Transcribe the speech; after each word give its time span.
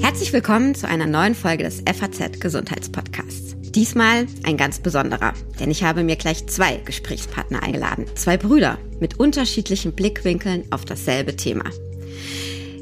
Herzlich 0.00 0.32
willkommen 0.32 0.76
zu 0.76 0.86
einer 0.86 1.06
neuen 1.06 1.34
Folge 1.34 1.64
des 1.64 1.80
FAZ 1.80 2.38
Gesundheitspodcasts. 2.38 3.56
Diesmal 3.60 4.26
ein 4.44 4.56
ganz 4.56 4.78
besonderer, 4.78 5.32
denn 5.58 5.72
ich 5.72 5.82
habe 5.82 6.04
mir 6.04 6.14
gleich 6.14 6.46
zwei 6.46 6.76
Gesprächspartner 6.76 7.64
eingeladen. 7.64 8.06
Zwei 8.14 8.36
Brüder 8.36 8.78
mit 9.00 9.18
unterschiedlichen 9.18 9.94
Blickwinkeln 9.94 10.70
auf 10.70 10.84
dasselbe 10.84 11.34
Thema. 11.34 11.64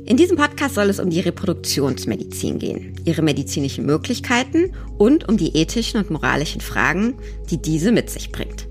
In 0.05 0.19
diesem 0.19 0.37
Podcast 0.37 0.75
soll 0.75 0.91
es 0.91 1.00
um 1.00 1.09
die 1.09 1.21
Reproduktionsmedizin 1.21 2.59
gehen, 2.59 3.00
ihre 3.07 3.23
medizinischen 3.23 3.87
Möglichkeiten 3.87 4.75
und 4.98 5.30
um 5.30 5.39
die 5.39 5.57
ethischen 5.57 5.98
und 5.98 6.11
moralischen 6.11 6.61
Fragen, 6.61 7.14
die 7.48 7.57
diese 7.57 7.91
mit 7.91 8.11
sich 8.11 8.32
bringt. 8.32 8.66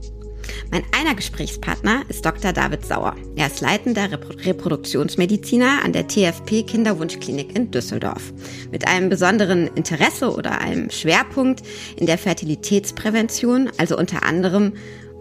Mein 0.71 0.83
einer 0.97 1.15
Gesprächspartner 1.15 2.03
ist 2.07 2.25
Dr. 2.25 2.53
David 2.53 2.85
Sauer. 2.85 3.13
Er 3.35 3.47
ist 3.47 3.59
leitender 3.59 4.09
Reproduktionsmediziner 4.09 5.83
an 5.83 5.91
der 5.91 6.07
TFP 6.07 6.63
Kinderwunschklinik 6.63 7.53
in 7.57 7.71
Düsseldorf. 7.71 8.31
Mit 8.71 8.87
einem 8.87 9.09
besonderen 9.09 9.67
Interesse 9.75 10.33
oder 10.33 10.59
einem 10.59 10.89
Schwerpunkt 10.89 11.61
in 11.97 12.05
der 12.05 12.17
Fertilitätsprävention, 12.17 13.69
also 13.77 13.97
unter 13.97 14.23
anderem 14.23 14.71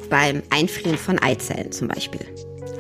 beim 0.08 0.44
Einfrieren 0.50 0.96
von 0.96 1.18
Eizellen 1.18 1.72
zum 1.72 1.88
Beispiel. 1.88 2.24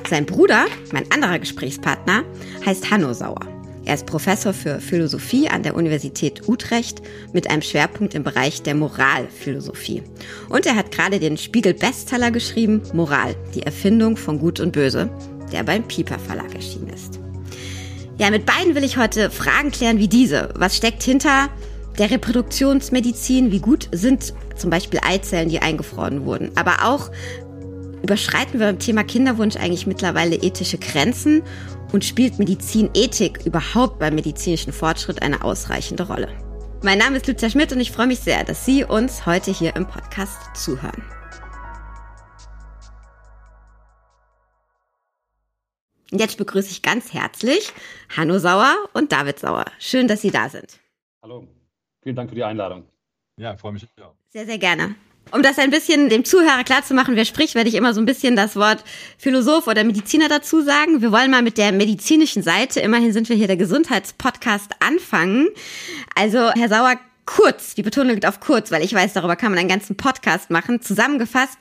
Sein 0.08 0.24
Bruder, 0.24 0.66
mein 0.92 1.10
anderer 1.10 1.40
Gesprächspartner, 1.40 2.22
heißt 2.64 2.88
Hanno 2.88 3.12
Sauer. 3.12 3.59
Er 3.84 3.94
ist 3.94 4.06
Professor 4.06 4.52
für 4.52 4.80
Philosophie 4.80 5.48
an 5.48 5.62
der 5.62 5.74
Universität 5.74 6.48
Utrecht 6.48 7.00
mit 7.32 7.50
einem 7.50 7.62
Schwerpunkt 7.62 8.14
im 8.14 8.22
Bereich 8.22 8.62
der 8.62 8.74
Moralphilosophie. 8.74 10.02
Und 10.48 10.66
er 10.66 10.76
hat 10.76 10.90
gerade 10.90 11.18
den 11.18 11.38
Spiegel-Bestseller 11.38 12.30
geschrieben, 12.30 12.82
Moral, 12.92 13.34
die 13.54 13.62
Erfindung 13.62 14.16
von 14.16 14.38
Gut 14.38 14.60
und 14.60 14.72
Böse, 14.72 15.08
der 15.50 15.62
beim 15.62 15.82
Pieper 15.84 16.18
Verlag 16.18 16.54
erschienen 16.54 16.88
ist. 16.88 17.18
Ja, 18.18 18.30
mit 18.30 18.44
beiden 18.44 18.74
will 18.74 18.84
ich 18.84 18.98
heute 18.98 19.30
Fragen 19.30 19.70
klären 19.70 19.98
wie 19.98 20.08
diese. 20.08 20.50
Was 20.54 20.76
steckt 20.76 21.02
hinter 21.02 21.48
der 21.98 22.10
Reproduktionsmedizin? 22.10 23.50
Wie 23.50 23.60
gut 23.60 23.88
sind 23.92 24.34
zum 24.56 24.68
Beispiel 24.68 25.00
Eizellen, 25.02 25.48
die 25.48 25.60
eingefroren 25.60 26.26
wurden? 26.26 26.50
Aber 26.54 26.84
auch, 26.84 27.10
überschreiten 28.02 28.60
wir 28.60 28.66
beim 28.66 28.78
Thema 28.78 29.04
Kinderwunsch 29.04 29.56
eigentlich 29.56 29.86
mittlerweile 29.86 30.36
ethische 30.36 30.78
Grenzen 30.78 31.42
und 31.92 32.04
spielt 32.04 32.38
Medizinethik 32.38 33.44
überhaupt 33.44 33.98
beim 33.98 34.14
medizinischen 34.14 34.72
Fortschritt 34.72 35.22
eine 35.22 35.42
ausreichende 35.42 36.06
Rolle? 36.06 36.28
Mein 36.82 36.98
Name 36.98 37.18
ist 37.18 37.26
Lucia 37.26 37.50
Schmidt 37.50 37.72
und 37.72 37.80
ich 37.80 37.90
freue 37.90 38.06
mich 38.06 38.20
sehr, 38.20 38.42
dass 38.44 38.64
Sie 38.64 38.84
uns 38.84 39.26
heute 39.26 39.50
hier 39.50 39.76
im 39.76 39.86
Podcast 39.86 40.56
zuhören. 40.56 41.02
Und 46.10 46.20
jetzt 46.20 46.38
begrüße 46.38 46.70
ich 46.70 46.82
ganz 46.82 47.12
herzlich 47.12 47.72
Hanno 48.16 48.38
Sauer 48.38 48.74
und 48.94 49.12
David 49.12 49.38
Sauer. 49.38 49.66
Schön, 49.78 50.08
dass 50.08 50.22
Sie 50.22 50.30
da 50.30 50.48
sind. 50.48 50.80
Hallo, 51.22 51.46
vielen 52.02 52.16
Dank 52.16 52.30
für 52.30 52.34
die 52.34 52.44
Einladung. 52.44 52.84
Ja, 53.36 53.56
freue 53.56 53.72
mich 53.72 53.86
auch. 54.02 54.14
Sehr, 54.28 54.46
sehr 54.46 54.58
gerne. 54.58 54.96
Um 55.32 55.42
das 55.42 55.58
ein 55.58 55.70
bisschen 55.70 56.08
dem 56.08 56.24
Zuhörer 56.24 56.64
klarzumachen, 56.64 57.14
wer 57.14 57.24
spricht, 57.24 57.54
werde 57.54 57.68
ich 57.68 57.76
immer 57.76 57.94
so 57.94 58.00
ein 58.00 58.06
bisschen 58.06 58.34
das 58.34 58.56
Wort 58.56 58.82
Philosoph 59.16 59.68
oder 59.68 59.84
Mediziner 59.84 60.28
dazu 60.28 60.60
sagen. 60.60 61.02
Wir 61.02 61.12
wollen 61.12 61.30
mal 61.30 61.42
mit 61.42 61.56
der 61.56 61.70
medizinischen 61.70 62.42
Seite, 62.42 62.80
immerhin 62.80 63.12
sind 63.12 63.28
wir 63.28 63.36
hier 63.36 63.46
der 63.46 63.56
Gesundheitspodcast, 63.56 64.72
anfangen. 64.80 65.48
Also, 66.16 66.50
Herr 66.52 66.68
Sauer, 66.68 66.98
kurz, 67.26 67.74
die 67.74 67.82
Betonung 67.82 68.14
liegt 68.14 68.26
auf 68.26 68.40
kurz, 68.40 68.72
weil 68.72 68.82
ich 68.82 68.92
weiß, 68.92 69.12
darüber 69.12 69.36
kann 69.36 69.52
man 69.52 69.60
einen 69.60 69.68
ganzen 69.68 69.96
Podcast 69.96 70.50
machen. 70.50 70.80
Zusammengefasst, 70.80 71.58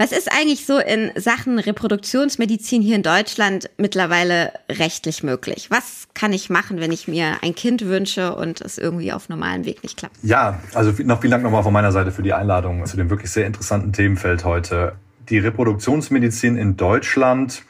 was 0.00 0.12
ist 0.12 0.32
eigentlich 0.32 0.64
so 0.64 0.78
in 0.78 1.10
Sachen 1.14 1.58
Reproduktionsmedizin 1.58 2.80
hier 2.80 2.96
in 2.96 3.02
Deutschland 3.02 3.68
mittlerweile 3.76 4.50
rechtlich 4.70 5.22
möglich? 5.22 5.66
Was 5.68 6.08
kann 6.14 6.32
ich 6.32 6.48
machen, 6.48 6.80
wenn 6.80 6.90
ich 6.90 7.06
mir 7.06 7.36
ein 7.42 7.54
Kind 7.54 7.84
wünsche 7.84 8.34
und 8.34 8.62
es 8.62 8.78
irgendwie 8.78 9.12
auf 9.12 9.28
normalem 9.28 9.66
Weg 9.66 9.82
nicht 9.82 9.98
klappt? 9.98 10.16
Ja, 10.22 10.58
also 10.72 10.90
noch 11.02 11.20
vielen 11.20 11.32
Dank 11.32 11.42
nochmal 11.42 11.62
von 11.62 11.74
meiner 11.74 11.92
Seite 11.92 12.12
für 12.12 12.22
die 12.22 12.32
Einladung 12.32 12.86
zu 12.86 12.96
dem 12.96 13.10
wirklich 13.10 13.30
sehr 13.30 13.46
interessanten 13.46 13.92
Themenfeld 13.92 14.46
heute. 14.46 14.94
Die 15.28 15.38
Reproduktionsmedizin 15.38 16.56
in 16.56 16.78
Deutschland 16.78 17.62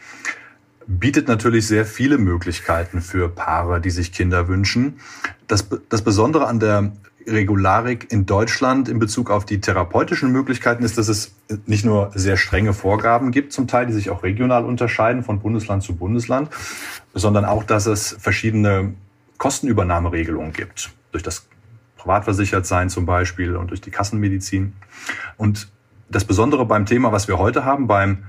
bietet 0.86 1.26
natürlich 1.26 1.66
sehr 1.66 1.84
viele 1.84 2.16
Möglichkeiten 2.16 3.00
für 3.00 3.28
Paare, 3.28 3.80
die 3.80 3.90
sich 3.90 4.12
Kinder 4.12 4.46
wünschen. 4.46 5.00
Das, 5.48 5.66
das 5.88 6.02
Besondere 6.02 6.46
an 6.46 6.60
der 6.60 6.92
Regularik 7.30 8.12
in 8.12 8.26
Deutschland 8.26 8.88
in 8.88 8.98
Bezug 8.98 9.30
auf 9.30 9.44
die 9.44 9.60
therapeutischen 9.60 10.32
Möglichkeiten 10.32 10.84
ist, 10.84 10.98
dass 10.98 11.08
es 11.08 11.34
nicht 11.66 11.84
nur 11.84 12.10
sehr 12.14 12.36
strenge 12.36 12.74
Vorgaben 12.74 13.30
gibt, 13.30 13.52
zum 13.52 13.66
Teil, 13.66 13.86
die 13.86 13.92
sich 13.92 14.10
auch 14.10 14.22
regional 14.22 14.64
unterscheiden 14.64 15.22
von 15.22 15.40
Bundesland 15.40 15.82
zu 15.82 15.96
Bundesland, 15.96 16.50
sondern 17.14 17.44
auch, 17.44 17.64
dass 17.64 17.86
es 17.86 18.16
verschiedene 18.18 18.94
Kostenübernahmeregelungen 19.38 20.52
gibt. 20.52 20.90
Durch 21.12 21.22
das 21.22 21.46
Privatversichertsein 21.96 22.88
zum 22.88 23.06
Beispiel 23.06 23.56
und 23.56 23.70
durch 23.70 23.80
die 23.80 23.90
Kassenmedizin. 23.90 24.74
Und 25.36 25.68
das 26.08 26.24
Besondere 26.24 26.66
beim 26.66 26.86
Thema, 26.86 27.12
was 27.12 27.28
wir 27.28 27.38
heute 27.38 27.64
haben, 27.64 27.86
beim 27.86 28.24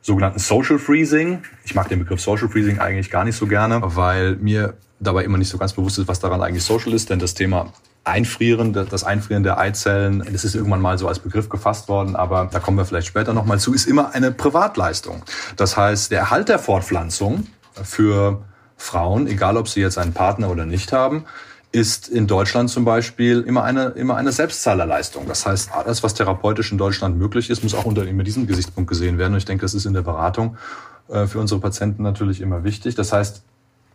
sogenannten 0.00 0.38
Social 0.38 0.78
Freezing. 0.78 1.42
Ich 1.64 1.74
mag 1.74 1.88
den 1.88 1.98
Begriff 1.98 2.20
Social 2.20 2.48
Freezing 2.48 2.78
eigentlich 2.78 3.10
gar 3.10 3.24
nicht 3.24 3.36
so 3.36 3.46
gerne, 3.46 3.80
weil 3.82 4.36
mir 4.36 4.74
dabei 5.00 5.24
immer 5.24 5.38
nicht 5.38 5.48
so 5.48 5.58
ganz 5.58 5.72
bewusst 5.72 5.98
ist, 5.98 6.08
was 6.08 6.20
daran 6.20 6.42
eigentlich 6.42 6.64
social 6.64 6.92
ist, 6.92 7.10
denn 7.10 7.18
das 7.18 7.34
Thema 7.34 7.72
Einfrieren, 8.04 8.72
das 8.72 9.04
Einfrieren 9.04 9.42
der 9.42 9.58
Eizellen, 9.58 10.26
das 10.32 10.44
ist 10.44 10.54
irgendwann 10.54 10.80
mal 10.80 10.98
so 10.98 11.08
als 11.08 11.18
Begriff 11.18 11.48
gefasst 11.48 11.88
worden, 11.88 12.16
aber 12.16 12.48
da 12.50 12.58
kommen 12.58 12.78
wir 12.78 12.84
vielleicht 12.84 13.08
später 13.08 13.34
nochmal 13.34 13.58
zu, 13.58 13.74
ist 13.74 13.86
immer 13.86 14.14
eine 14.14 14.32
Privatleistung. 14.32 15.22
Das 15.56 15.76
heißt, 15.76 16.10
der 16.10 16.20
Erhalt 16.20 16.48
der 16.48 16.58
Fortpflanzung 16.58 17.46
für 17.82 18.42
Frauen, 18.76 19.26
egal 19.26 19.56
ob 19.56 19.68
sie 19.68 19.80
jetzt 19.80 19.98
einen 19.98 20.14
Partner 20.14 20.50
oder 20.50 20.64
nicht 20.64 20.92
haben, 20.92 21.26
ist 21.70 22.08
in 22.08 22.26
Deutschland 22.26 22.70
zum 22.70 22.84
Beispiel 22.84 23.42
immer 23.42 23.62
eine, 23.62 23.88
immer 23.88 24.16
eine 24.16 24.32
Selbstzahlerleistung. 24.32 25.26
Das 25.28 25.44
heißt, 25.44 25.72
alles, 25.72 26.02
was 26.02 26.14
therapeutisch 26.14 26.72
in 26.72 26.78
Deutschland 26.78 27.18
möglich 27.18 27.50
ist, 27.50 27.62
muss 27.62 27.74
auch 27.74 27.84
unter 27.84 28.06
diesem 28.06 28.46
Gesichtspunkt 28.46 28.88
gesehen 28.88 29.18
werden. 29.18 29.34
Und 29.34 29.38
ich 29.38 29.44
denke, 29.44 29.62
das 29.62 29.74
ist 29.74 29.84
in 29.84 29.92
der 29.92 30.02
Beratung 30.02 30.56
äh, 31.08 31.26
für 31.26 31.38
unsere 31.38 31.60
Patienten 31.60 32.02
natürlich 32.02 32.40
immer 32.40 32.64
wichtig. 32.64 32.94
Das 32.94 33.12
heißt, 33.12 33.42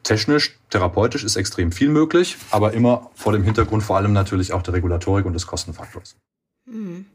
technisch, 0.04 0.58
therapeutisch 0.70 1.24
ist 1.24 1.36
extrem 1.36 1.72
viel 1.72 1.90
möglich, 1.90 2.38
aber 2.52 2.74
immer 2.74 3.10
vor 3.16 3.34
dem 3.34 3.44
Hintergrund 3.44 3.84
vor 3.84 3.98
allem 3.98 4.14
natürlich 4.14 4.54
auch 4.54 4.62
der 4.62 4.74
Regulatorik 4.74 5.26
und 5.26 5.34
des 5.34 5.48
Kostenfaktors. 5.48 6.16
Hm. 6.70 7.06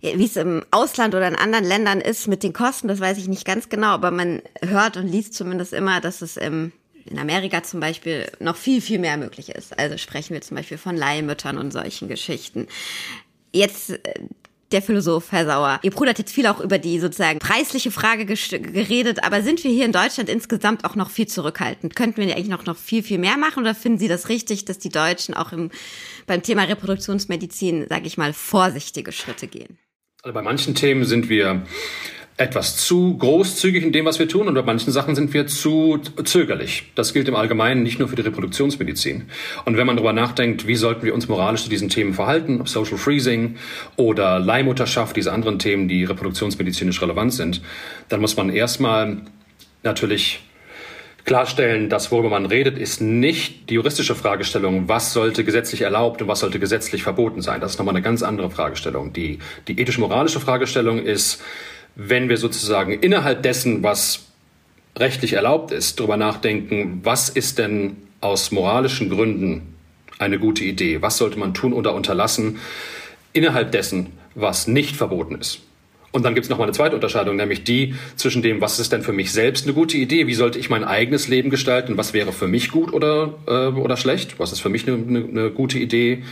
Wie 0.00 0.24
es 0.24 0.36
im 0.36 0.64
Ausland 0.70 1.14
oder 1.14 1.28
in 1.28 1.36
anderen 1.36 1.64
Ländern 1.64 2.00
ist 2.00 2.26
mit 2.26 2.42
den 2.42 2.54
Kosten, 2.54 2.88
das 2.88 3.00
weiß 3.00 3.18
ich 3.18 3.28
nicht 3.28 3.44
ganz 3.44 3.68
genau, 3.68 3.88
aber 3.88 4.10
man 4.10 4.40
hört 4.62 4.96
und 4.96 5.06
liest 5.06 5.34
zumindest 5.34 5.72
immer, 5.74 6.00
dass 6.00 6.22
es 6.22 6.36
im 6.36 6.72
in 7.06 7.18
Amerika 7.18 7.62
zum 7.62 7.80
Beispiel 7.80 8.30
noch 8.40 8.56
viel, 8.56 8.80
viel 8.80 8.98
mehr 8.98 9.16
möglich 9.16 9.50
ist. 9.50 9.78
Also 9.78 9.96
sprechen 9.96 10.34
wir 10.34 10.42
zum 10.42 10.56
Beispiel 10.56 10.78
von 10.78 10.96
Leihmüttern 10.96 11.58
und 11.58 11.72
solchen 11.72 12.08
Geschichten. 12.08 12.68
Jetzt 13.52 13.90
äh, 13.90 14.14
der 14.72 14.82
Philosoph, 14.82 15.32
Herr 15.32 15.46
Sauer. 15.46 15.80
Ihr 15.82 15.90
Bruder 15.90 16.10
hat 16.10 16.18
jetzt 16.18 16.32
viel 16.32 16.46
auch 16.46 16.60
über 16.60 16.78
die 16.78 16.98
sozusagen 16.98 17.38
preisliche 17.38 17.90
Frage 17.90 18.24
geredet, 18.26 19.24
aber 19.24 19.42
sind 19.42 19.62
wir 19.64 19.70
hier 19.70 19.84
in 19.84 19.92
Deutschland 19.92 20.28
insgesamt 20.28 20.84
auch 20.84 20.94
noch 20.94 21.10
viel 21.10 21.26
zurückhaltend? 21.26 21.96
Könnten 21.96 22.20
wir 22.20 22.34
eigentlich 22.34 22.48
noch, 22.48 22.66
noch 22.66 22.76
viel, 22.76 23.02
viel 23.02 23.18
mehr 23.18 23.36
machen 23.36 23.60
oder 23.62 23.74
finden 23.74 23.98
Sie 23.98 24.08
das 24.08 24.28
richtig, 24.28 24.64
dass 24.64 24.78
die 24.78 24.88
Deutschen 24.88 25.34
auch 25.34 25.52
im, 25.52 25.70
beim 26.26 26.42
Thema 26.42 26.64
Reproduktionsmedizin, 26.64 27.86
sage 27.88 28.06
ich 28.06 28.16
mal, 28.16 28.32
vorsichtige 28.32 29.12
Schritte 29.12 29.46
gehen? 29.46 29.78
Also 30.22 30.34
bei 30.34 30.42
manchen 30.42 30.74
Themen 30.74 31.04
sind 31.04 31.28
wir 31.28 31.64
etwas 32.40 32.78
zu 32.78 33.18
großzügig 33.18 33.84
in 33.84 33.92
dem, 33.92 34.06
was 34.06 34.18
wir 34.18 34.26
tun, 34.26 34.48
und 34.48 34.54
bei 34.54 34.62
manchen 34.62 34.90
Sachen 34.92 35.14
sind 35.14 35.34
wir 35.34 35.46
zu 35.46 35.98
zögerlich. 36.24 36.84
Das 36.94 37.12
gilt 37.12 37.28
im 37.28 37.36
Allgemeinen 37.36 37.82
nicht 37.82 37.98
nur 37.98 38.08
für 38.08 38.16
die 38.16 38.22
Reproduktionsmedizin. 38.22 39.24
Und 39.66 39.76
wenn 39.76 39.86
man 39.86 39.96
darüber 39.96 40.14
nachdenkt, 40.14 40.66
wie 40.66 40.74
sollten 40.74 41.02
wir 41.02 41.12
uns 41.12 41.28
moralisch 41.28 41.64
zu 41.64 41.68
diesen 41.68 41.90
Themen 41.90 42.14
verhalten, 42.14 42.64
Social 42.64 42.96
Freezing 42.96 43.56
oder 43.96 44.38
Leihmutterschaft, 44.38 45.16
diese 45.16 45.32
anderen 45.32 45.58
Themen, 45.58 45.86
die 45.86 46.04
reproduktionsmedizinisch 46.04 47.02
relevant 47.02 47.34
sind, 47.34 47.60
dann 48.08 48.22
muss 48.22 48.36
man 48.38 48.48
erstmal 48.48 49.18
natürlich 49.82 50.40
klarstellen, 51.26 51.90
dass 51.90 52.10
worüber 52.10 52.30
man 52.30 52.46
redet, 52.46 52.78
ist 52.78 53.02
nicht 53.02 53.68
die 53.68 53.74
juristische 53.74 54.14
Fragestellung, 54.14 54.88
was 54.88 55.12
sollte 55.12 55.44
gesetzlich 55.44 55.82
erlaubt 55.82 56.22
und 56.22 56.28
was 56.28 56.40
sollte 56.40 56.58
gesetzlich 56.58 57.02
verboten 57.02 57.42
sein. 57.42 57.60
Das 57.60 57.72
ist 57.72 57.78
nochmal 57.78 57.94
eine 57.94 58.02
ganz 58.02 58.22
andere 58.22 58.50
Fragestellung. 58.50 59.12
Die, 59.12 59.40
die 59.68 59.78
ethisch-moralische 59.78 60.40
Fragestellung 60.40 61.04
ist, 61.04 61.42
wenn 62.02 62.30
wir 62.30 62.38
sozusagen 62.38 62.92
innerhalb 62.92 63.42
dessen, 63.42 63.82
was 63.82 64.24
rechtlich 64.96 65.34
erlaubt 65.34 65.70
ist, 65.70 66.00
darüber 66.00 66.16
nachdenken, 66.16 67.00
was 67.02 67.28
ist 67.28 67.58
denn 67.58 67.98
aus 68.22 68.50
moralischen 68.52 69.10
Gründen 69.10 69.74
eine 70.18 70.38
gute 70.38 70.64
Idee? 70.64 71.02
Was 71.02 71.18
sollte 71.18 71.38
man 71.38 71.52
tun 71.52 71.74
oder 71.74 71.94
unterlassen 71.94 72.58
innerhalb 73.34 73.72
dessen, 73.72 74.06
was 74.34 74.66
nicht 74.66 74.96
verboten 74.96 75.34
ist? 75.34 75.60
Und 76.10 76.24
dann 76.24 76.34
gibt 76.34 76.44
es 76.46 76.50
nochmal 76.50 76.68
eine 76.68 76.72
zweite 76.72 76.94
Unterscheidung, 76.94 77.36
nämlich 77.36 77.64
die 77.64 77.94
zwischen 78.16 78.40
dem, 78.40 78.62
was 78.62 78.80
ist 78.80 78.92
denn 78.92 79.02
für 79.02 79.12
mich 79.12 79.30
selbst 79.30 79.66
eine 79.66 79.74
gute 79.74 79.98
Idee, 79.98 80.26
wie 80.26 80.34
sollte 80.34 80.58
ich 80.58 80.70
mein 80.70 80.84
eigenes 80.84 81.28
Leben 81.28 81.50
gestalten, 81.50 81.98
was 81.98 82.14
wäre 82.14 82.32
für 82.32 82.48
mich 82.48 82.70
gut 82.70 82.94
oder, 82.94 83.34
äh, 83.46 83.78
oder 83.78 83.98
schlecht, 83.98 84.40
was 84.40 84.52
ist 84.52 84.60
für 84.60 84.70
mich 84.70 84.88
eine, 84.88 84.96
eine, 84.96 85.24
eine 85.24 85.50
gute 85.50 85.78
Idee 85.78 86.22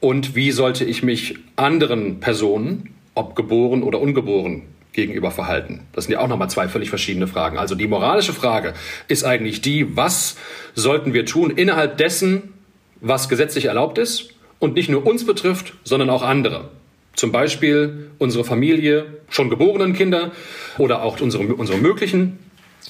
und 0.00 0.34
wie 0.34 0.50
sollte 0.50 0.84
ich 0.84 1.04
mich 1.04 1.36
anderen 1.54 2.18
Personen, 2.18 2.94
ob 3.14 3.36
geboren 3.36 3.82
oder 3.84 4.00
ungeboren, 4.00 4.62
gegenüber 4.92 5.30
verhalten? 5.30 5.86
Das 5.92 6.04
sind 6.04 6.12
ja 6.12 6.20
auch 6.20 6.28
nochmal 6.28 6.50
zwei 6.50 6.68
völlig 6.68 6.90
verschiedene 6.90 7.26
Fragen. 7.26 7.58
Also 7.58 7.74
die 7.74 7.86
moralische 7.86 8.32
Frage 8.32 8.74
ist 9.08 9.24
eigentlich 9.24 9.60
die, 9.60 9.96
was 9.96 10.36
sollten 10.74 11.14
wir 11.14 11.26
tun 11.26 11.50
innerhalb 11.50 11.96
dessen, 11.98 12.54
was 13.00 13.28
gesetzlich 13.28 13.66
erlaubt 13.66 13.98
ist 13.98 14.30
und 14.58 14.74
nicht 14.74 14.88
nur 14.88 15.06
uns 15.06 15.24
betrifft, 15.24 15.74
sondern 15.84 16.10
auch 16.10 16.22
andere. 16.22 16.70
Zum 17.14 17.32
Beispiel 17.32 18.10
unsere 18.18 18.44
Familie, 18.44 19.06
schon 19.28 19.50
geborenen 19.50 19.92
Kinder 19.92 20.32
oder 20.78 21.02
auch 21.02 21.20
unsere, 21.20 21.44
unsere 21.54 21.78
möglichen 21.78 22.38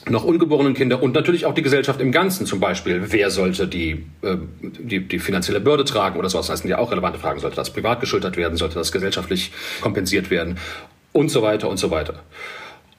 noch 0.07 0.25
ungeborenen 0.25 0.75
Kinder 0.75 1.03
und 1.03 1.15
natürlich 1.15 1.47
auch 1.47 1.55
die 1.55 1.63
Gesellschaft 1.63 2.01
im 2.01 2.13
Ganzen. 2.13 2.47
Zum 2.47 2.61
Beispiel, 2.61 3.05
wer 3.09 3.31
sollte 3.31 3.67
die, 3.67 4.05
äh, 4.23 4.37
die, 4.61 5.01
die 5.07 5.19
finanzielle 5.19 5.61
Bürde 5.61 5.85
tragen 5.85 6.19
oder 6.19 6.29
sowas? 6.29 6.47
Das 6.47 6.61
sind 6.61 6.71
ja 6.71 6.79
auch 6.79 6.91
relevante 6.91 7.19
Fragen. 7.19 7.41
Sollte 7.41 7.57
das 7.57 7.73
privat 7.73 8.01
geschultert 8.01 8.37
werden? 8.37 8.57
Sollte 8.57 8.77
das 8.77 8.93
gesellschaftlich 8.93 9.53
kompensiert 9.81 10.31
werden? 10.31 10.59
Und 11.13 11.31
so 11.31 11.43
weiter 11.43 11.69
und 11.69 11.79
so 11.79 11.91
weiter. 11.91 12.23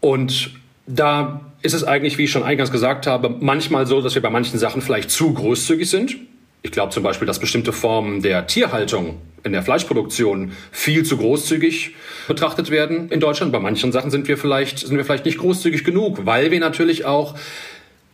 Und 0.02 0.52
da 0.88 1.42
ist 1.62 1.74
es 1.74 1.84
eigentlich, 1.84 2.18
wie 2.18 2.24
ich 2.24 2.32
schon 2.32 2.44
eingangs 2.44 2.72
gesagt 2.72 3.06
habe, 3.08 3.30
manchmal 3.40 3.86
so, 3.86 4.02
dass 4.02 4.16
wir 4.16 4.22
bei 4.22 4.30
manchen 4.30 4.58
Sachen 4.60 4.82
vielleicht 4.82 5.12
zu 5.12 5.34
großzügig 5.34 5.90
sind. 5.90 6.16
Ich 6.62 6.72
glaube 6.72 6.92
zum 6.92 7.04
Beispiel, 7.04 7.28
dass 7.28 7.40
bestimmte 7.40 7.72
Formen 7.72 8.22
der 8.22 8.48
Tierhaltung 8.48 9.18
in 9.44 9.54
der 9.54 9.64
Fleischproduktion 9.64 10.52
viel 10.72 11.04
zu 11.04 11.18
großzügig 11.18 11.92
betrachtet 12.28 12.70
werden 12.70 13.10
in 13.10 13.20
Deutschland. 13.20 13.52
Bei 13.52 13.60
manchen 13.60 13.92
Sachen 13.92 14.12
sind 14.12 14.28
wir 14.28 14.38
vielleicht, 14.38 14.80
sind 14.80 14.98
wir 14.98 15.06
vielleicht 15.06 15.26
nicht 15.26 15.38
großzügig 15.38 15.84
genug, 15.84 16.26
weil 16.26 16.52
wir 16.52 16.60
natürlich 16.60 17.06
auch 17.06 17.36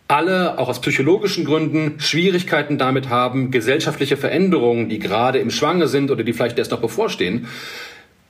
alle, 0.07 0.59
auch 0.59 0.69
aus 0.69 0.81
psychologischen 0.81 1.45
Gründen, 1.45 1.99
Schwierigkeiten 1.99 2.77
damit 2.77 3.09
haben, 3.09 3.49
gesellschaftliche 3.49 4.17
Veränderungen, 4.17 4.89
die 4.89 4.99
gerade 4.99 5.39
im 5.39 5.49
Schwange 5.49 5.87
sind 5.87 6.11
oder 6.11 6.23
die 6.23 6.33
vielleicht 6.33 6.59
erst 6.59 6.71
noch 6.71 6.81
bevorstehen, 6.81 7.47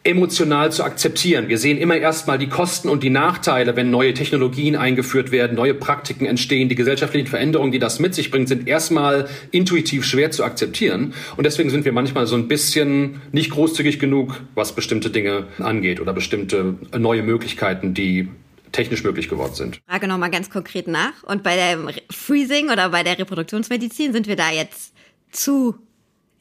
emotional 0.05 0.71
zu 0.71 0.83
akzeptieren. 0.83 1.49
Wir 1.49 1.57
sehen 1.57 1.77
immer 1.77 1.97
erstmal 1.97 2.37
die 2.37 2.47
Kosten 2.47 2.89
und 2.89 3.01
die 3.01 3.09
Nachteile, 3.09 3.75
wenn 3.75 3.89
neue 3.89 4.13
Technologien 4.13 4.75
eingeführt 4.75 5.31
werden, 5.31 5.55
neue 5.55 5.73
Praktiken 5.73 6.25
entstehen. 6.25 6.69
Die 6.69 6.75
gesellschaftlichen 6.75 7.27
Veränderungen, 7.27 7.71
die 7.71 7.79
das 7.79 7.99
mit 7.99 8.13
sich 8.13 8.29
bringt, 8.29 8.47
sind 8.47 8.67
erstmal 8.67 9.27
intuitiv 9.51 10.05
schwer 10.05 10.29
zu 10.29 10.43
akzeptieren. 10.43 11.13
Und 11.37 11.45
deswegen 11.45 11.71
sind 11.71 11.85
wir 11.85 11.91
manchmal 11.91 12.27
so 12.27 12.35
ein 12.35 12.47
bisschen 12.47 13.21
nicht 13.31 13.49
großzügig 13.49 13.99
genug, 13.99 14.41
was 14.53 14.75
bestimmte 14.75 15.09
Dinge 15.09 15.47
angeht 15.57 15.99
oder 15.99 16.13
bestimmte 16.13 16.75
neue 16.97 17.23
Möglichkeiten, 17.23 17.95
die 17.95 18.29
technisch 18.71 19.03
möglich 19.03 19.27
geworden 19.27 19.55
sind. 19.55 19.79
Frage 19.87 20.07
nochmal 20.07 20.29
ganz 20.29 20.49
konkret 20.49 20.87
nach. 20.87 21.23
Und 21.23 21.41
bei 21.41 21.55
der 21.55 21.79
Freezing 22.11 22.69
oder 22.69 22.89
bei 22.89 23.03
der 23.03 23.17
Reproduktionsmedizin 23.17 24.13
sind 24.13 24.27
wir 24.27 24.35
da 24.35 24.51
jetzt 24.51 24.93
zu 25.31 25.75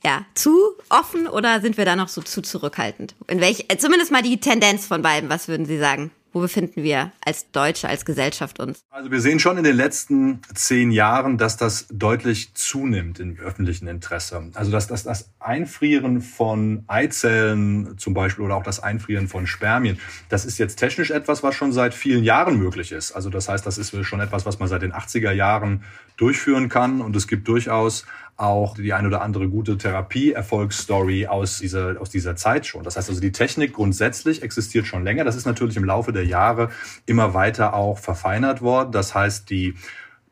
ja, 0.05 0.27
zu 0.35 0.75
offen 0.91 1.27
oder 1.27 1.61
sind 1.61 1.77
wir 1.77 1.85
da 1.85 1.97
noch 1.97 2.09
so 2.09 2.23
zu 2.23 2.43
zurückhaltend? 2.43 3.15
In 3.27 3.41
welch, 3.41 3.67
äh, 3.69 3.77
zumindest 3.79 4.12
mal 4.12 4.23
die 4.23 4.39
Tendenz 4.39 4.87
von 4.87 5.03
beiden, 5.03 5.31
was 5.31 5.49
würden 5.49 5.67
Sie 5.67 5.79
sagen? 5.79 6.11
Wo 6.35 6.41
befinden 6.41 6.83
wir 6.83 7.12
als 7.25 7.53
Deutsche, 7.53 7.89
als 7.89 8.05
Gesellschaft 8.05 8.59
uns? 8.59 8.81
Also 8.91 9.12
wir 9.12 9.21
sehen 9.21 9.39
schon 9.39 9.56
in 9.56 9.62
den 9.62 9.77
letzten 9.77 10.43
zehn 10.53 10.91
Jahren, 10.91 11.39
dass 11.39 11.56
das 11.56 11.87
deutlich 11.93 12.55
zunimmt 12.55 13.21
im 13.21 13.39
öffentlichen 13.39 13.87
Interesse. 13.87 14.51
Also 14.55 14.73
dass, 14.73 14.89
dass 14.89 15.05
das 15.05 15.31
Einfrieren 15.39 16.21
von 16.23 16.83
Eizellen 16.89 17.97
zum 17.99 18.15
Beispiel 18.15 18.45
oder 18.45 18.57
auch 18.57 18.65
das 18.65 18.81
Einfrieren 18.81 19.29
von 19.29 19.47
Spermien, 19.47 20.00
das 20.29 20.45
ist 20.45 20.59
jetzt 20.59 20.75
technisch 20.75 21.12
etwas, 21.12 21.45
was 21.45 21.55
schon 21.55 21.73
seit 21.73 21.95
vielen 21.95 22.25
Jahren 22.25 22.59
möglich 22.59 22.91
ist. 22.91 23.12
Also 23.12 23.31
das 23.31 23.49
heißt, 23.49 23.65
das 23.65 23.79
ist 23.79 23.95
schon 24.05 24.19
etwas, 24.19 24.45
was 24.45 24.59
man 24.59 24.69
seit 24.69 24.83
den 24.83 24.93
80er 24.93 25.31
Jahren 25.31 25.85
durchführen 26.16 26.69
kann. 26.69 27.00
Und 27.00 27.16
es 27.16 27.26
gibt 27.26 27.49
durchaus 27.49 28.06
auch 28.37 28.75
die 28.75 28.93
ein 28.93 29.06
oder 29.06 29.22
andere 29.22 29.49
gute 29.49 29.78
Therapie-Erfolgsstory 29.78 31.26
aus 31.26 31.58
dieser, 31.58 32.00
aus 32.00 32.11
dieser 32.11 32.34
Zeit 32.34 32.66
schon. 32.66 32.82
Das 32.82 32.96
heißt 32.96 33.08
also, 33.08 33.20
die 33.20 33.32
Technik 33.32 33.75
grundsätzlich 33.75 34.43
existiert 34.43 34.87
schon 34.87 35.05
länger. 35.05 35.25
Das 35.25 35.37
ist 35.37 35.46
natürlich 35.46 35.76
im 35.76 35.84
Laufe 35.84 36.12
der 36.12 36.25
Jahre 36.26 36.70
immer 37.06 37.34
weiter 37.34 37.75
auch 37.75 37.99
verfeinert 37.99 38.61
worden. 38.61 38.90
Das 38.90 39.14
heißt, 39.14 39.49
die 39.50 39.75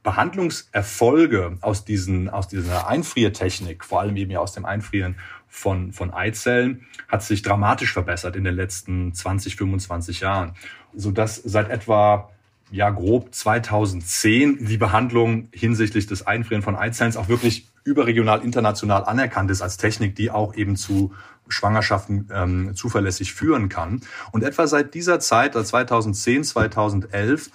Behandlungserfolge 0.02 1.58
aus, 1.61 1.84
diesen, 1.84 2.29
aus 2.29 2.49
dieser 2.49 2.88
Einfriertechnik, 2.88 3.84
vor 3.84 4.00
allem 4.00 4.17
eben 4.17 4.32
ja 4.32 4.40
aus 4.40 4.52
dem 4.52 4.64
Einfrieren 4.64 5.17
von, 5.49 5.93
von 5.93 6.12
Eizellen, 6.12 6.87
hat 7.06 7.23
sich 7.23 7.43
dramatisch 7.43 7.93
verbessert 7.93 8.34
in 8.34 8.43
den 8.43 8.56
letzten 8.56 9.14
20, 9.14 9.55
25 9.55 10.20
Jahren, 10.20 10.55
sodass 10.93 11.37
seit 11.37 11.70
etwa 11.70 12.31
ja 12.73 12.91
grob 12.91 13.35
2010 13.35 14.67
die 14.67 14.79
Behandlung 14.79 15.49
hinsichtlich 15.53 16.07
des 16.07 16.27
Einfrieren 16.27 16.63
von 16.63 16.75
Eizellen 16.75 17.15
auch 17.17 17.29
wirklich 17.29 17.69
überregional, 17.85 18.43
international 18.43 19.05
anerkannt 19.05 19.51
ist 19.51 19.63
als 19.63 19.77
Technik, 19.77 20.17
die 20.17 20.31
auch 20.31 20.55
eben 20.55 20.77
zu 20.77 21.13
Schwangerschaften 21.49 22.31
ähm, 22.33 22.75
zuverlässig 22.75 23.35
führen 23.35 23.69
kann. 23.69 24.01
Und 24.31 24.43
etwa 24.43 24.67
seit 24.67 24.95
dieser 24.95 25.21
Zeit, 25.21 25.55
2010, 25.55 26.45
2011, 26.45 27.51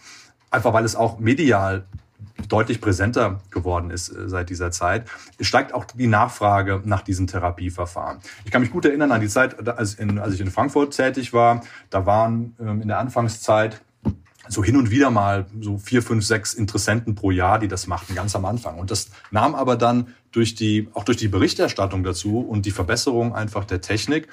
einfach 0.52 0.74
weil 0.74 0.86
es 0.86 0.96
auch 0.96 1.20
medial 1.20 1.86
deutlich 2.48 2.80
präsenter 2.80 3.42
geworden 3.50 3.90
ist 3.90 4.10
äh, 4.10 4.30
seit 4.30 4.50
dieser 4.52 4.70
Zeit, 4.70 5.08
steigt 5.42 5.74
auch 5.74 5.86
die 5.86 6.08
Nachfrage 6.08 6.82
nach 6.86 7.02
diesen 7.02 7.26
Therapieverfahren. 7.26 8.20
Ich 8.46 8.52
kann 8.52 8.62
mich 8.62 8.72
gut 8.72 8.86
erinnern 8.86 9.12
an 9.12 9.22
die 9.22 9.30
Zeit, 9.30 9.68
als, 9.68 9.96
in, 9.96 10.20
als 10.20 10.36
ich 10.36 10.42
in 10.42 10.52
Frankfurt 10.52 10.96
tätig 10.96 11.34
war. 11.34 11.64
Da 11.90 12.06
waren 12.06 12.56
ähm, 12.60 12.82
in 12.82 12.88
der 12.90 13.00
Anfangszeit 13.00 13.82
so 14.50 14.64
hin 14.64 14.78
und 14.78 14.92
wieder 14.92 15.12
mal 15.12 15.46
so 15.62 15.78
vier, 15.78 16.02
fünf, 16.02 16.26
sechs 16.26 16.54
Interessenten 16.54 17.16
pro 17.16 17.32
Jahr, 17.32 17.60
die 17.60 17.68
das 17.68 17.88
machten, 17.88 18.16
ganz 18.16 18.36
am 18.36 18.46
Anfang. 18.46 18.80
Und 18.80 18.92
das 18.92 19.10
nahm 19.32 19.56
aber 19.56 19.76
dann 19.76 20.14
durch 20.32 20.56
die, 20.56 20.90
auch 20.94 21.04
durch 21.04 21.18
die 21.18 21.28
Berichterstattung 21.28 22.04
dazu 22.04 22.40
und 22.40 22.66
die 22.66 22.72
Verbesserung 22.72 23.36
einfach 23.36 23.66
der 23.66 23.82
Technik 23.82 24.28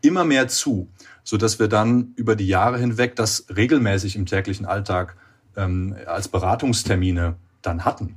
immer 0.00 0.24
mehr 0.24 0.48
zu, 0.48 0.88
so 1.24 1.36
dass 1.36 1.58
wir 1.58 1.68
dann 1.68 2.12
über 2.16 2.36
die 2.36 2.48
Jahre 2.48 2.78
hinweg 2.78 3.16
das 3.16 3.46
regelmäßig 3.54 4.16
im 4.16 4.26
täglichen 4.26 4.66
Alltag 4.66 5.16
ähm, 5.56 5.96
als 6.06 6.28
Beratungstermine 6.28 7.36
dann 7.62 7.84
hatten. 7.84 8.16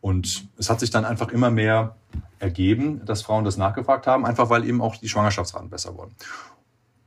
Und 0.00 0.48
es 0.56 0.70
hat 0.70 0.80
sich 0.80 0.90
dann 0.90 1.04
einfach 1.04 1.28
immer 1.28 1.50
mehr 1.50 1.96
ergeben, 2.38 3.04
dass 3.04 3.22
Frauen 3.22 3.44
das 3.44 3.56
nachgefragt 3.56 4.06
haben, 4.06 4.24
einfach 4.24 4.48
weil 4.50 4.64
eben 4.64 4.80
auch 4.80 4.96
die 4.96 5.08
Schwangerschaftsraten 5.08 5.68
besser 5.68 5.96
wurden. 5.96 6.14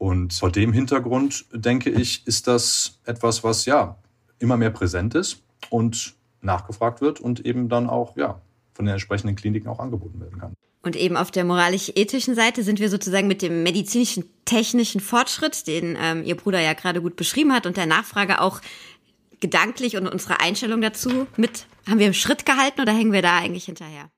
Und 0.03 0.33
vor 0.33 0.51
dem 0.51 0.73
Hintergrund, 0.73 1.45
denke 1.53 1.89
ich, 1.89 2.27
ist 2.27 2.47
das 2.47 2.99
etwas, 3.05 3.41
was 3.45 3.63
ja 3.63 3.97
immer 4.37 4.57
mehr 4.57 4.69
präsent 4.69 5.15
ist 5.15 5.43
und 5.69 6.15
nachgefragt 6.41 6.99
wird 6.99 7.21
und 7.21 7.45
eben 7.45 7.69
dann 7.69 7.89
auch 7.89 8.17
ja 8.17 8.41
von 8.73 8.83
den 8.83 8.91
entsprechenden 8.91 9.37
Kliniken 9.37 9.69
auch 9.69 9.79
angeboten 9.79 10.19
werden 10.19 10.37
kann. 10.41 10.55
Und 10.81 10.97
eben 10.97 11.15
auf 11.15 11.31
der 11.31 11.45
moralisch-ethischen 11.45 12.35
Seite 12.35 12.63
sind 12.63 12.81
wir 12.81 12.89
sozusagen 12.89 13.29
mit 13.29 13.41
dem 13.41 13.63
medizinischen, 13.63 14.25
technischen 14.43 14.99
Fortschritt, 14.99 15.67
den 15.67 15.97
ähm, 15.97 16.25
Ihr 16.25 16.35
Bruder 16.35 16.59
ja 16.59 16.73
gerade 16.73 17.01
gut 17.01 17.15
beschrieben 17.15 17.53
hat, 17.53 17.65
und 17.65 17.77
der 17.77 17.85
Nachfrage 17.85 18.41
auch 18.41 18.59
gedanklich 19.39 19.95
und 19.95 20.09
unsere 20.09 20.41
Einstellung 20.41 20.81
dazu 20.81 21.27
mit, 21.37 21.65
haben 21.87 21.99
wir 21.99 22.07
im 22.07 22.13
Schritt 22.13 22.45
gehalten 22.45 22.81
oder 22.81 22.91
hängen 22.91 23.13
wir 23.13 23.21
da 23.21 23.37
eigentlich 23.37 23.63
hinterher? 23.63 24.09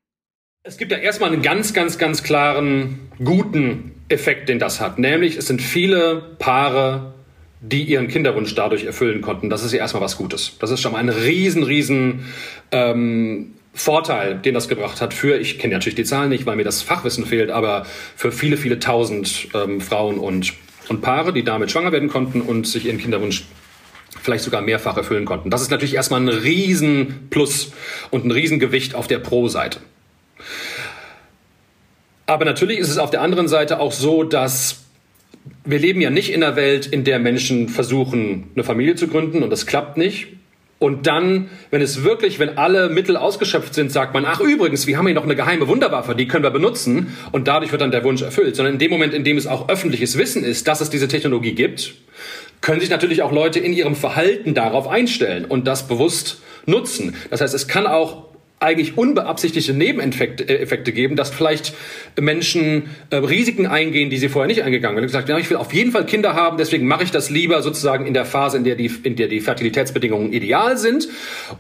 Es 0.64 0.78
gibt 0.78 0.92
ja 0.92 0.98
erstmal 0.98 1.32
einen 1.32 1.44
ganz, 1.44 1.76
ganz, 1.76 2.00
ganz 2.00 2.24
klaren, 2.24 3.12
guten 3.24 3.95
Effekt, 4.10 4.50
den 4.50 4.60
das 4.60 4.82
hat. 4.82 5.00
Nämlich, 5.00 5.38
es 5.38 5.48
sind 5.48 5.62
viele 5.62 6.22
Paare, 6.40 7.14
die 7.62 7.84
ihren 7.84 8.08
Kinderwunsch 8.08 8.54
dadurch 8.54 8.86
erfüllen 8.86 9.22
konnten. 9.22 9.50
Das 9.50 9.64
ist 9.64 9.72
ja 9.72 9.80
erstmal 9.80 10.04
was 10.04 10.18
Gutes. 10.18 10.58
Das 10.60 10.70
ist 10.70 10.82
schon 10.82 10.92
mal 10.92 11.00
ein 11.00 11.10
riesen, 11.10 11.64
riesen 11.64 12.26
ähm, 12.72 13.54
Vorteil, 13.74 14.36
den 14.36 14.54
das 14.54 14.70
gebracht 14.70 15.02
hat 15.02 15.14
für, 15.14 15.38
ich 15.38 15.60
kenne 15.60 15.74
natürlich 15.74 15.96
die 15.96 16.06
Zahlen 16.06 16.30
nicht, 16.30 16.46
weil 16.46 16.56
mir 16.56 16.64
das 16.64 16.82
Fachwissen 16.82 17.26
fehlt, 17.26 17.52
aber 17.52 17.86
für 18.16 18.32
viele, 18.32 18.56
viele 18.56 18.80
tausend 18.80 19.50
ähm, 19.54 19.82
Frauen 19.82 20.18
und, 20.18 20.54
und 20.88 21.02
Paare, 21.02 21.34
die 21.34 21.44
damit 21.44 21.72
schwanger 21.72 21.92
werden 21.92 22.08
konnten 22.08 22.42
und 22.42 22.68
sich 22.68 22.86
ihren 22.86 23.00
Kinderwunsch 23.00 23.44
vielleicht 24.22 24.46
sogar 24.46 24.62
mehrfach 24.62 24.96
erfüllen 24.96 25.26
konnten. 25.26 25.50
Das 25.50 25.62
ist 25.62 25.72
natürlich 25.72 25.96
erstmal 25.96 26.22
ein 26.22 26.30
riesen 26.30 27.28
Plus 27.30 27.74
und 28.12 28.26
ein 28.26 28.32
Riesengewicht 28.32 28.96
auf 28.96 29.08
der 29.08 29.20
Pro-Seite. 29.20 29.80
Aber 32.26 32.46
natürlich 32.46 32.80
ist 32.80 32.90
es 32.90 32.98
auf 32.98 33.12
der 33.12 33.22
anderen 33.22 33.48
Seite 33.48 33.80
auch 33.80 33.92
so, 33.92 34.24
dass 34.24 34.86
wir 35.64 35.80
leben 35.80 36.02
ja 36.02 36.10
nicht 36.10 36.32
in 36.32 36.44
einer 36.44 36.56
Welt, 36.56 36.88
in 36.88 37.04
der 37.04 37.20
Menschen 37.20 37.70
versuchen, 37.70 38.52
eine 38.56 38.64
Familie 38.64 38.96
zu 38.96 39.08
gründen 39.08 39.44
und 39.44 39.50
das 39.50 39.66
klappt 39.66 39.98
nicht. 39.98 40.28
Und 40.78 41.08
dann, 41.08 41.50
wenn 41.72 41.82
es 41.82 42.04
wirklich, 42.04 42.38
wenn 42.38 42.58
alle 42.58 42.90
Mittel 42.90 43.16
ausgeschöpft 43.16 43.74
sind, 43.74 43.92
sagt 43.92 44.14
man, 44.14 44.26
ach 44.26 44.42
übrigens, 44.42 44.88
wir 44.88 44.98
haben 44.98 45.06
hier 45.06 45.16
noch 45.16 45.24
eine 45.24 45.36
geheime 45.36 45.68
Wunderwaffe, 45.68 46.16
die 46.16 46.28
können 46.28 46.44
wir 46.44 46.52
benutzen 46.52 47.16
und 47.32 47.48
dadurch 47.48 47.72
wird 47.72 47.82
dann 47.82 47.92
der 47.92 48.04
Wunsch 48.04 48.22
erfüllt. 48.22 48.56
Sondern 48.56 48.74
in 48.74 48.80
dem 48.80 48.92
Moment, 48.92 49.14
in 49.14 49.24
dem 49.24 49.38
es 49.38 49.48
auch 49.48 49.70
öffentliches 49.70 50.18
Wissen 50.18 50.44
ist, 50.44 50.68
dass 50.68 50.82
es 50.82 50.90
diese 50.90 51.08
Technologie 51.08 51.54
gibt, 51.54 51.96
können 52.62 52.82
sich 52.82 52.90
natürlich 52.90 53.22
auch 53.22 53.32
Leute 53.32 53.60
in 53.60 53.72
ihrem 53.72 53.96
Verhalten 53.96 54.54
darauf 54.54 54.88
einstellen 54.88 55.46
und 55.46 55.66
das 55.66 55.88
bewusst 55.88 56.42
nutzen. 56.66 57.16
Das 57.30 57.40
heißt, 57.40 57.54
es 57.54 57.68
kann 57.68 57.88
auch 57.88 58.26
eigentlich 58.60 58.98
unbeabsichtigte 58.98 59.74
Nebeneffekte 59.74 60.44
äh, 60.48 60.92
geben, 60.92 61.16
dass 61.16 61.30
vielleicht 61.30 61.74
Menschen 62.20 62.84
äh, 63.10 63.18
Risiken 63.18 63.68
eingehen, 63.68 64.10
die 64.10 64.18
sie 64.18 64.30
vorher 64.30 64.48
nicht 64.48 64.64
eingegangen 64.64 64.96
sind. 64.98 65.04
Und 65.04 65.08
gesagt, 65.08 65.30
ja, 65.30 65.38
ich 65.38 65.50
will 65.50 65.58
auf 65.58 65.74
jeden 65.74 65.92
Fall 65.92 66.06
Kinder 66.06 66.34
haben, 66.34 66.58
deswegen 66.58 66.88
mache 66.88 67.04
ich 67.04 67.12
das 67.12 67.30
lieber 67.30 67.62
sozusagen 67.62 68.06
in 68.06 68.14
der 68.14 68.26
Phase, 68.26 68.58
in 68.58 68.64
der 68.64 68.76
die, 68.76 68.90
in 69.04 69.16
der 69.18 69.28
die 69.28 69.42
Fertilitätsbedingungen 69.42 70.32
ideal 70.32 70.78
sind. 70.78 71.10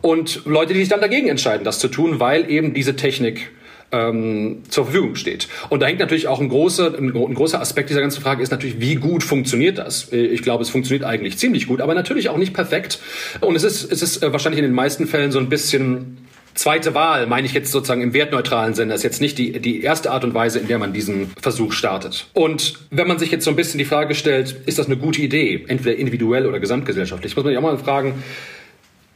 Und 0.02 0.46
Leute, 0.46 0.74
die 0.74 0.80
sich 0.80 0.90
dann 0.90 1.02
dagegen 1.02 1.28
entscheiden, 1.28 1.66
das 1.66 1.80
zu 1.80 1.90
tun, 1.90 2.20
weil 2.20 2.50
eben 2.50 2.74
diese 2.74 2.96
Technik 2.96 3.52
ähm, 3.92 4.64
zur 4.70 4.86
Verfügung 4.86 5.16
steht. 5.16 5.48
Und 5.70 5.82
da 5.82 5.88
hängt 5.88 6.00
natürlich 6.00 6.28
auch 6.28 6.40
ein 6.40 6.50
großer, 6.50 6.98
ein, 6.98 7.16
ein, 7.16 7.34
großer 7.34 7.62
Aspekt 7.62 7.90
dieser 7.90 8.02
ganzen 8.02 8.22
Frage 8.22 8.42
ist 8.42 8.52
natürlich, 8.52 8.80
wie 8.80 8.96
gut 8.96 9.24
funktioniert 9.24 9.78
das? 9.78 10.12
Äh, 10.12 10.18
ich 10.18 10.42
glaube, 10.42 10.64
es 10.64 10.70
funktioniert 10.70 11.06
eigentlich 11.06 11.38
ziemlich 11.38 11.68
gut, 11.68 11.82
aber 11.82 11.94
natürlich 11.94 12.30
auch 12.30 12.38
nicht 12.38 12.54
perfekt. 12.54 13.00
Und 13.42 13.56
es 13.56 13.64
ist, 13.64 13.92
es 13.92 14.02
ist 14.02 14.24
äh, 14.24 14.32
wahrscheinlich 14.32 14.60
in 14.60 14.66
den 14.66 14.74
meisten 14.74 15.08
Fällen 15.08 15.32
so 15.32 15.40
ein 15.40 15.50
bisschen 15.50 16.18
zweite 16.56 16.96
Wahl, 16.96 17.28
meine 17.28 17.46
ich 17.46 17.54
jetzt 17.54 17.72
sozusagen 17.72 18.02
im 18.02 18.14
wertneutralen 18.14 18.74
Sinne, 18.74 18.94
ist 18.94 19.04
jetzt 19.04 19.22
nicht 19.22 19.38
die, 19.38 19.60
die 19.60 19.82
erste 19.82 20.12
Art 20.12 20.24
und 20.24 20.34
Weise, 20.34 20.60
in 20.60 20.68
der 20.68 20.80
man 20.80 20.94
diesen 20.94 21.32
Versuch 21.40 21.74
startet. 21.74 22.28
Und 22.34 22.80
wenn 22.90 23.08
man 23.08 23.20
sich 23.20 23.32
jetzt 23.32 23.46
so 23.46 23.52
ein 23.52 23.56
bisschen 23.56 23.78
die 23.78 23.86
Frage 23.86 24.16
stellt, 24.16 24.56
ist 24.66 24.80
das 24.80 24.88
eine 24.88 24.98
gute 24.98 25.22
Idee, 25.22 25.66
entweder 25.68 25.98
individuell 25.98 26.46
oder 26.46 26.60
gesamtgesellschaftlich, 26.60 27.36
muss 27.36 27.44
man 27.44 27.52
sich 27.52 27.58
auch 27.58 27.64
mal 27.64 27.78
fragen, 27.78 28.24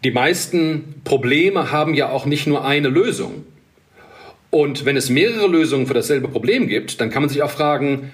die 0.03 0.12
meisten 0.12 1.01
Probleme 1.03 1.72
haben 1.72 1.93
ja 1.93 2.10
auch 2.10 2.25
nicht 2.25 2.48
nur 2.48 2.65
eine 2.65 2.88
Lösung. 2.88 3.46
Und 4.50 4.86
wenn 4.86 4.98
es 4.98 5.10
mehrere 5.10 5.48
Lösungen 5.48 5.88
für 5.88 5.93
dasselbe 5.93 6.27
Problem 6.27 6.67
gibt, 6.67 7.01
dann 7.01 7.10
kann 7.10 7.22
man 7.22 7.29
sich 7.29 7.43
auch 7.43 7.51
fragen, 7.51 8.12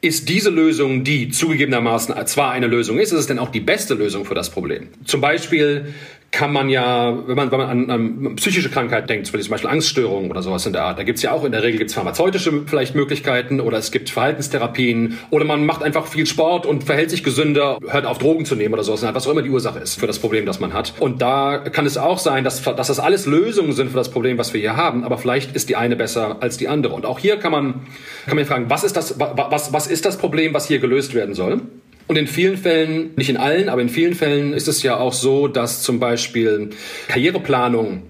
ist 0.00 0.28
diese 0.28 0.50
Lösung, 0.50 1.02
die 1.02 1.28
zugegebenermaßen 1.28 2.14
zwar 2.26 2.52
eine 2.52 2.68
Lösung 2.68 2.98
ist, 2.98 3.12
ist 3.12 3.18
es 3.18 3.26
denn 3.26 3.40
auch 3.40 3.50
die 3.50 3.60
beste 3.60 3.94
Lösung 3.94 4.24
für 4.24 4.34
das 4.34 4.50
Problem? 4.50 4.88
Zum 5.04 5.20
Beispiel 5.20 5.92
kann 6.30 6.52
man 6.52 6.68
ja, 6.68 7.16
wenn 7.26 7.36
man, 7.36 7.50
wenn 7.50 7.58
man 7.58 7.68
an, 7.68 7.90
an 7.90 8.36
psychische 8.36 8.68
Krankheit 8.68 9.08
denkt, 9.08 9.26
zum 9.26 9.40
Beispiel 9.40 9.68
Angststörungen 9.68 10.30
oder 10.30 10.42
sowas 10.42 10.66
in 10.66 10.74
der 10.74 10.84
Art, 10.84 10.98
da 10.98 11.02
gibt's 11.02 11.22
ja 11.22 11.32
auch 11.32 11.44
in 11.44 11.52
der 11.52 11.62
Regel 11.62 11.78
gibt's 11.78 11.94
pharmazeutische 11.94 12.64
vielleicht 12.66 12.94
Möglichkeiten 12.94 13.60
oder 13.60 13.78
es 13.78 13.90
gibt 13.90 14.10
Verhaltenstherapien 14.10 15.18
oder 15.30 15.46
man 15.46 15.64
macht 15.64 15.82
einfach 15.82 16.06
viel 16.06 16.26
Sport 16.26 16.66
und 16.66 16.84
verhält 16.84 17.10
sich 17.10 17.24
gesünder, 17.24 17.78
hört 17.88 18.04
auf 18.04 18.18
Drogen 18.18 18.44
zu 18.44 18.56
nehmen 18.56 18.74
oder 18.74 18.84
sowas, 18.84 19.02
was 19.02 19.26
auch 19.26 19.32
immer 19.32 19.42
die 19.42 19.50
Ursache 19.50 19.78
ist 19.78 19.98
für 19.98 20.06
das 20.06 20.18
Problem, 20.18 20.44
das 20.44 20.60
man 20.60 20.74
hat. 20.74 20.92
Und 21.00 21.22
da 21.22 21.58
kann 21.58 21.86
es 21.86 21.96
auch 21.96 22.18
sein, 22.18 22.44
dass, 22.44 22.62
dass 22.62 22.88
das 22.88 23.00
alles 23.00 23.24
Lösungen 23.24 23.72
sind 23.72 23.90
für 23.90 23.96
das 23.96 24.10
Problem, 24.10 24.36
was 24.36 24.52
wir 24.52 24.60
hier 24.60 24.76
haben, 24.76 25.04
aber 25.04 25.16
vielleicht 25.16 25.56
ist 25.56 25.70
die 25.70 25.76
eine 25.76 25.96
besser 25.96 26.36
als 26.40 26.58
die 26.58 26.68
andere. 26.68 26.94
Und 26.94 27.06
auch 27.06 27.18
hier 27.18 27.38
kann 27.38 27.52
man, 27.52 27.86
kann 28.26 28.36
man 28.36 28.44
fragen, 28.44 28.66
was 28.68 28.84
ist 28.84 28.96
das, 28.96 29.18
was, 29.18 29.72
was 29.72 29.86
ist 29.86 30.04
das 30.04 30.18
Problem, 30.18 30.52
was 30.52 30.68
hier 30.68 30.78
gelöst 30.78 31.14
werden 31.14 31.34
soll? 31.34 31.62
Und 32.08 32.16
in 32.16 32.26
vielen 32.26 32.56
Fällen, 32.56 33.10
nicht 33.16 33.28
in 33.28 33.36
allen, 33.36 33.68
aber 33.68 33.82
in 33.82 33.90
vielen 33.90 34.14
Fällen 34.14 34.54
ist 34.54 34.66
es 34.66 34.82
ja 34.82 34.96
auch 34.96 35.12
so, 35.12 35.46
dass 35.46 35.82
zum 35.82 36.00
Beispiel 36.00 36.70
Karriereplanung 37.08 38.02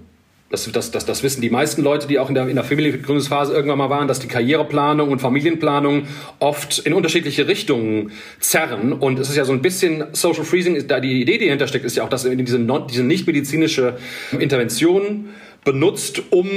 das, 0.51 0.71
das, 0.73 0.91
das, 0.91 1.05
das 1.05 1.23
wissen 1.23 1.43
die 1.43 1.51
meisten 1.51 1.83
Leute, 1.83 2.07
die 2.09 2.19
auch 2.19 2.31
in 2.31 2.35
der, 2.35 2.49
in 2.49 2.55
der 2.55 2.65
Familiengründungsphase 2.65 3.53
irgendwann 3.53 3.77
mal 3.77 3.91
waren, 3.91 4.09
dass 4.09 4.19
die 4.19 4.29
Karriereplanung 4.29 5.11
und 5.11 5.21
Familienplanung 5.21 6.05
oft 6.39 6.79
in 6.79 6.95
unterschiedliche 6.95 7.47
Richtungen 7.49 8.13
zerren. 8.41 8.95
Und 8.95 9.19
es 9.19 9.29
ist 9.29 9.37
ja 9.37 9.45
so 9.45 9.53
ein 9.53 9.61
bisschen 9.61 10.05
Social 10.13 10.45
Freezing, 10.45 10.87
da 10.89 11.01
die 11.01 11.21
Idee, 11.21 11.37
die 11.37 11.47
dahinter 11.47 11.69
steckt, 11.69 11.85
ist 11.85 11.97
ja 11.97 12.05
auch, 12.05 12.09
dass 12.09 12.23
diese, 12.23 12.59
diese 12.91 13.03
nicht-medizinische 13.03 13.99
Intervention 14.39 15.31
benutzt, 15.65 16.23
um 16.31 16.49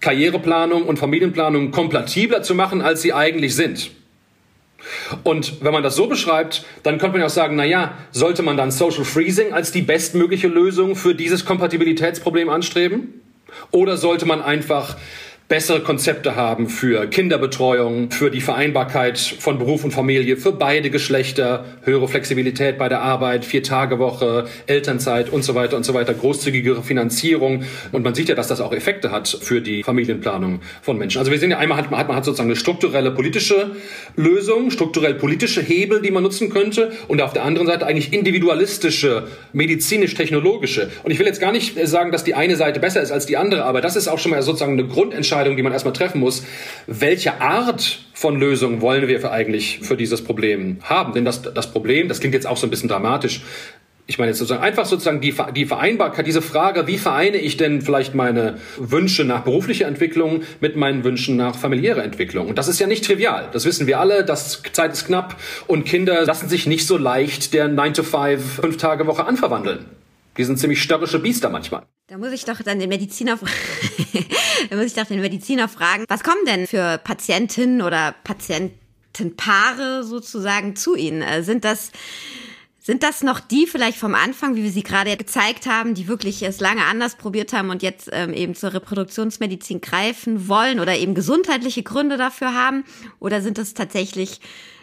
Karriereplanung 0.00 0.82
und 0.82 0.98
Familienplanung 0.98 1.70
kompatibler 1.70 2.42
zu 2.42 2.54
machen, 2.54 2.82
als 2.82 3.00
sie 3.00 3.14
eigentlich 3.14 3.54
sind. 3.54 3.92
Und 5.22 5.62
wenn 5.62 5.72
man 5.72 5.82
das 5.82 5.96
so 5.96 6.06
beschreibt, 6.06 6.64
dann 6.82 6.98
könnte 6.98 7.12
man 7.12 7.20
ja 7.20 7.26
auch 7.26 7.30
sagen, 7.30 7.56
na 7.56 7.64
ja, 7.64 7.96
sollte 8.10 8.42
man 8.42 8.56
dann 8.56 8.70
Social 8.70 9.04
Freezing 9.04 9.52
als 9.52 9.72
die 9.72 9.82
bestmögliche 9.82 10.48
Lösung 10.48 10.96
für 10.96 11.14
dieses 11.14 11.44
Kompatibilitätsproblem 11.44 12.48
anstreben? 12.48 13.20
Oder 13.70 13.96
sollte 13.96 14.26
man 14.26 14.42
einfach 14.42 14.96
bessere 15.52 15.80
Konzepte 15.80 16.34
haben 16.34 16.66
für 16.66 17.06
Kinderbetreuung, 17.08 18.10
für 18.10 18.30
die 18.30 18.40
Vereinbarkeit 18.40 19.18
von 19.18 19.58
Beruf 19.58 19.84
und 19.84 19.90
Familie, 19.90 20.38
für 20.38 20.52
beide 20.52 20.88
Geschlechter, 20.88 21.66
höhere 21.82 22.08
Flexibilität 22.08 22.78
bei 22.78 22.88
der 22.88 23.02
Arbeit, 23.02 23.44
Vier-Tage-Woche, 23.44 24.46
Elternzeit 24.66 25.28
und 25.28 25.44
so 25.44 25.54
weiter 25.54 25.76
und 25.76 25.84
so 25.84 25.92
weiter, 25.92 26.14
großzügigere 26.14 26.82
Finanzierung. 26.82 27.64
Und 27.92 28.02
man 28.02 28.14
sieht 28.14 28.30
ja, 28.30 28.34
dass 28.34 28.48
das 28.48 28.62
auch 28.62 28.72
Effekte 28.72 29.10
hat 29.10 29.28
für 29.28 29.60
die 29.60 29.82
Familienplanung 29.82 30.60
von 30.80 30.96
Menschen. 30.96 31.18
Also 31.18 31.30
wir 31.30 31.38
sehen 31.38 31.50
ja 31.50 31.58
einmal 31.58 31.76
hat 31.76 31.90
man, 31.90 32.00
hat 32.00 32.08
man 32.08 32.16
hat 32.16 32.24
sozusagen 32.24 32.48
eine 32.48 32.56
strukturelle 32.56 33.10
politische 33.10 33.72
Lösung, 34.16 34.70
strukturell 34.70 35.12
politische 35.12 35.60
Hebel, 35.60 36.00
die 36.00 36.12
man 36.12 36.22
nutzen 36.22 36.48
könnte 36.48 36.92
und 37.08 37.20
auf 37.20 37.34
der 37.34 37.44
anderen 37.44 37.66
Seite 37.66 37.84
eigentlich 37.84 38.14
individualistische, 38.14 39.24
medizinisch-technologische. 39.52 40.88
Und 41.02 41.10
ich 41.10 41.18
will 41.18 41.26
jetzt 41.26 41.42
gar 41.42 41.52
nicht 41.52 41.76
sagen, 41.86 42.10
dass 42.10 42.24
die 42.24 42.34
eine 42.34 42.56
Seite 42.56 42.80
besser 42.80 43.02
ist 43.02 43.12
als 43.12 43.26
die 43.26 43.36
andere, 43.36 43.64
aber 43.64 43.82
das 43.82 43.96
ist 43.96 44.08
auch 44.08 44.18
schon 44.18 44.30
mal 44.30 44.40
sozusagen 44.40 44.78
eine 44.78 44.88
Grundentscheidung, 44.88 45.41
Entscheidung, 45.42 45.56
die 45.56 45.62
man 45.62 45.72
erstmal 45.72 45.92
treffen 45.92 46.20
muss. 46.20 46.44
Welche 46.86 47.40
Art 47.40 48.00
von 48.14 48.38
Lösung 48.38 48.80
wollen 48.80 49.08
wir 49.08 49.20
für 49.20 49.30
eigentlich 49.30 49.80
für 49.82 49.96
dieses 49.96 50.22
Problem 50.22 50.78
haben? 50.82 51.12
Denn 51.12 51.24
das, 51.24 51.42
das 51.42 51.72
Problem, 51.72 52.08
das 52.08 52.20
klingt 52.20 52.34
jetzt 52.34 52.46
auch 52.46 52.56
so 52.56 52.66
ein 52.66 52.70
bisschen 52.70 52.88
dramatisch, 52.88 53.42
ich 54.06 54.18
meine 54.18 54.30
jetzt 54.30 54.38
sozusagen 54.38 54.62
einfach 54.62 54.84
sozusagen 54.84 55.20
die, 55.20 55.34
die 55.54 55.64
Vereinbarkeit, 55.64 56.26
diese 56.26 56.42
Frage, 56.42 56.86
wie 56.86 56.98
vereine 56.98 57.36
ich 57.38 57.56
denn 57.56 57.82
vielleicht 57.82 58.14
meine 58.14 58.58
Wünsche 58.76 59.24
nach 59.24 59.42
beruflicher 59.42 59.86
Entwicklung 59.86 60.42
mit 60.60 60.76
meinen 60.76 61.04
Wünschen 61.04 61.36
nach 61.36 61.56
familiärer 61.56 62.02
Entwicklung? 62.02 62.48
Und 62.48 62.58
das 62.58 62.68
ist 62.68 62.80
ja 62.80 62.86
nicht 62.86 63.04
trivial. 63.04 63.48
Das 63.52 63.64
wissen 63.64 63.86
wir 63.86 64.00
alle. 64.00 64.24
Das 64.24 64.60
Zeit 64.72 64.92
ist 64.92 65.06
knapp 65.06 65.36
und 65.66 65.84
Kinder 65.84 66.24
lassen 66.24 66.48
sich 66.48 66.66
nicht 66.66 66.86
so 66.86 66.98
leicht 66.98 67.54
der 67.54 67.68
9 67.68 67.94
to 67.94 68.02
5 68.02 68.60
fünf 68.60 68.76
Tage 68.76 69.06
Woche 69.06 69.24
anverwandeln. 69.24 69.86
Die 70.36 70.44
sind 70.44 70.58
ziemlich 70.58 70.82
störrische 70.82 71.20
Biester 71.20 71.48
manchmal. 71.48 71.82
Da 72.12 72.18
muss 72.18 72.32
ich 72.32 72.44
doch 72.44 72.60
dann 72.60 72.78
den 72.78 72.90
Mediziner, 72.90 73.38
da 74.70 74.76
muss 74.76 74.84
ich 74.84 74.92
doch 74.92 75.06
den 75.06 75.22
Mediziner 75.22 75.66
fragen, 75.66 76.04
was 76.08 76.22
kommen 76.22 76.44
denn 76.46 76.66
für 76.66 76.98
Patientinnen 76.98 77.80
oder 77.80 78.14
Patientenpaare 78.22 80.04
sozusagen 80.04 80.76
zu 80.76 80.94
Ihnen? 80.94 81.22
Äh, 81.22 81.42
sind 81.42 81.64
das 81.64 81.90
sind 82.80 83.02
das 83.02 83.22
noch 83.22 83.40
die 83.40 83.66
vielleicht 83.66 83.96
vom 83.96 84.14
Anfang, 84.14 84.56
wie 84.56 84.62
wir 84.62 84.70
sie 84.70 84.82
gerade 84.82 85.16
gezeigt 85.16 85.64
haben, 85.66 85.94
die 85.94 86.06
wirklich 86.06 86.42
es 86.42 86.60
lange 86.60 86.84
anders 86.84 87.14
probiert 87.14 87.54
haben 87.54 87.70
und 87.70 87.82
jetzt 87.82 88.10
ähm, 88.12 88.34
eben 88.34 88.54
zur 88.54 88.74
Reproduktionsmedizin 88.74 89.80
greifen 89.80 90.48
wollen 90.48 90.80
oder 90.80 90.94
eben 90.98 91.14
gesundheitliche 91.14 91.82
Gründe 91.82 92.18
dafür 92.18 92.52
haben? 92.52 92.84
Oder 93.20 93.40
sind 93.40 93.56
es 93.56 93.72
tatsächlich 93.72 94.40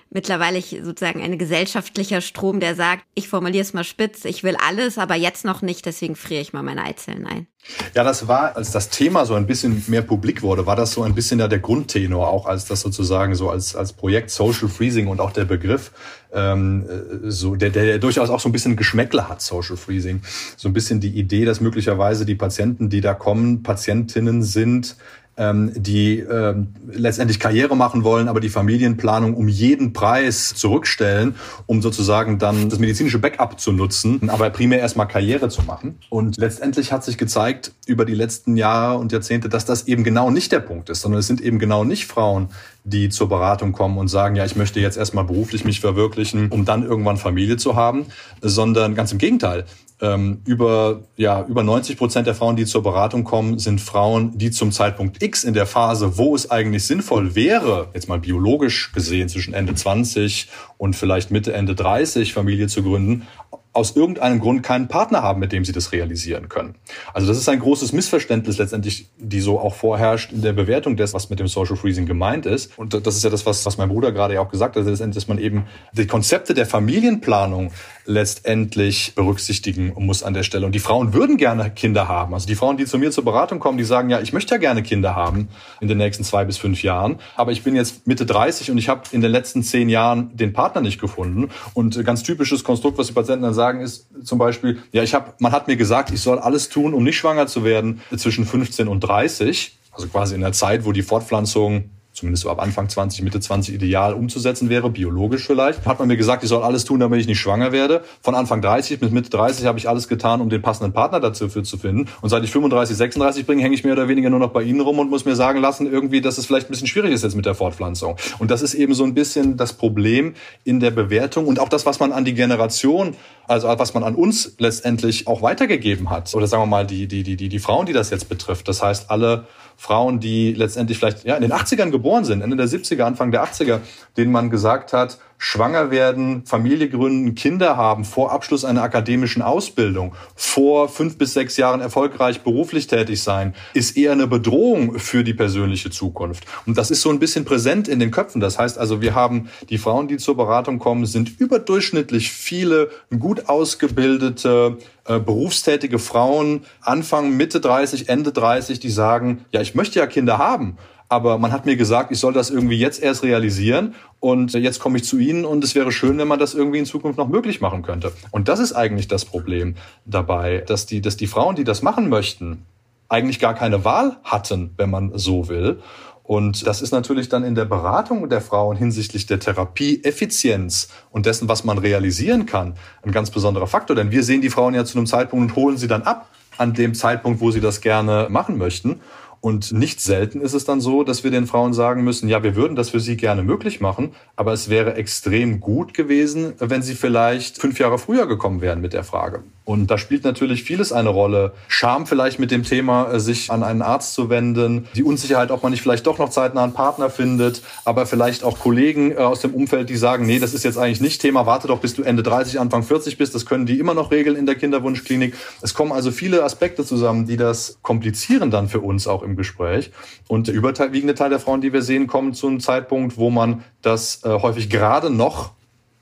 mittlerweile 0.10 0.62
sozusagen 0.62 1.22
ein 1.22 1.38
gesellschaftlicher 1.38 2.22
Strom, 2.22 2.60
der 2.60 2.76
sagt, 2.76 3.04
ich 3.14 3.28
formuliere 3.30 3.62
es 3.62 3.74
mal 3.74 3.84
spitz, 3.84 4.26
ich 4.26 4.44
will 4.44 4.56
alles, 4.68 4.98
aber 4.98 5.16
jetzt 5.16 5.46
noch 5.46 5.62
nicht, 5.62 5.86
deswegen 5.86 6.16
friere 6.16 6.42
ich 6.42 6.54
mal 6.54 6.64
meine 6.64 6.84
Eizellen 6.84 7.26
ein. 7.28 7.48
Ja, 7.94 8.04
das 8.04 8.28
war, 8.28 8.56
als 8.56 8.72
das 8.72 8.90
Thema 8.90 9.26
so 9.26 9.36
ein 9.36 9.46
bisschen 9.46 9.84
mehr 9.88 10.02
publik 10.02 10.42
wurde, 10.42 10.66
war 10.66 10.76
das 10.76 10.94
so 10.94 11.04
ein 11.04 11.14
bisschen 11.14 11.40
ja 11.40 11.48
der 11.48 11.60
Grundtenor, 11.60 12.30
auch 12.30 12.46
als 12.46 12.66
das 12.66 12.82
sozusagen 12.82 13.36
so 13.36 13.50
als, 13.50 13.76
als 13.76 13.94
Projekt 13.94 14.32
Social 14.32 14.70
Freezing 14.70 15.08
und 15.08 15.20
auch 15.20 15.32
der 15.32 15.46
Begriff, 15.46 15.92
ähm, 16.32 16.86
so, 17.24 17.56
der, 17.56 17.70
der, 17.70 17.86
der 17.86 18.00
durchaus 18.00 18.30
auch 18.30 18.40
so 18.40 18.50
ein 18.50 18.54
bisschen 18.54 18.76
Geschmäckle 18.76 19.28
hat, 19.28 19.42
Social 19.42 19.78
Freezing. 19.78 20.22
So 20.56 20.70
ein 20.70 20.74
bisschen 20.74 21.00
die 21.00 21.10
Idee, 21.10 21.46
dass 21.46 21.60
möglicherweise 21.60 22.26
die 22.26 22.36
Patienten, 22.36 22.90
die 22.90 23.02
da 23.02 23.14
kommen, 23.14 23.62
Patientinnen 23.62 24.42
sind, 24.42 24.96
ähm, 25.40 25.72
die 25.74 26.20
ähm, 26.20 26.68
letztendlich 26.92 27.40
Karriere 27.40 27.76
machen 27.76 28.04
wollen, 28.04 28.28
aber 28.28 28.42
die 28.42 28.50
Familienplanung 28.50 29.34
um 29.34 29.48
jeden 29.48 29.94
Preis 29.94 30.54
zurückstellen, 30.54 31.36
um 31.66 31.82
sozusagen 31.82 32.38
dann 32.38 32.70
das 32.70 32.78
medizinische 32.78 33.20
Backup 33.20 33.60
zu 33.60 33.72
nutzen, 33.72 34.30
aber 34.30 34.50
primär 34.50 34.80
erstmal 34.80 35.08
Karriere 35.08 35.48
zu 35.48 35.64
machen. 35.64 35.98
Und 36.10 36.38
letztendlich 36.38 36.92
hat 36.92 37.04
sich 37.06 37.18
gezeigt 37.18 37.72
über 37.88 38.06
die 38.06 38.14
letzten 38.14 38.58
Jahre 38.58 39.00
und 39.00 39.12
Jahrzehnte, 39.14 39.48
dass 39.48 39.66
das 39.66 39.88
eben 39.88 40.04
genau 40.04 40.30
nicht 40.30 40.52
der 40.52 40.60
Punkt 40.60 40.90
ist, 40.90 41.02
sondern 41.02 41.20
es 41.20 41.28
sind 41.28 41.40
eben 41.42 41.58
genau 41.58 41.86
nicht 41.86 42.06
Frauen, 42.06 42.50
die 42.84 43.10
zur 43.10 43.30
Beratung 43.30 43.72
kommen 43.72 43.98
und 43.98 44.10
sagen, 44.10 44.36
ja, 44.36 44.46
ich 44.46 44.56
möchte 44.56 44.80
jetzt 44.80 44.98
erstmal 44.98 45.24
beruflich 45.24 45.64
mich 45.64 45.80
verwirklichen, 45.80 46.50
um 46.50 46.66
dann 46.66 46.84
irgendwann 46.84 47.18
Familie 47.18 47.58
zu 47.58 47.76
haben, 47.76 48.08
sondern 48.42 48.94
ganz 48.94 49.12
im 49.12 49.18
Gegenteil. 49.18 49.66
Ähm, 50.02 50.42
über, 50.46 51.02
ja, 51.18 51.46
über 51.46 51.64
90 51.64 51.98
Prozent 51.98 52.26
der 52.26 52.36
Frauen, 52.36 52.56
die 52.56 52.66
zur 52.66 52.84
Beratung 52.84 53.26
kommen, 53.26 53.60
sind 53.60 53.82
Frauen, 53.82 54.38
die 54.38 54.50
zum 54.50 54.72
Zeitpunkt 54.72 55.22
X 55.22 55.44
in 55.44 55.54
der 55.54 55.66
Phase, 55.66 56.18
wo 56.18 56.36
es 56.36 56.50
eigentlich 56.50 56.86
sinnvoll 56.86 57.36
wäre, 57.36 57.90
jetzt 57.94 58.08
mal 58.08 58.20
biologisch 58.20 58.94
gesehen, 58.94 59.28
zwischen 59.28 59.54
Ende 59.54 59.76
20 59.76 60.48
und 60.78 60.96
vielleicht 60.96 61.32
Mitte, 61.32 61.52
Ende 61.52 61.76
30 61.76 62.34
Familie 62.34 62.68
zu 62.68 62.82
gründen, 62.82 63.28
aus 63.72 63.96
irgendeinem 63.96 64.40
Grund 64.40 64.64
keinen 64.64 64.88
Partner 64.88 65.22
haben, 65.22 65.40
mit 65.40 65.52
dem 65.52 65.64
sie 65.64 65.72
das 65.72 65.92
realisieren 65.92 66.50
können. 66.50 66.76
Also 67.14 67.28
das 67.28 67.38
ist 67.38 67.48
ein 67.50 67.60
großes 67.60 67.94
Missverständnis 67.94 68.58
letztendlich, 68.58 69.10
die 69.18 69.42
so 69.42 69.60
auch 69.60 69.76
vorherrscht 69.76 70.32
in 70.32 70.42
der 70.42 70.54
Bewertung 70.54 70.98
des, 70.98 71.14
was 71.14 71.30
mit 71.30 71.40
dem 71.40 71.48
Social 71.48 71.76
Freezing 71.76 72.08
gemeint 72.08 72.48
ist. 72.48 72.78
Und 72.78 72.94
das 72.94 73.16
ist 73.16 73.24
ja 73.24 73.30
das, 73.30 73.46
was, 73.46 73.66
was 73.66 73.78
mein 73.78 73.90
Bruder 73.90 74.12
gerade 74.12 74.34
ja 74.34 74.42
auch 74.42 74.50
gesagt 74.50 74.76
hat, 74.76 74.88
dass 74.88 75.28
man 75.28 75.38
eben 75.38 75.66
die 75.94 76.08
Konzepte 76.08 76.56
der 76.56 76.66
Familienplanung 76.66 77.72
letztendlich 78.10 79.14
berücksichtigen 79.16 79.94
muss 79.96 80.24
an 80.24 80.34
der 80.34 80.42
Stelle. 80.42 80.66
Und 80.66 80.74
die 80.74 80.80
Frauen 80.80 81.14
würden 81.14 81.38
gerne 81.38 81.70
Kinder 81.70 82.08
haben. 82.08 82.34
Also 82.34 82.48
die 82.48 82.56
Frauen, 82.56 82.76
die 82.76 82.86
zu 82.86 82.98
mir 82.98 83.12
zur 83.12 83.24
Beratung 83.24 83.60
kommen, 83.60 83.78
die 83.78 83.84
sagen, 83.84 84.10
ja, 84.10 84.20
ich 84.20 84.34
möchte 84.34 84.56
ja 84.56 84.58
gerne 84.58 84.82
Kinder 84.82 85.16
haben 85.16 85.48
in 85.80 85.88
den 85.88 86.00
nächsten 86.00 86.24
zwei 86.24 86.44
bis 86.44 86.58
fünf 86.58 86.82
Jahren. 86.82 87.20
Aber 87.36 87.52
ich 87.52 87.64
bin 87.64 87.76
jetzt 87.76 88.08
Mitte 88.08 88.26
30 88.26 88.72
und 88.72 88.80
ich 88.80 88.90
habe 88.90 89.04
in 89.12 89.22
den 89.22 89.32
letzten 89.32 89.62
zehn 89.62 89.90
Jahren 89.90 90.36
den 90.36 90.54
Partner 90.54 90.82
nicht 90.82 91.00
gefunden. 91.00 91.50
Und 91.76 92.04
ganz 92.04 92.24
typisches 92.24 92.64
Konstrukt, 92.64 92.98
was 92.98 93.08
die 93.08 93.14
Patienten 93.14 93.44
dann 93.44 93.54
sagen, 93.54 93.82
ist 93.82 94.08
zum 94.24 94.40
Beispiel, 94.40 94.80
ja, 94.92 95.04
ich 95.04 95.14
habe, 95.14 95.34
man 95.38 95.52
hat 95.52 95.68
mir 95.68 95.78
gesagt, 95.78 96.12
ich 96.12 96.22
soll 96.22 96.40
alles 96.40 96.70
tun, 96.70 96.96
um 96.96 97.04
nicht 97.04 97.18
schwanger 97.18 97.46
zu 97.46 97.64
werden 97.64 98.02
zwischen 98.18 98.44
15 98.44 98.88
und 98.88 99.02
30. 99.02 99.78
Also 99.92 100.08
quasi 100.08 100.34
in 100.34 100.42
der 100.42 100.54
Zeit, 100.54 100.84
wo 100.84 100.94
die 100.94 101.04
Fortpflanzung 101.04 101.92
zumindest 102.20 102.44
so 102.44 102.50
ab 102.50 102.62
Anfang 102.62 102.90
20, 102.90 103.24
Mitte 103.24 103.40
20 103.40 103.76
ideal 103.76 104.14
umzusetzen 104.14 104.70
wäre, 104.70 104.90
biologisch 104.90 105.46
vielleicht. 105.46 105.86
Hat 105.86 106.00
man 106.00 106.08
mir 106.08 106.18
gesagt, 106.18 106.44
ich 106.44 106.50
soll 106.50 106.64
alles 106.64 106.86
tun, 106.86 107.00
damit 107.00 107.20
ich 107.20 107.28
nicht 107.28 107.40
schwanger 107.40 107.72
werde. 107.72 108.04
Von 108.22 108.36
Anfang 108.36 108.62
30 108.62 109.00
bis 109.00 109.12
Mitte 109.12 109.30
30 109.30 109.66
habe 109.66 109.80
ich 109.80 109.90
alles 109.90 110.08
getan, 110.08 110.42
um 110.42 110.50
den 110.50 110.62
passenden 110.62 110.94
Partner 110.94 111.20
dafür 111.20 111.64
zu 111.64 111.78
finden. 111.78 112.10
Und 112.22 112.30
seit 112.30 112.44
ich 112.44 112.52
35, 112.52 112.96
36 112.96 113.46
bringe, 113.46 113.64
hänge 113.64 113.76
ich 113.76 113.84
mehr 113.84 113.94
oder 113.94 114.08
weniger 114.08 114.30
nur 114.30 114.40
noch 114.40 114.52
bei 114.52 114.64
Ihnen 114.64 114.82
rum 114.82 115.00
und 115.00 115.10
muss 115.10 115.26
mir 115.26 115.36
sagen 115.36 115.62
lassen, 115.62 115.92
irgendwie, 115.92 116.22
dass 116.22 116.38
es 116.38 116.46
vielleicht 116.46 116.68
ein 116.68 116.72
bisschen 116.72 116.88
schwierig 116.88 117.12
ist 117.12 117.24
jetzt 117.24 117.36
mit 117.36 117.46
der 117.46 117.56
Fortpflanzung. 117.56 118.18
Und 118.40 118.52
das 118.52 118.62
ist 118.62 118.74
eben 118.74 118.94
so 118.94 119.04
ein 119.04 119.14
bisschen 119.14 119.58
das 119.58 119.74
Problem 119.74 120.34
in 120.64 120.80
der 120.80 120.92
Bewertung 120.92 121.48
und 121.48 121.60
auch 121.60 121.70
das, 121.70 121.86
was 121.86 122.00
man 122.00 122.12
an 122.12 122.26
die 122.26 122.34
Generation, 122.34 123.16
also 123.48 123.68
was 123.68 123.94
man 123.94 124.04
an 124.04 124.16
uns 124.16 124.56
letztendlich 124.60 125.28
auch 125.28 125.42
weitergegeben 125.42 126.10
hat. 126.10 126.34
Oder 126.36 126.48
sagen 126.48 126.64
wir 126.64 126.68
mal, 126.68 126.86
die, 126.86 127.08
die, 127.08 127.24
die, 127.24 127.36
die, 127.36 127.50
die 127.50 127.60
Frauen, 127.60 127.86
die 127.86 127.94
das 127.94 128.10
jetzt 128.10 128.30
betrifft. 128.30 128.68
Das 128.68 128.84
heißt, 128.84 129.10
alle 129.10 129.46
Frauen, 129.80 130.20
die 130.20 130.52
letztendlich 130.54 130.98
vielleicht 130.98 131.24
ja, 131.24 131.36
in 131.36 131.42
den 131.42 131.54
80ern 131.54 131.90
geboren 131.90 132.26
sind, 132.26 132.42
Ende 132.42 132.58
der 132.58 132.68
70er, 132.68 133.04
Anfang 133.04 133.32
der 133.32 133.46
80er, 133.46 133.80
denen 134.20 134.32
man 134.34 134.50
gesagt 134.50 134.92
hat, 134.92 135.18
schwanger 135.38 135.90
werden, 135.90 136.44
Familie 136.46 136.90
gründen, 136.90 137.34
Kinder 137.34 137.78
haben 137.78 138.04
vor 138.04 138.34
Abschluss 138.34 138.66
einer 138.66 138.84
akademischen 138.84 139.42
Ausbildung, 139.42 140.14
vor 140.36 140.90
fünf 140.90 141.18
bis 141.18 141.34
sechs 141.34 141.56
Jahren 141.56 141.80
erfolgreich 141.80 142.42
beruflich 142.42 142.88
tätig 142.88 143.24
sein, 143.24 143.56
ist 143.74 143.96
eher 143.96 144.12
eine 144.12 144.28
Bedrohung 144.28 145.00
für 145.00 145.24
die 145.24 145.34
persönliche 145.34 145.90
Zukunft. 145.90 146.44
Und 146.66 146.78
das 146.78 146.92
ist 146.92 147.02
so 147.02 147.10
ein 147.10 147.20
bisschen 147.20 147.46
präsent 147.46 147.88
in 147.88 148.00
den 148.00 148.12
Köpfen. 148.12 148.42
Das 148.42 148.60
heißt 148.60 148.78
also, 148.78 149.00
wir 149.00 149.16
haben 149.16 149.50
die 149.70 149.78
Frauen, 149.78 150.10
die 150.10 150.18
zur 150.18 150.36
Beratung 150.36 150.78
kommen, 150.78 151.06
sind 151.06 151.40
überdurchschnittlich 151.40 152.32
viele 152.32 152.90
gut 153.18 153.48
ausgebildete, 153.48 154.78
äh, 155.06 155.20
berufstätige 155.20 156.00
Frauen, 156.00 156.66
Anfang, 156.82 157.38
Mitte 157.38 157.62
30, 157.62 158.10
Ende 158.10 158.34
30, 158.34 158.82
die 158.82 158.90
sagen, 158.90 159.46
ja, 159.52 159.62
ich 159.62 159.74
möchte 159.74 160.00
ja 160.00 160.06
Kinder 160.06 160.38
haben. 160.38 160.78
Aber 161.12 161.40
man 161.40 161.52
hat 161.52 161.66
mir 161.66 161.76
gesagt, 161.76 162.12
ich 162.12 162.20
soll 162.20 162.34
das 162.34 162.52
irgendwie 162.52 162.78
jetzt 162.78 163.02
erst 163.02 163.24
realisieren 163.24 163.96
und 164.20 164.54
jetzt 164.54 164.80
komme 164.80 164.98
ich 164.98 165.06
zu 165.06 165.18
Ihnen 165.18 165.44
und 165.44 165.64
es 165.64 165.74
wäre 165.74 165.92
schön, 165.92 166.20
wenn 166.20 166.28
man 166.28 166.38
das 166.38 166.54
irgendwie 166.54 166.78
in 166.78 166.86
Zukunft 166.86 167.18
noch 167.18 167.28
möglich 167.28 167.62
machen 167.62 167.82
könnte. 167.82 168.14
Und 168.30 168.48
das 168.48 168.60
ist 168.60 168.74
eigentlich 168.74 169.08
das 169.08 169.26
Problem 169.26 169.74
dabei, 170.06 170.60
dass 170.60 170.86
die, 170.86 171.02
dass 171.02 171.18
die 171.18 171.26
Frauen, 171.26 171.56
die 171.56 171.64
das 171.64 171.82
machen 171.82 172.10
möchten, 172.10 172.66
eigentlich 173.10 173.40
gar 173.40 173.56
keine 173.56 173.84
Wahl 173.84 174.18
hatten, 174.24 174.76
wenn 174.78 174.92
man 174.92 175.18
so 175.18 175.50
will. 175.50 175.80
Und 176.22 176.68
das 176.68 176.84
ist 176.84 176.92
natürlich 176.92 177.28
dann 177.28 177.44
in 177.44 177.56
der 177.56 177.66
Beratung 177.66 178.30
der 178.30 178.40
Frauen 178.40 178.78
hinsichtlich 178.78 179.26
der 179.26 179.40
Therapieeffizienz 179.40 180.90
und 181.10 181.26
dessen, 181.26 181.50
was 181.50 181.64
man 181.64 181.80
realisieren 181.80 182.46
kann, 182.46 182.76
ein 183.02 183.12
ganz 183.12 183.32
besonderer 183.32 183.66
Faktor. 183.66 183.96
Denn 183.96 184.12
wir 184.12 184.24
sehen 184.24 184.42
die 184.42 184.52
Frauen 184.52 184.76
ja 184.76 184.86
zu 184.86 184.96
einem 185.00 185.08
Zeitpunkt 185.08 185.50
und 185.50 185.56
holen 185.56 185.78
sie 185.78 185.88
dann 185.88 186.04
ab 186.04 186.30
an 186.60 186.76
dem 186.76 186.94
Zeitpunkt, 186.94 187.42
wo 187.42 187.50
sie 187.50 187.62
das 187.62 187.82
gerne 187.82 188.28
machen 188.30 188.60
möchten. 188.60 189.02
Und 189.42 189.72
nicht 189.72 190.02
selten 190.02 190.42
ist 190.42 190.54
es 190.54 190.66
dann 190.66 190.82
so, 190.82 191.04
dass 191.04 191.24
wir 191.24 191.32
den 191.32 191.48
Frauen 191.48 191.74
sagen 191.74 192.04
müssen, 192.04 192.28
ja, 192.28 192.44
wir 192.44 192.56
würden 192.56 192.76
das 192.76 192.90
für 192.90 193.00
sie 193.00 193.16
gerne 193.16 193.42
möglich 193.44 193.80
machen, 193.80 194.12
aber 194.36 194.52
es 194.52 194.70
wäre 194.70 194.96
extrem 194.96 195.60
gut 195.60 195.94
gewesen, 195.94 196.54
wenn 196.60 196.82
sie 196.82 196.96
vielleicht 196.96 197.58
fünf 197.58 197.80
Jahre 197.80 197.98
früher 197.98 198.28
gekommen 198.28 198.62
wären 198.62 198.82
mit 198.82 198.94
der 198.94 199.04
Frage. 199.04 199.44
Und 199.70 199.92
da 199.92 200.00
spielt 200.00 200.24
natürlich 200.24 200.64
vieles 200.64 200.92
eine 200.92 201.10
Rolle. 201.10 201.54
Scham 201.68 202.08
vielleicht 202.08 202.40
mit 202.40 202.50
dem 202.50 202.64
Thema, 202.64 203.14
äh, 203.14 203.20
sich 203.20 203.52
an 203.52 203.62
einen 203.62 203.84
Arzt 203.84 204.16
zu 204.16 204.28
wenden, 204.32 204.88
die 204.96 205.04
Unsicherheit, 205.04 205.52
ob 205.52 205.62
man 205.62 205.72
nicht 205.72 205.84
vielleicht 205.84 206.08
doch 206.08 206.18
noch 206.18 206.30
zeitnah 206.30 206.64
einen 206.64 206.74
Partner 206.74 207.12
findet, 207.12 207.62
aber 207.86 208.08
vielleicht 208.08 208.44
auch 208.44 208.58
Kollegen 208.58 209.12
äh, 209.12 209.18
aus 209.18 209.42
dem 209.42 209.54
Umfeld, 209.54 209.92
die 209.92 209.96
sagen, 209.96 210.26
nee, 210.26 210.40
das 210.40 210.56
ist 210.56 210.64
jetzt 210.66 210.80
eigentlich 210.80 211.02
nicht 211.02 211.22
Thema, 211.22 211.46
warte 211.46 211.68
doch, 211.68 211.82
bis 211.82 211.94
du 211.94 212.02
Ende 212.02 212.24
30, 212.24 212.60
Anfang 212.60 212.82
40 212.82 213.20
bist, 213.20 213.36
das 213.36 213.46
können 213.46 213.68
die 213.68 213.78
immer 213.78 213.94
noch 213.94 214.10
regeln 214.10 214.36
in 214.36 214.48
der 214.48 214.56
Kinderwunschklinik. 214.56 215.36
Es 215.62 215.76
kommen 215.76 215.92
also 215.92 216.10
viele 216.10 216.44
Aspekte 216.44 216.84
zusammen, 216.84 217.28
die 217.28 217.38
das 217.38 217.78
komplizieren 217.84 218.50
dann 218.50 218.70
für 218.70 218.80
uns 218.80 219.06
auch 219.06 219.22
im 219.22 219.36
Gespräch. 219.36 219.92
Und 220.28 220.48
der 220.48 220.56
überwiegende 220.56 221.14
Teil 221.14 221.30
der 221.30 221.40
Frauen, 221.40 221.62
die 221.62 221.74
wir 221.74 221.84
sehen, 221.84 222.08
kommen 222.08 222.34
zu 222.34 222.48
einem 222.48 222.60
Zeitpunkt, 222.60 223.18
wo 223.18 223.30
man 223.30 223.64
das 223.84 224.24
äh, 224.24 224.30
häufig 224.30 224.72
gerade 224.72 225.12
noch 225.12 225.52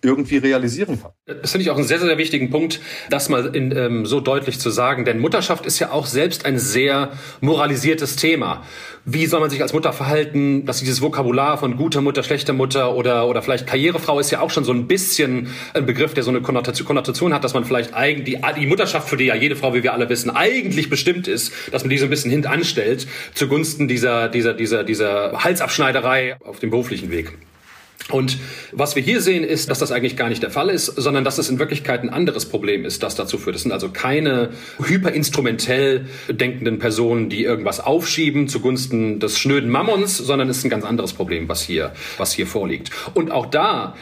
irgendwie 0.01 0.37
realisieren 0.37 1.01
kann. 1.01 1.11
Das 1.25 1.51
finde 1.51 1.63
ich 1.63 1.71
auch 1.71 1.77
einen 1.77 1.87
sehr, 1.87 1.99
sehr 1.99 2.17
wichtigen 2.17 2.51
Punkt, 2.51 2.79
das 3.09 3.29
mal 3.29 3.55
in, 3.55 3.75
ähm, 3.75 4.05
so 4.05 4.19
deutlich 4.19 4.59
zu 4.59 4.69
sagen. 4.69 5.05
Denn 5.05 5.19
Mutterschaft 5.19 5.65
ist 5.65 5.79
ja 5.79 5.91
auch 5.91 6.05
selbst 6.05 6.45
ein 6.45 6.59
sehr 6.59 7.11
moralisiertes 7.41 8.15
Thema. 8.15 8.63
Wie 9.05 9.25
soll 9.25 9.39
man 9.39 9.49
sich 9.49 9.61
als 9.61 9.73
Mutter 9.73 9.93
verhalten? 9.93 10.65
Dass 10.65 10.79
dieses 10.79 11.01
Vokabular 11.01 11.57
von 11.57 11.77
guter 11.77 12.01
Mutter, 12.01 12.23
schlechter 12.23 12.53
Mutter 12.53 12.93
oder, 12.95 13.27
oder 13.27 13.41
vielleicht 13.41 13.65
Karrierefrau 13.65 14.19
ist 14.19 14.29
ja 14.31 14.41
auch 14.41 14.51
schon 14.51 14.65
so 14.65 14.71
ein 14.71 14.87
bisschen 14.87 15.47
ein 15.73 15.85
Begriff, 15.85 16.13
der 16.13 16.23
so 16.23 16.29
eine 16.29 16.41
Konnotation 16.41 17.33
hat, 17.33 17.43
dass 17.43 17.53
man 17.53 17.65
vielleicht 17.65 17.93
eigentlich 17.93 18.39
die, 18.39 18.59
die 18.59 18.67
Mutterschaft, 18.67 19.09
für 19.09 19.17
die 19.17 19.25
ja 19.25 19.35
jede 19.35 19.55
Frau, 19.55 19.73
wie 19.73 19.81
wir 19.81 19.93
alle 19.93 20.09
wissen, 20.09 20.29
eigentlich 20.29 20.89
bestimmt 20.89 21.27
ist, 21.27 21.53
dass 21.71 21.83
man 21.83 21.89
die 21.89 21.97
so 21.97 22.05
ein 22.05 22.09
bisschen 22.09 22.31
hintanstellt 22.31 23.07
zugunsten 23.33 23.87
dieser, 23.87 24.29
dieser, 24.29 24.53
dieser, 24.53 24.83
dieser 24.83 25.43
Halsabschneiderei 25.43 26.37
auf 26.43 26.59
dem 26.59 26.69
beruflichen 26.69 27.09
Weg. 27.09 27.33
Und 28.09 28.37
was 28.71 28.95
wir 28.95 29.03
hier 29.03 29.19
sehen, 29.19 29.43
ist, 29.43 29.69
dass 29.69 29.79
das 29.79 29.91
eigentlich 29.91 30.15
gar 30.15 30.29
nicht 30.29 30.41
der 30.41 30.49
Fall 30.49 30.69
ist, 30.69 30.85
sondern 30.85 31.25
dass 31.25 31.37
es 31.37 31.49
in 31.49 31.59
Wirklichkeit 31.59 32.03
ein 32.03 32.09
anderes 32.09 32.45
Problem 32.45 32.85
ist, 32.85 33.03
das 33.03 33.15
dazu 33.15 33.37
führt. 33.37 33.55
Es 33.57 33.63
sind 33.63 33.73
also 33.73 33.89
keine 33.89 34.51
hyperinstrumentell 34.81 36.05
denkenden 36.29 36.79
Personen, 36.79 37.29
die 37.29 37.43
irgendwas 37.43 37.81
aufschieben 37.81 38.47
zugunsten 38.47 39.19
des 39.19 39.37
schnöden 39.37 39.69
Mammons, 39.69 40.17
sondern 40.17 40.47
es 40.49 40.59
ist 40.59 40.63
ein 40.63 40.69
ganz 40.69 40.85
anderes 40.85 41.13
Problem, 41.13 41.49
was 41.49 41.61
hier, 41.61 41.91
was 42.17 42.31
hier 42.31 42.47
vorliegt. 42.47 42.91
Und 43.13 43.31
auch 43.31 43.47
da 43.47 43.95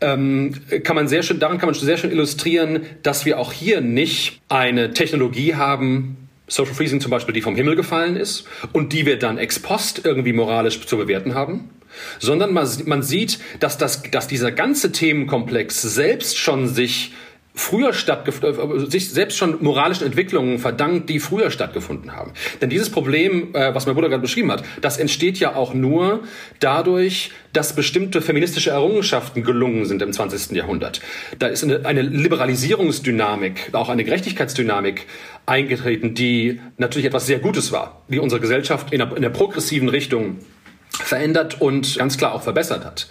ähm, 0.00 0.54
kann 0.84 0.94
man 0.94 1.08
sehr 1.08 1.24
schön, 1.24 1.40
daran 1.40 1.58
kann 1.58 1.68
man 1.68 1.74
sehr 1.74 1.96
schön 1.96 2.12
illustrieren, 2.12 2.82
dass 3.02 3.24
wir 3.24 3.40
auch 3.40 3.52
hier 3.52 3.80
nicht 3.80 4.40
eine 4.48 4.92
Technologie 4.92 5.56
haben, 5.56 6.28
Social 6.46 6.74
Freezing 6.74 7.00
zum 7.00 7.10
Beispiel, 7.10 7.34
die 7.34 7.42
vom 7.42 7.56
Himmel 7.56 7.76
gefallen 7.76 8.16
ist 8.16 8.46
und 8.72 8.92
die 8.92 9.04
wir 9.04 9.18
dann 9.18 9.36
ex 9.36 9.58
post 9.58 10.04
irgendwie 10.04 10.32
moralisch 10.32 10.86
zu 10.86 10.96
bewerten 10.96 11.34
haben, 11.34 11.70
sondern 12.18 12.52
man, 12.52 12.68
man 12.86 13.02
sieht, 13.02 13.38
dass, 13.60 13.78
das, 13.78 14.02
dass 14.10 14.26
dieser 14.28 14.52
ganze 14.52 14.92
Themenkomplex 14.92 15.82
selbst 15.82 16.38
schon 16.38 16.68
sich 16.68 17.12
früher 17.58 17.90
äh, 17.90 18.88
sich 18.88 19.10
selbst 19.10 19.36
schon 19.36 19.62
moralischen 19.62 20.06
Entwicklungen 20.06 20.58
verdankt, 20.58 21.10
die 21.10 21.18
früher 21.18 21.50
stattgefunden 21.50 22.14
haben. 22.14 22.32
Denn 22.60 22.70
dieses 22.70 22.88
Problem, 22.88 23.54
äh, 23.54 23.74
was 23.74 23.86
mein 23.86 23.94
Bruder 23.94 24.08
gerade 24.08 24.22
beschrieben 24.22 24.52
hat, 24.52 24.62
das 24.80 24.96
entsteht 24.96 25.38
ja 25.38 25.56
auch 25.56 25.74
nur 25.74 26.22
dadurch, 26.60 27.32
dass 27.52 27.74
bestimmte 27.74 28.22
feministische 28.22 28.70
Errungenschaften 28.70 29.42
gelungen 29.42 29.86
sind 29.86 30.02
im 30.02 30.12
20. 30.12 30.56
Jahrhundert. 30.56 31.00
Da 31.38 31.48
ist 31.48 31.64
eine, 31.64 31.84
eine 31.84 32.02
Liberalisierungsdynamik, 32.02 33.70
auch 33.72 33.88
eine 33.88 34.04
Gerechtigkeitsdynamik 34.04 35.06
eingetreten, 35.44 36.14
die 36.14 36.60
natürlich 36.76 37.06
etwas 37.06 37.26
sehr 37.26 37.40
Gutes 37.40 37.72
war, 37.72 38.02
die 38.08 38.20
unsere 38.20 38.40
Gesellschaft 38.40 38.92
in 38.92 39.02
einer, 39.02 39.16
in 39.16 39.24
einer 39.24 39.30
progressiven 39.30 39.88
Richtung 39.88 40.38
verändert 40.98 41.60
und 41.60 41.96
ganz 41.96 42.18
klar 42.18 42.34
auch 42.34 42.42
verbessert 42.42 42.84
hat. 42.84 43.08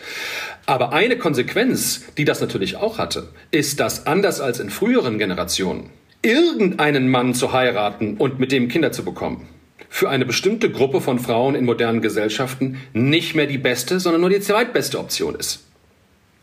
Aber 0.65 0.93
eine 0.93 1.17
Konsequenz, 1.17 2.03
die 2.17 2.25
das 2.25 2.41
natürlich 2.41 2.75
auch 2.75 2.97
hatte, 2.97 3.29
ist, 3.51 3.79
dass 3.79 4.05
anders 4.05 4.41
als 4.41 4.59
in 4.59 4.69
früheren 4.69 5.17
Generationen 5.17 5.89
irgendeinen 6.21 7.09
Mann 7.09 7.33
zu 7.33 7.53
heiraten 7.53 8.17
und 8.17 8.39
mit 8.39 8.51
dem 8.51 8.67
Kinder 8.67 8.91
zu 8.91 9.05
bekommen, 9.05 9.47
für 9.89 10.09
eine 10.09 10.25
bestimmte 10.25 10.69
Gruppe 10.69 10.99
von 10.99 11.19
Frauen 11.19 11.55
in 11.55 11.65
modernen 11.65 12.01
Gesellschaften 12.01 12.81
nicht 12.93 13.35
mehr 13.35 13.47
die 13.47 13.57
beste, 13.57 13.99
sondern 13.99 14.21
nur 14.21 14.29
die 14.29 14.41
zweitbeste 14.41 14.99
Option 14.99 15.35
ist. 15.35 15.63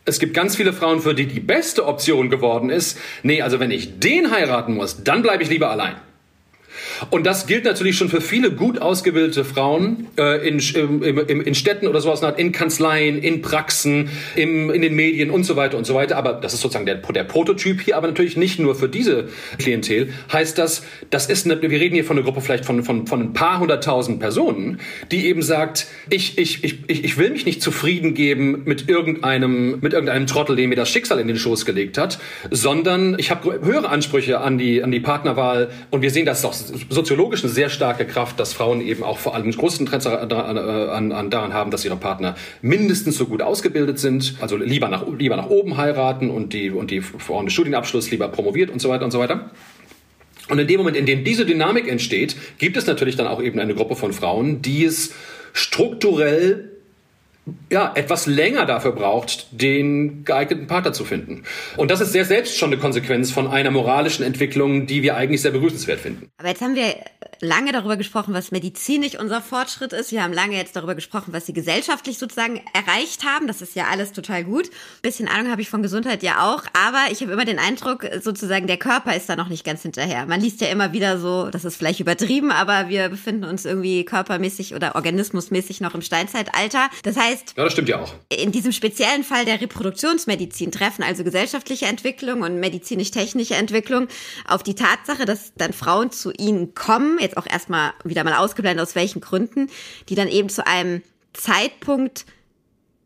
Es 0.05 0.19
gibt 0.19 0.33
ganz 0.33 0.55
viele 0.55 0.73
Frauen, 0.73 1.01
für 1.01 1.15
die 1.15 1.25
die 1.25 1.39
beste 1.39 1.85
Option 1.85 2.29
geworden 2.29 2.69
ist, 2.69 2.97
nee, 3.23 3.41
also 3.41 3.59
wenn 3.59 3.71
ich 3.71 3.99
den 3.99 4.31
heiraten 4.31 4.75
muss, 4.75 5.03
dann 5.03 5.21
bleibe 5.21 5.43
ich 5.43 5.49
lieber 5.49 5.69
allein. 5.69 5.95
Und 7.09 7.25
das 7.25 7.47
gilt 7.47 7.65
natürlich 7.65 7.97
schon 7.97 8.09
für 8.09 8.21
viele 8.21 8.51
gut 8.51 8.81
ausgebildete 8.81 9.45
Frauen 9.45 10.07
äh, 10.17 10.47
in, 10.47 10.59
im, 10.59 11.17
im, 11.19 11.41
in 11.41 11.55
Städten 11.55 11.87
oder 11.87 12.01
sowas, 12.01 12.21
in 12.37 12.51
Kanzleien, 12.51 13.17
in 13.17 13.41
Praxen, 13.41 14.09
im, 14.35 14.69
in 14.69 14.81
den 14.81 14.95
Medien 14.95 15.29
und 15.29 15.43
so 15.43 15.55
weiter 15.55 15.77
und 15.77 15.85
so 15.85 15.93
weiter. 15.93 16.17
Aber 16.17 16.33
das 16.33 16.53
ist 16.53 16.61
sozusagen 16.61 16.85
der, 16.85 16.95
der 16.95 17.23
Prototyp 17.23 17.81
hier, 17.81 17.97
aber 17.97 18.07
natürlich 18.07 18.37
nicht 18.37 18.59
nur 18.59 18.75
für 18.75 18.89
diese 18.89 19.29
Klientel. 19.57 20.13
Heißt 20.31 20.57
das, 20.57 20.83
das 21.09 21.27
ist 21.27 21.45
eine, 21.45 21.61
wir 21.61 21.69
reden 21.69 21.95
hier 21.95 22.05
von 22.05 22.17
einer 22.17 22.23
Gruppe 22.23 22.41
vielleicht 22.41 22.65
von, 22.65 22.83
von, 22.83 23.07
von 23.07 23.21
ein 23.21 23.33
paar 23.33 23.59
hunderttausend 23.59 24.19
Personen, 24.19 24.79
die 25.11 25.27
eben 25.27 25.41
sagt, 25.41 25.87
ich, 26.09 26.37
ich, 26.37 26.63
ich, 26.63 26.79
ich 26.87 27.17
will 27.17 27.29
mich 27.31 27.45
nicht 27.45 27.61
zufrieden 27.61 28.13
geben 28.13 28.63
mit 28.65 28.89
irgendeinem, 28.89 29.79
mit 29.81 29.93
irgendeinem 29.93 30.27
Trottel, 30.27 30.55
dem 30.55 30.69
mir 30.69 30.75
das 30.75 30.89
Schicksal 30.89 31.19
in 31.19 31.27
den 31.27 31.37
Schoß 31.37 31.65
gelegt 31.65 31.97
hat, 31.97 32.19
sondern 32.51 33.17
ich 33.19 33.31
habe 33.31 33.59
höhere 33.63 33.89
Ansprüche 33.89 34.39
an 34.39 34.57
die, 34.57 34.83
an 34.83 34.91
die 34.91 34.99
Partnerwahl 34.99 35.69
und 35.91 36.01
wir 36.01 36.11
sehen 36.11 36.25
das 36.25 36.41
doch 36.41 36.53
soziologisch 36.89 37.43
eine 37.43 37.51
sehr 37.51 37.69
starke 37.69 38.05
Kraft, 38.05 38.39
dass 38.39 38.53
Frauen 38.53 38.81
eben 38.81 39.03
auch 39.03 39.17
vor 39.17 39.35
allem 39.35 39.51
großes 39.51 39.79
Interesse 39.79 40.09
daran, 40.29 40.57
an, 40.57 41.11
an, 41.11 41.29
daran 41.29 41.53
haben, 41.53 41.71
dass 41.71 41.85
ihre 41.85 41.95
Partner 41.95 42.35
mindestens 42.61 43.17
so 43.17 43.25
gut 43.25 43.41
ausgebildet 43.41 43.99
sind, 43.99 44.35
also 44.41 44.57
lieber 44.57 44.89
nach, 44.89 45.05
lieber 45.07 45.35
nach 45.35 45.49
oben 45.49 45.77
heiraten 45.77 46.29
und 46.29 46.53
die, 46.53 46.69
und 46.71 46.91
die 46.91 47.01
vorne 47.01 47.49
Studienabschluss 47.49 48.11
lieber 48.11 48.27
promoviert 48.27 48.69
und 48.69 48.79
so 48.79 48.89
weiter 48.89 49.05
und 49.05 49.11
so 49.11 49.19
weiter. 49.19 49.51
Und 50.49 50.59
in 50.59 50.67
dem 50.67 50.77
Moment, 50.77 50.95
in 50.95 51.05
dem 51.05 51.23
diese 51.23 51.45
Dynamik 51.45 51.87
entsteht, 51.87 52.35
gibt 52.59 52.77
es 52.77 52.85
natürlich 52.85 53.15
dann 53.15 53.27
auch 53.27 53.41
eben 53.41 53.59
eine 53.59 53.73
Gruppe 53.73 53.95
von 53.95 54.13
Frauen, 54.13 54.61
die 54.61 54.85
es 54.85 55.13
strukturell 55.53 56.74
ja, 57.71 57.91
etwas 57.95 58.25
länger 58.25 58.65
dafür 58.65 58.91
braucht, 58.91 59.47
den 59.51 60.23
geeigneten 60.23 60.67
Partner 60.67 60.93
zu 60.93 61.05
finden. 61.05 61.43
Und 61.77 61.91
das 61.91 62.01
ist 62.01 62.11
sehr 62.11 62.25
selbst 62.25 62.57
schon 62.57 62.71
eine 62.71 62.79
Konsequenz 62.79 63.31
von 63.31 63.47
einer 63.47 63.71
moralischen 63.71 64.25
Entwicklung, 64.25 64.87
die 64.87 65.03
wir 65.03 65.15
eigentlich 65.15 65.41
sehr 65.41 65.51
begrüßenswert 65.51 65.99
finden. 65.99 66.29
Aber 66.37 66.49
jetzt 66.49 66.61
haben 66.61 66.75
wir 66.75 66.95
lange 67.41 67.71
darüber 67.71 67.97
gesprochen, 67.97 68.33
was 68.33 68.51
medizinisch 68.51 69.17
unser 69.19 69.41
Fortschritt 69.41 69.93
ist. 69.93 70.11
Wir 70.11 70.23
haben 70.23 70.33
lange 70.33 70.55
jetzt 70.55 70.75
darüber 70.75 70.95
gesprochen, 70.95 71.33
was 71.33 71.45
sie 71.45 71.53
gesellschaftlich 71.53 72.17
sozusagen 72.17 72.61
erreicht 72.73 73.25
haben. 73.25 73.47
Das 73.47 73.61
ist 73.61 73.75
ja 73.75 73.85
alles 73.91 74.11
total 74.11 74.43
gut. 74.43 74.69
Bisschen 75.01 75.27
Ahnung 75.27 75.51
habe 75.51 75.61
ich 75.61 75.69
von 75.69 75.81
Gesundheit 75.81 76.23
ja 76.23 76.51
auch, 76.51 76.63
aber 76.73 77.11
ich 77.11 77.21
habe 77.21 77.31
immer 77.31 77.45
den 77.45 77.59
Eindruck, 77.59 78.07
sozusagen 78.21 78.67
der 78.67 78.77
Körper 78.77 79.15
ist 79.15 79.29
da 79.29 79.35
noch 79.35 79.49
nicht 79.49 79.65
ganz 79.65 79.81
hinterher. 79.81 80.25
Man 80.25 80.41
liest 80.41 80.61
ja 80.61 80.67
immer 80.67 80.93
wieder 80.93 81.17
so, 81.17 81.49
das 81.49 81.65
ist 81.65 81.75
vielleicht 81.75 81.99
übertrieben, 81.99 82.51
aber 82.51 82.89
wir 82.89 83.09
befinden 83.09 83.45
uns 83.45 83.65
irgendwie 83.65 84.05
körpermäßig 84.05 84.73
oder 84.75 84.95
organismusmäßig 84.95 85.81
noch 85.81 85.93
im 85.93 86.01
Steinzeitalter. 86.01 86.89
Das 87.03 87.17
heißt, 87.17 87.34
ja, 87.55 87.63
das 87.63 87.73
stimmt 87.73 87.89
ja 87.89 88.01
auch. 88.01 88.13
In 88.29 88.51
diesem 88.51 88.71
speziellen 88.71 89.23
Fall 89.23 89.45
der 89.45 89.61
Reproduktionsmedizin 89.61 90.71
treffen 90.71 91.03
also 91.03 91.23
gesellschaftliche 91.23 91.85
Entwicklung 91.85 92.41
und 92.41 92.59
medizinisch-technische 92.59 93.55
Entwicklung 93.55 94.07
auf 94.47 94.63
die 94.63 94.75
Tatsache, 94.75 95.25
dass 95.25 95.53
dann 95.55 95.73
Frauen 95.73 96.11
zu 96.11 96.31
ihnen 96.31 96.73
kommen, 96.75 97.17
jetzt 97.19 97.37
auch 97.37 97.47
erstmal 97.47 97.93
wieder 98.03 98.23
mal 98.23 98.35
ausgeblendet 98.35 98.85
aus 98.85 98.95
welchen 98.95 99.21
Gründen, 99.21 99.69
die 100.09 100.15
dann 100.15 100.27
eben 100.27 100.49
zu 100.49 100.65
einem 100.65 101.01
Zeitpunkt 101.33 102.25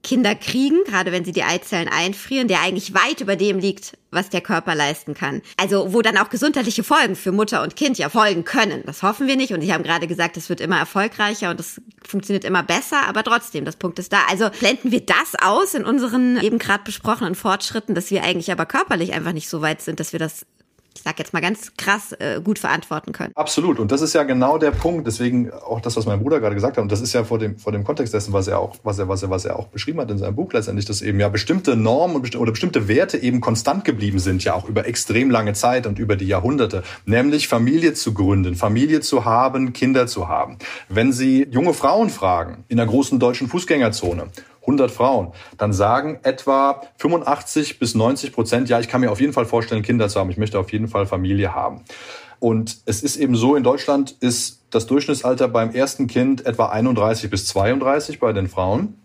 Kinder 0.03 0.33
kriegen, 0.33 0.83
gerade 0.85 1.11
wenn 1.11 1.25
sie 1.25 1.33
die 1.33 1.43
Eizellen 1.43 1.89
einfrieren, 1.89 2.47
der 2.47 2.61
eigentlich 2.61 2.93
weit 2.93 3.21
über 3.21 3.35
dem 3.35 3.59
liegt, 3.59 3.97
was 4.11 4.29
der 4.29 4.41
Körper 4.41 4.73
leisten 4.73 5.13
kann. 5.13 5.41
Also 5.57 5.93
wo 5.93 6.01
dann 6.01 6.17
auch 6.17 6.29
gesundheitliche 6.29 6.83
Folgen 6.83 7.15
für 7.15 7.31
Mutter 7.31 7.61
und 7.61 7.75
Kind 7.75 7.97
ja 7.97 8.09
folgen 8.09 8.45
können. 8.45 8.81
Das 8.85 9.03
hoffen 9.03 9.27
wir 9.27 9.35
nicht. 9.35 9.53
Und 9.53 9.61
Sie 9.61 9.73
haben 9.73 9.83
gerade 9.83 10.07
gesagt, 10.07 10.37
es 10.37 10.49
wird 10.49 10.61
immer 10.61 10.79
erfolgreicher 10.79 11.49
und 11.49 11.59
es 11.59 11.81
funktioniert 12.07 12.45
immer 12.45 12.63
besser, 12.63 13.07
aber 13.07 13.23
trotzdem, 13.23 13.65
das 13.65 13.75
Punkt 13.75 13.99
ist 13.99 14.13
da. 14.13 14.19
Also 14.29 14.49
blenden 14.59 14.91
wir 14.91 15.01
das 15.01 15.35
aus 15.41 15.73
in 15.73 15.85
unseren 15.85 16.39
eben 16.41 16.59
gerade 16.59 16.83
besprochenen 16.83 17.35
Fortschritten, 17.35 17.93
dass 17.93 18.09
wir 18.09 18.23
eigentlich 18.23 18.51
aber 18.51 18.65
körperlich 18.65 19.13
einfach 19.13 19.33
nicht 19.33 19.49
so 19.49 19.61
weit 19.61 19.81
sind, 19.81 19.99
dass 19.99 20.13
wir 20.13 20.19
das 20.19 20.45
ich 20.99 21.03
sag 21.03 21.17
jetzt 21.17 21.31
mal 21.31 21.39
ganz 21.39 21.71
krass, 21.77 22.11
äh, 22.19 22.41
gut 22.43 22.59
verantworten 22.59 23.13
können. 23.13 23.31
Absolut. 23.35 23.79
Und 23.79 23.91
das 23.91 24.01
ist 24.01 24.13
ja 24.13 24.23
genau 24.23 24.57
der 24.57 24.71
Punkt. 24.71 25.07
Deswegen 25.07 25.49
auch 25.51 25.79
das, 25.79 25.95
was 25.95 26.05
mein 26.05 26.19
Bruder 26.19 26.41
gerade 26.41 26.55
gesagt 26.55 26.75
hat. 26.75 26.81
Und 26.81 26.91
das 26.91 26.99
ist 26.99 27.13
ja 27.13 27.23
vor 27.23 27.39
dem, 27.39 27.57
vor 27.57 27.71
dem 27.71 27.85
Kontext 27.85 28.13
dessen, 28.13 28.33
was 28.33 28.49
er 28.49 28.59
auch, 28.59 28.75
was 28.83 28.99
er, 28.99 29.07
was 29.07 29.23
er, 29.23 29.29
was 29.29 29.45
er 29.45 29.57
auch 29.57 29.67
beschrieben 29.67 30.01
hat 30.01 30.11
in 30.11 30.17
seinem 30.17 30.35
Buch 30.35 30.51
letztendlich, 30.51 30.85
dass 30.85 31.01
eben 31.01 31.17
ja 31.19 31.29
bestimmte 31.29 31.77
Normen 31.77 32.17
oder 32.35 32.51
bestimmte 32.51 32.89
Werte 32.89 33.17
eben 33.17 33.39
konstant 33.39 33.85
geblieben 33.85 34.19
sind, 34.19 34.43
ja 34.43 34.55
auch 34.55 34.67
über 34.67 34.87
extrem 34.87 35.31
lange 35.31 35.53
Zeit 35.53 35.87
und 35.87 35.99
über 35.99 36.17
die 36.17 36.27
Jahrhunderte. 36.27 36.83
Nämlich 37.05 37.47
Familie 37.47 37.93
zu 37.93 38.13
gründen, 38.13 38.55
Familie 38.55 38.99
zu 38.99 39.23
haben, 39.23 39.71
Kinder 39.71 40.05
zu 40.05 40.27
haben. 40.27 40.57
Wenn 40.89 41.13
Sie 41.13 41.47
junge 41.49 41.73
Frauen 41.73 42.09
fragen 42.09 42.65
in 42.67 42.75
der 42.75 42.87
großen 42.87 43.19
deutschen 43.19 43.47
Fußgängerzone, 43.47 44.27
100 44.69 44.91
Frauen, 44.91 45.31
dann 45.57 45.73
sagen 45.73 46.19
etwa 46.23 46.81
85 46.97 47.79
bis 47.79 47.95
90 47.95 48.31
Prozent, 48.31 48.69
ja, 48.69 48.79
ich 48.79 48.87
kann 48.87 49.01
mir 49.01 49.11
auf 49.11 49.19
jeden 49.19 49.33
Fall 49.33 49.45
vorstellen, 49.45 49.81
Kinder 49.81 50.07
zu 50.07 50.19
haben. 50.19 50.29
Ich 50.29 50.37
möchte 50.37 50.59
auf 50.59 50.71
jeden 50.71 50.87
Fall 50.87 51.05
Familie 51.05 51.55
haben. 51.55 51.83
Und 52.39 52.77
es 52.85 53.03
ist 53.03 53.17
eben 53.17 53.35
so, 53.35 53.55
in 53.55 53.63
Deutschland 53.63 54.15
ist 54.19 54.61
das 54.69 54.87
Durchschnittsalter 54.87 55.47
beim 55.47 55.71
ersten 55.71 56.07
Kind 56.07 56.45
etwa 56.45 56.69
31 56.69 57.29
bis 57.29 57.47
32 57.47 58.19
bei 58.19 58.31
den 58.31 58.47
Frauen. 58.47 58.95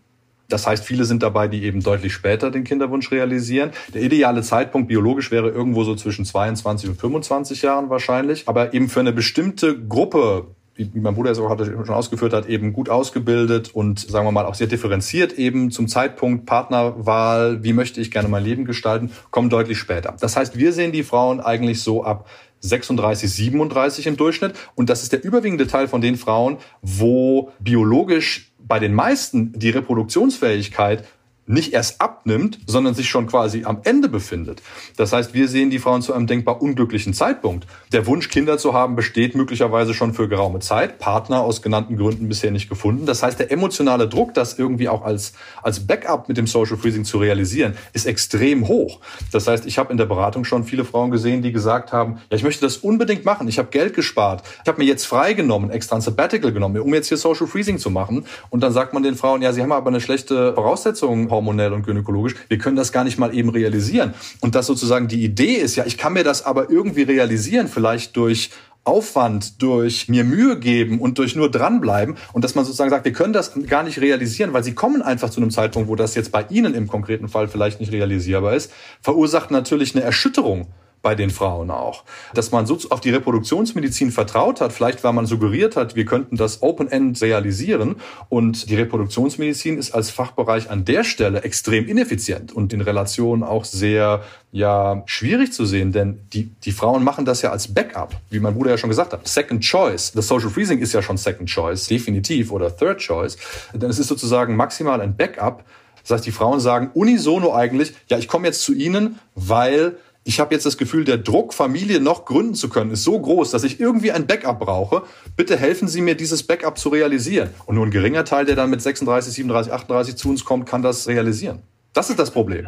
Das 0.48 0.66
heißt, 0.66 0.85
viele 0.85 1.05
sind 1.05 1.22
dabei, 1.22 1.48
die 1.48 1.64
eben 1.64 1.83
deutlich 1.83 2.12
später 2.12 2.50
den 2.50 2.64
Kinderwunsch 2.64 3.11
realisieren. 3.11 3.70
Der 3.94 4.03
ideale 4.03 4.42
Zeitpunkt 4.42 4.88
biologisch 4.88 5.31
wäre 5.31 5.48
irgendwo 5.48 5.85
so 5.85 5.96
zwischen 5.96 6.24
22 6.24 6.90
und 6.90 7.00
25 7.00 7.62
Jahren 7.62 7.88
wahrscheinlich. 7.88 8.46
Aber 8.46 8.74
eben 8.74 8.88
für 8.88 9.00
eine 9.00 9.12
bestimmte 9.12 9.79
Gruppe 9.81 10.48
wie 10.76 11.00
mein 11.00 11.14
Bruder 11.14 11.30
es 11.30 11.38
auch 11.38 11.50
hatte, 11.50 11.64
schon 11.66 11.94
ausgeführt 11.94 12.32
hat, 12.32 12.48
eben 12.48 12.72
gut 12.72 12.88
ausgebildet 12.88 13.74
und 13.74 14.00
sagen 14.00 14.26
wir 14.26 14.32
mal 14.32 14.46
auch 14.46 14.54
sehr 14.54 14.66
differenziert 14.66 15.32
eben 15.34 15.70
zum 15.70 15.88
Zeitpunkt 15.88 16.46
Partnerwahl, 16.46 17.62
wie 17.62 17.72
möchte 17.72 18.00
ich 18.00 18.10
gerne 18.10 18.28
mein 18.28 18.44
Leben 18.44 18.64
gestalten, 18.64 19.10
kommen 19.30 19.50
deutlich 19.50 19.78
später. 19.78 20.16
Das 20.18 20.37
heißt, 20.37 20.58
wir 20.58 20.72
sehen 20.72 20.92
die 20.92 21.02
Frauen 21.02 21.40
eigentlich 21.40 21.82
so 21.82 22.04
ab 22.04 22.26
36, 22.60 23.30
37 23.30 24.06
im 24.06 24.16
Durchschnitt 24.16 24.54
und 24.74 24.90
das 24.90 25.02
ist 25.02 25.12
der 25.12 25.22
überwiegende 25.22 25.66
Teil 25.66 25.87
von 25.87 26.00
den 26.00 26.16
Frauen, 26.16 26.56
wo 26.82 27.52
biologisch 27.60 28.52
bei 28.58 28.78
den 28.78 28.94
meisten 28.94 29.52
die 29.52 29.70
Reproduktionsfähigkeit 29.70 31.04
nicht 31.46 31.72
erst 31.72 32.00
abnimmt, 32.00 32.59
sondern 32.66 32.94
sich 32.94 33.09
schon 33.09 33.26
quasi 33.26 33.64
am 33.64 33.80
Ende 33.85 34.09
befindet. 34.09 34.62
Das 34.96 35.12
heißt, 35.12 35.35
wir 35.35 35.48
sehen 35.48 35.70
die 35.70 35.78
Frauen 35.78 36.02
zu 36.02 36.12
einem 36.12 36.26
denkbar 36.26 36.62
unglücklichen 36.62 37.14
Zeitpunkt. 37.14 37.66
Der 37.92 38.07
Wunsch, 38.07 38.28
Kinder 38.28 38.59
zu 38.59 38.72
haben, 38.72 38.96
besteht 38.96 39.35
möglicherweise 39.35 39.94
schon 39.94 40.14
für 40.14 40.28
geraume 40.28 40.61
Zeit. 40.61 40.98
Partner 40.98 41.40
aus 41.40 41.62
genannten 41.62 41.96
Gründen 41.96 42.28
bisher 42.28 42.50
nicht 42.50 42.68
gefunden. 42.68 43.07
Das 43.07 43.22
heißt, 43.22 43.38
der 43.38 43.52
emotionale 43.52 44.09
Druck, 44.09 44.35
das 44.35 44.59
irgendwie 44.59 44.88
auch 44.88 45.02
als, 45.02 45.35
als 45.62 45.87
Backup 45.87 46.28
mit 46.28 46.37
dem 46.37 46.46
Social 46.46 46.76
Freezing 46.76 47.04
zu 47.04 47.18
realisieren, 47.18 47.76
ist 47.92 48.07
extrem 48.07 48.68
hoch. 48.68 49.00
Das 49.33 49.46
heißt, 49.46 49.66
ich 49.66 49.78
habe 49.78 49.90
in 49.92 49.98
der 49.98 50.07
Beratung 50.07 50.44
schon 50.44 50.64
viele 50.64 50.85
Frauen 50.85 51.11
gesehen, 51.11 51.42
die 51.42 51.52
gesagt 51.52 51.92
haben, 51.92 52.18
ja, 52.30 52.37
ich 52.37 52.42
möchte 52.42 52.62
das 52.62 52.78
unbedingt 52.78 53.24
machen. 53.24 53.48
Ich 53.48 53.59
habe 53.59 53.68
Geld 53.68 53.94
gespart. 53.94 54.42
Ich 54.62 54.68
habe 54.68 54.78
mir 54.78 54.87
jetzt 54.87 55.04
freigenommen, 55.04 55.70
extra 55.70 55.96
ein 55.96 56.02
Sabbatical 56.02 56.52
genommen, 56.52 56.80
um 56.80 56.94
jetzt 56.94 57.09
hier 57.09 57.18
Social 57.18 57.46
Freezing 57.46 57.78
zu 57.78 57.90
machen. 57.90 58.24
Und 58.50 58.62
dann 58.62 58.72
sagt 58.72 58.94
man 58.94 59.02
den 59.02 59.14
Frauen, 59.14 59.42
ja, 59.42 59.52
sie 59.52 59.62
haben 59.62 59.72
aber 59.72 59.88
eine 59.88 60.00
schlechte 60.00 60.54
Voraussetzung 60.54 61.28
hormonell 61.35 61.73
und 61.73 61.85
gynäkologisch. 61.85 62.35
Wir 62.49 62.59
können 62.59 62.77
das 62.77 62.92
gar 62.92 63.05
nicht 63.05 63.18
mal 63.18 63.35
eben 63.35 63.51
realisieren. 63.51 64.14
Und 64.40 64.55
das 64.55 64.66
sozusagen 64.66 65.09
die 65.09 65.23
Idee 65.25 65.55
ist, 65.55 65.77
ja, 65.77 65.85
ich 65.87 65.99
kann 65.99 66.12
mir 66.12 66.25
das 66.25 66.44
aber 66.44 66.70
irgendwie 66.70 67.03
realisieren, 67.03 67.68
vielleicht 67.68 68.16
durch 68.16 68.51
Aufwand, 68.85 69.62
durch 69.62 70.09
mir 70.09 70.25
Mühe 70.25 70.59
geben 70.59 71.01
und 71.01 71.18
durch 71.18 71.35
nur 71.35 71.51
dranbleiben 71.51 72.16
und 72.33 72.44
dass 72.44 72.55
man 72.55 72.64
sozusagen 72.66 72.90
sagt, 72.90 73.07
wir 73.07 73.12
können 73.12 73.33
das 73.33 73.53
gar 73.66 73.83
nicht 73.83 73.99
realisieren, 74.01 74.53
weil 74.53 74.62
sie 74.62 74.75
kommen 74.75 75.01
einfach 75.01 75.31
zu 75.31 75.40
einem 75.40 75.51
Zeitpunkt, 75.51 75.88
wo 75.88 75.97
das 75.97 76.14
jetzt 76.14 76.33
bei 76.33 76.44
Ihnen 76.51 76.75
im 76.75 76.87
konkreten 76.87 77.29
Fall 77.29 77.49
vielleicht 77.49 77.81
nicht 77.81 77.92
realisierbar 77.92 78.55
ist, 78.55 78.70
verursacht 79.01 79.51
natürlich 79.51 79.94
eine 79.94 80.05
Erschütterung 80.05 80.66
bei 81.04 81.14
den 81.14 81.30
Frauen 81.30 81.70
auch. 81.70 82.02
Dass 82.32 82.50
man 82.50 82.66
so 82.66 82.78
auf 82.90 83.00
die 83.00 83.10
Reproduktionsmedizin 83.10 84.10
vertraut 84.10 84.60
hat, 84.60 84.72
vielleicht 84.72 85.04
weil 85.04 85.12
man 85.12 85.26
suggeriert 85.26 85.76
hat, 85.76 85.94
wir 85.94 86.06
könnten 86.06 86.36
das 86.36 86.62
Open-End 86.62 87.22
realisieren 87.22 87.96
und 88.28 88.68
die 88.70 88.74
Reproduktionsmedizin 88.74 89.78
ist 89.78 89.92
als 89.92 90.10
Fachbereich 90.10 90.70
an 90.70 90.84
der 90.84 91.04
Stelle 91.04 91.42
extrem 91.42 91.86
ineffizient 91.86 92.52
und 92.52 92.72
in 92.72 92.80
Relation 92.80 93.44
auch 93.44 93.64
sehr 93.64 94.24
ja 94.50 95.02
schwierig 95.06 95.52
zu 95.52 95.66
sehen, 95.66 95.92
denn 95.92 96.20
die, 96.32 96.44
die 96.64 96.72
Frauen 96.72 97.04
machen 97.04 97.24
das 97.24 97.42
ja 97.42 97.50
als 97.50 97.72
Backup, 97.74 98.14
wie 98.30 98.40
mein 98.40 98.54
Bruder 98.54 98.70
ja 98.70 98.78
schon 98.78 98.88
gesagt 98.88 99.12
hat. 99.12 99.28
Second 99.28 99.62
Choice. 99.62 100.12
Das 100.12 100.26
Social 100.26 100.48
Freezing 100.48 100.78
ist 100.78 100.94
ja 100.94 101.02
schon 101.02 101.18
Second 101.18 101.48
Choice, 101.48 101.86
definitiv, 101.86 102.50
oder 102.50 102.74
Third 102.74 102.98
Choice. 102.98 103.36
Denn 103.74 103.90
es 103.90 103.98
ist 103.98 104.08
sozusagen 104.08 104.56
maximal 104.56 105.00
ein 105.00 105.16
Backup. 105.16 105.64
Das 106.02 106.12
heißt, 106.12 106.26
die 106.26 106.32
Frauen 106.32 106.60
sagen 106.60 106.90
unisono 106.94 107.52
eigentlich, 107.52 107.94
ja, 108.08 108.16
ich 108.16 108.28
komme 108.28 108.46
jetzt 108.46 108.62
zu 108.62 108.72
Ihnen, 108.72 109.18
weil 109.34 109.96
ich 110.24 110.40
habe 110.40 110.54
jetzt 110.54 110.64
das 110.64 110.78
Gefühl, 110.78 111.04
der 111.04 111.18
Druck, 111.18 111.52
Familie 111.52 112.00
noch 112.00 112.24
gründen 112.24 112.54
zu 112.54 112.70
können, 112.70 112.90
ist 112.90 113.04
so 113.04 113.20
groß, 113.20 113.50
dass 113.50 113.62
ich 113.62 113.78
irgendwie 113.78 114.10
ein 114.10 114.26
Backup 114.26 114.58
brauche. 114.58 115.02
Bitte 115.37 115.56
helfen 115.56 115.87
Sie 115.87 116.00
mir, 116.00 116.14
dieses 116.14 116.42
Backup 116.42 116.78
zu 116.78 116.88
realisieren. 116.88 117.50
Und 117.66 117.74
nur 117.74 117.84
ein 117.84 117.90
geringer 117.90 118.24
Teil, 118.24 118.46
der 118.46 118.56
dann 118.56 118.70
mit 118.70 118.80
36, 118.80 119.34
37, 119.34 119.72
38 119.72 120.16
zu 120.16 120.30
uns 120.30 120.44
kommt, 120.44 120.66
kann 120.66 120.82
das 120.82 121.06
realisieren. 121.06 121.62
Das 121.92 122.08
ist 122.08 122.18
das 122.18 122.30
Problem. 122.30 122.66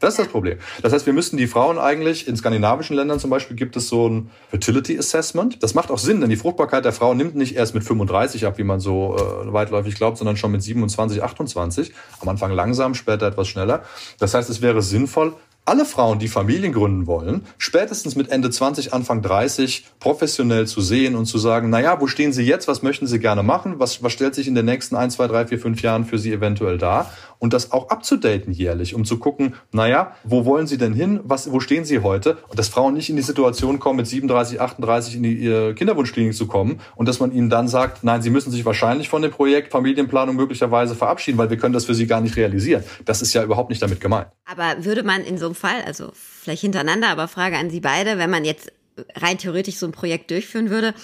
Das 0.00 0.10
ist 0.10 0.20
das 0.20 0.28
Problem. 0.28 0.58
Das 0.82 0.92
heißt, 0.92 1.06
wir 1.06 1.12
müssten 1.12 1.36
die 1.36 1.48
Frauen 1.48 1.76
eigentlich, 1.76 2.28
in 2.28 2.36
skandinavischen 2.36 2.94
Ländern 2.94 3.18
zum 3.18 3.30
Beispiel, 3.30 3.56
gibt 3.56 3.76
es 3.76 3.88
so 3.88 4.08
ein 4.08 4.30
Fertility 4.50 4.96
Assessment. 4.96 5.60
Das 5.62 5.74
macht 5.74 5.90
auch 5.90 5.98
Sinn, 5.98 6.20
denn 6.20 6.30
die 6.30 6.36
Fruchtbarkeit 6.36 6.84
der 6.84 6.92
Frau 6.92 7.14
nimmt 7.14 7.34
nicht 7.34 7.56
erst 7.56 7.74
mit 7.74 7.82
35 7.82 8.46
ab, 8.46 8.58
wie 8.58 8.64
man 8.64 8.78
so 8.78 9.16
äh, 9.16 9.52
weitläufig 9.52 9.96
glaubt, 9.96 10.18
sondern 10.18 10.36
schon 10.36 10.52
mit 10.52 10.62
27, 10.62 11.22
28. 11.22 11.92
Am 12.20 12.28
Anfang 12.28 12.52
langsam, 12.52 12.94
später 12.94 13.26
etwas 13.26 13.48
schneller. 13.48 13.82
Das 14.20 14.34
heißt, 14.34 14.48
es 14.50 14.62
wäre 14.62 14.82
sinnvoll, 14.82 15.34
alle 15.68 15.84
Frauen, 15.84 16.18
die 16.18 16.28
Familien 16.28 16.72
gründen 16.72 17.06
wollen, 17.06 17.42
spätestens 17.58 18.16
mit 18.16 18.30
Ende 18.30 18.48
20, 18.50 18.94
Anfang 18.94 19.20
30 19.20 19.86
professionell 20.00 20.66
zu 20.66 20.80
sehen 20.80 21.14
und 21.14 21.26
zu 21.26 21.36
sagen, 21.36 21.68
naja, 21.68 22.00
wo 22.00 22.06
stehen 22.06 22.32
Sie 22.32 22.42
jetzt? 22.42 22.68
Was 22.68 22.82
möchten 22.82 23.06
Sie 23.06 23.18
gerne 23.18 23.42
machen? 23.42 23.78
Was, 23.78 24.02
was 24.02 24.12
stellt 24.12 24.34
sich 24.34 24.48
in 24.48 24.54
den 24.54 24.64
nächsten 24.64 24.96
1, 24.96 25.14
2, 25.14 25.26
3, 25.26 25.46
4, 25.48 25.58
5 25.58 25.82
Jahren 25.82 26.04
für 26.06 26.18
Sie 26.18 26.32
eventuell 26.32 26.78
da? 26.78 27.10
Und 27.38 27.52
das 27.52 27.70
auch 27.70 27.90
abzudaten 27.90 28.52
jährlich, 28.52 28.94
um 28.94 29.04
zu 29.04 29.18
gucken, 29.18 29.54
naja, 29.70 30.16
wo 30.24 30.44
wollen 30.44 30.66
Sie 30.66 30.76
denn 30.76 30.92
hin? 30.92 31.20
Was, 31.22 31.52
wo 31.52 31.60
stehen 31.60 31.84
Sie 31.84 32.00
heute? 32.00 32.38
Und 32.48 32.58
dass 32.58 32.68
Frauen 32.68 32.94
nicht 32.94 33.10
in 33.10 33.16
die 33.16 33.22
Situation 33.22 33.78
kommen, 33.78 33.98
mit 33.98 34.08
37, 34.08 34.60
38 34.60 35.16
in 35.16 35.22
die 35.22 35.74
Kinderwunschklinik 35.76 36.34
zu 36.34 36.46
kommen 36.46 36.80
und 36.96 37.06
dass 37.06 37.20
man 37.20 37.30
ihnen 37.30 37.50
dann 37.50 37.68
sagt, 37.68 38.02
nein, 38.02 38.22
Sie 38.22 38.30
müssen 38.30 38.50
sich 38.50 38.64
wahrscheinlich 38.64 39.08
von 39.08 39.22
dem 39.22 39.30
Projekt 39.30 39.70
Familienplanung 39.70 40.34
möglicherweise 40.34 40.96
verabschieden, 40.96 41.38
weil 41.38 41.50
wir 41.50 41.58
können 41.58 41.74
das 41.74 41.84
für 41.84 41.94
Sie 41.94 42.06
gar 42.06 42.20
nicht 42.20 42.36
realisieren. 42.36 42.82
Das 43.04 43.22
ist 43.22 43.34
ja 43.34 43.44
überhaupt 43.44 43.68
nicht 43.68 43.82
damit 43.82 44.00
gemeint. 44.00 44.28
Aber 44.50 44.84
würde 44.84 45.02
man 45.02 45.22
in 45.22 45.38
so 45.38 45.46
einem 45.46 45.54
Fall, 45.58 45.82
also 45.82 46.12
vielleicht 46.14 46.62
hintereinander, 46.62 47.08
aber 47.08 47.28
Frage 47.28 47.56
an 47.56 47.70
Sie 47.70 47.80
beide, 47.80 48.18
wenn 48.18 48.30
man 48.30 48.44
jetzt 48.44 48.72
rein 49.14 49.38
theoretisch 49.38 49.76
so 49.76 49.86
ein 49.86 49.92
Projekt 49.92 50.30
durchführen 50.30 50.70
würde, 50.70 50.94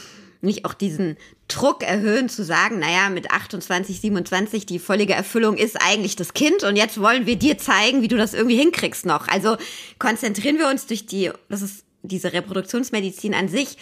nicht 0.41 0.65
auch 0.65 0.75
diesen 0.75 1.17
Druck 1.49 1.83
erhöhen 1.83 2.29
zu 2.29 2.45
sagen, 2.45 2.79
naja, 2.79 3.11
mit 3.11 3.31
28, 3.31 4.01
27, 4.01 4.67
die 4.67 4.79
völlige 4.79 5.15
Erfüllung 5.15 5.57
ist 5.57 5.77
eigentlich 5.81 6.17
das 6.17 6.35
Kind 6.35 6.63
und 6.63 6.77
jetzt 6.77 7.01
wollen 7.01 7.27
wir 7.27 7.37
dir 7.37 7.59
zeigen, 7.59 8.03
wie 8.03 8.09
du 8.09 8.17
das 8.17 8.35
irgendwie 8.35 8.57
hinkriegst 8.57 9.07
noch. 9.07 9.29
Also 9.29 9.57
konzentrieren 9.99 10.59
wir 10.59 10.69
uns 10.69 10.87
durch 10.87 11.07
die, 11.07 11.31
das 11.49 11.63
ist 11.63 11.85
diese 12.03 12.33
Reproduktionsmedizin 12.33 13.35
an 13.35 13.49
sich, 13.49 13.79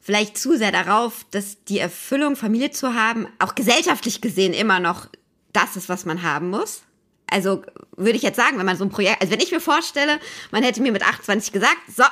vielleicht 0.00 0.36
zu 0.36 0.58
sehr 0.58 0.72
darauf, 0.72 1.24
dass 1.30 1.64
die 1.64 1.78
Erfüllung, 1.78 2.36
Familie 2.36 2.70
zu 2.70 2.94
haben, 2.94 3.26
auch 3.38 3.54
gesellschaftlich 3.54 4.20
gesehen 4.20 4.52
immer 4.52 4.80
noch 4.80 5.08
das 5.52 5.76
ist, 5.76 5.88
was 5.88 6.04
man 6.04 6.22
haben 6.22 6.50
muss. 6.50 6.82
Also 7.30 7.62
würde 7.96 8.16
ich 8.16 8.22
jetzt 8.22 8.36
sagen, 8.36 8.58
wenn 8.58 8.66
man 8.66 8.76
so 8.76 8.84
ein 8.84 8.90
Projekt, 8.90 9.20
also 9.20 9.32
wenn 9.32 9.40
ich 9.40 9.50
mir 9.50 9.60
vorstelle, 9.60 10.20
man 10.50 10.62
hätte 10.62 10.82
mir 10.82 10.92
mit 10.92 11.02
28 11.02 11.52
gesagt, 11.52 11.78
so, 11.94 12.04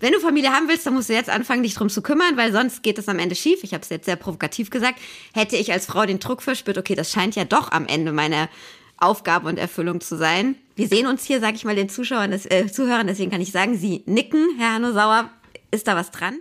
wenn 0.00 0.12
du 0.12 0.20
Familie 0.20 0.50
haben 0.50 0.68
willst, 0.68 0.86
dann 0.86 0.94
musst 0.94 1.08
du 1.08 1.14
jetzt 1.14 1.30
anfangen, 1.30 1.62
dich 1.62 1.74
drum 1.74 1.88
zu 1.88 2.02
kümmern, 2.02 2.36
weil 2.36 2.52
sonst 2.52 2.82
geht 2.82 2.98
es 2.98 3.08
am 3.08 3.18
Ende 3.18 3.34
schief. 3.34 3.60
Ich 3.62 3.72
habe 3.72 3.82
es 3.82 3.88
jetzt 3.88 4.06
sehr 4.06 4.16
provokativ 4.16 4.70
gesagt. 4.70 4.98
Hätte 5.32 5.56
ich 5.56 5.72
als 5.72 5.86
Frau 5.86 6.04
den 6.04 6.18
Druck 6.18 6.42
verspürt, 6.42 6.78
okay, 6.78 6.94
das 6.94 7.12
scheint 7.12 7.36
ja 7.36 7.44
doch 7.44 7.72
am 7.72 7.86
Ende 7.86 8.12
meine 8.12 8.48
Aufgabe 8.98 9.48
und 9.48 9.58
Erfüllung 9.58 10.00
zu 10.00 10.16
sein. 10.16 10.56
Wir 10.74 10.88
sehen 10.88 11.06
uns 11.06 11.24
hier, 11.24 11.40
sage 11.40 11.56
ich 11.56 11.64
mal, 11.64 11.76
den 11.76 11.88
Zuschauern, 11.88 12.32
äh, 12.32 12.66
Zuhörern, 12.66 13.06
deswegen 13.06 13.30
kann 13.30 13.40
ich 13.40 13.52
sagen, 13.52 13.76
Sie 13.76 14.02
nicken, 14.06 14.56
Herr 14.58 14.74
Hanno 14.74 14.92
Sauer. 14.92 15.30
Ist 15.70 15.86
da 15.86 15.96
was 15.96 16.10
dran? 16.10 16.38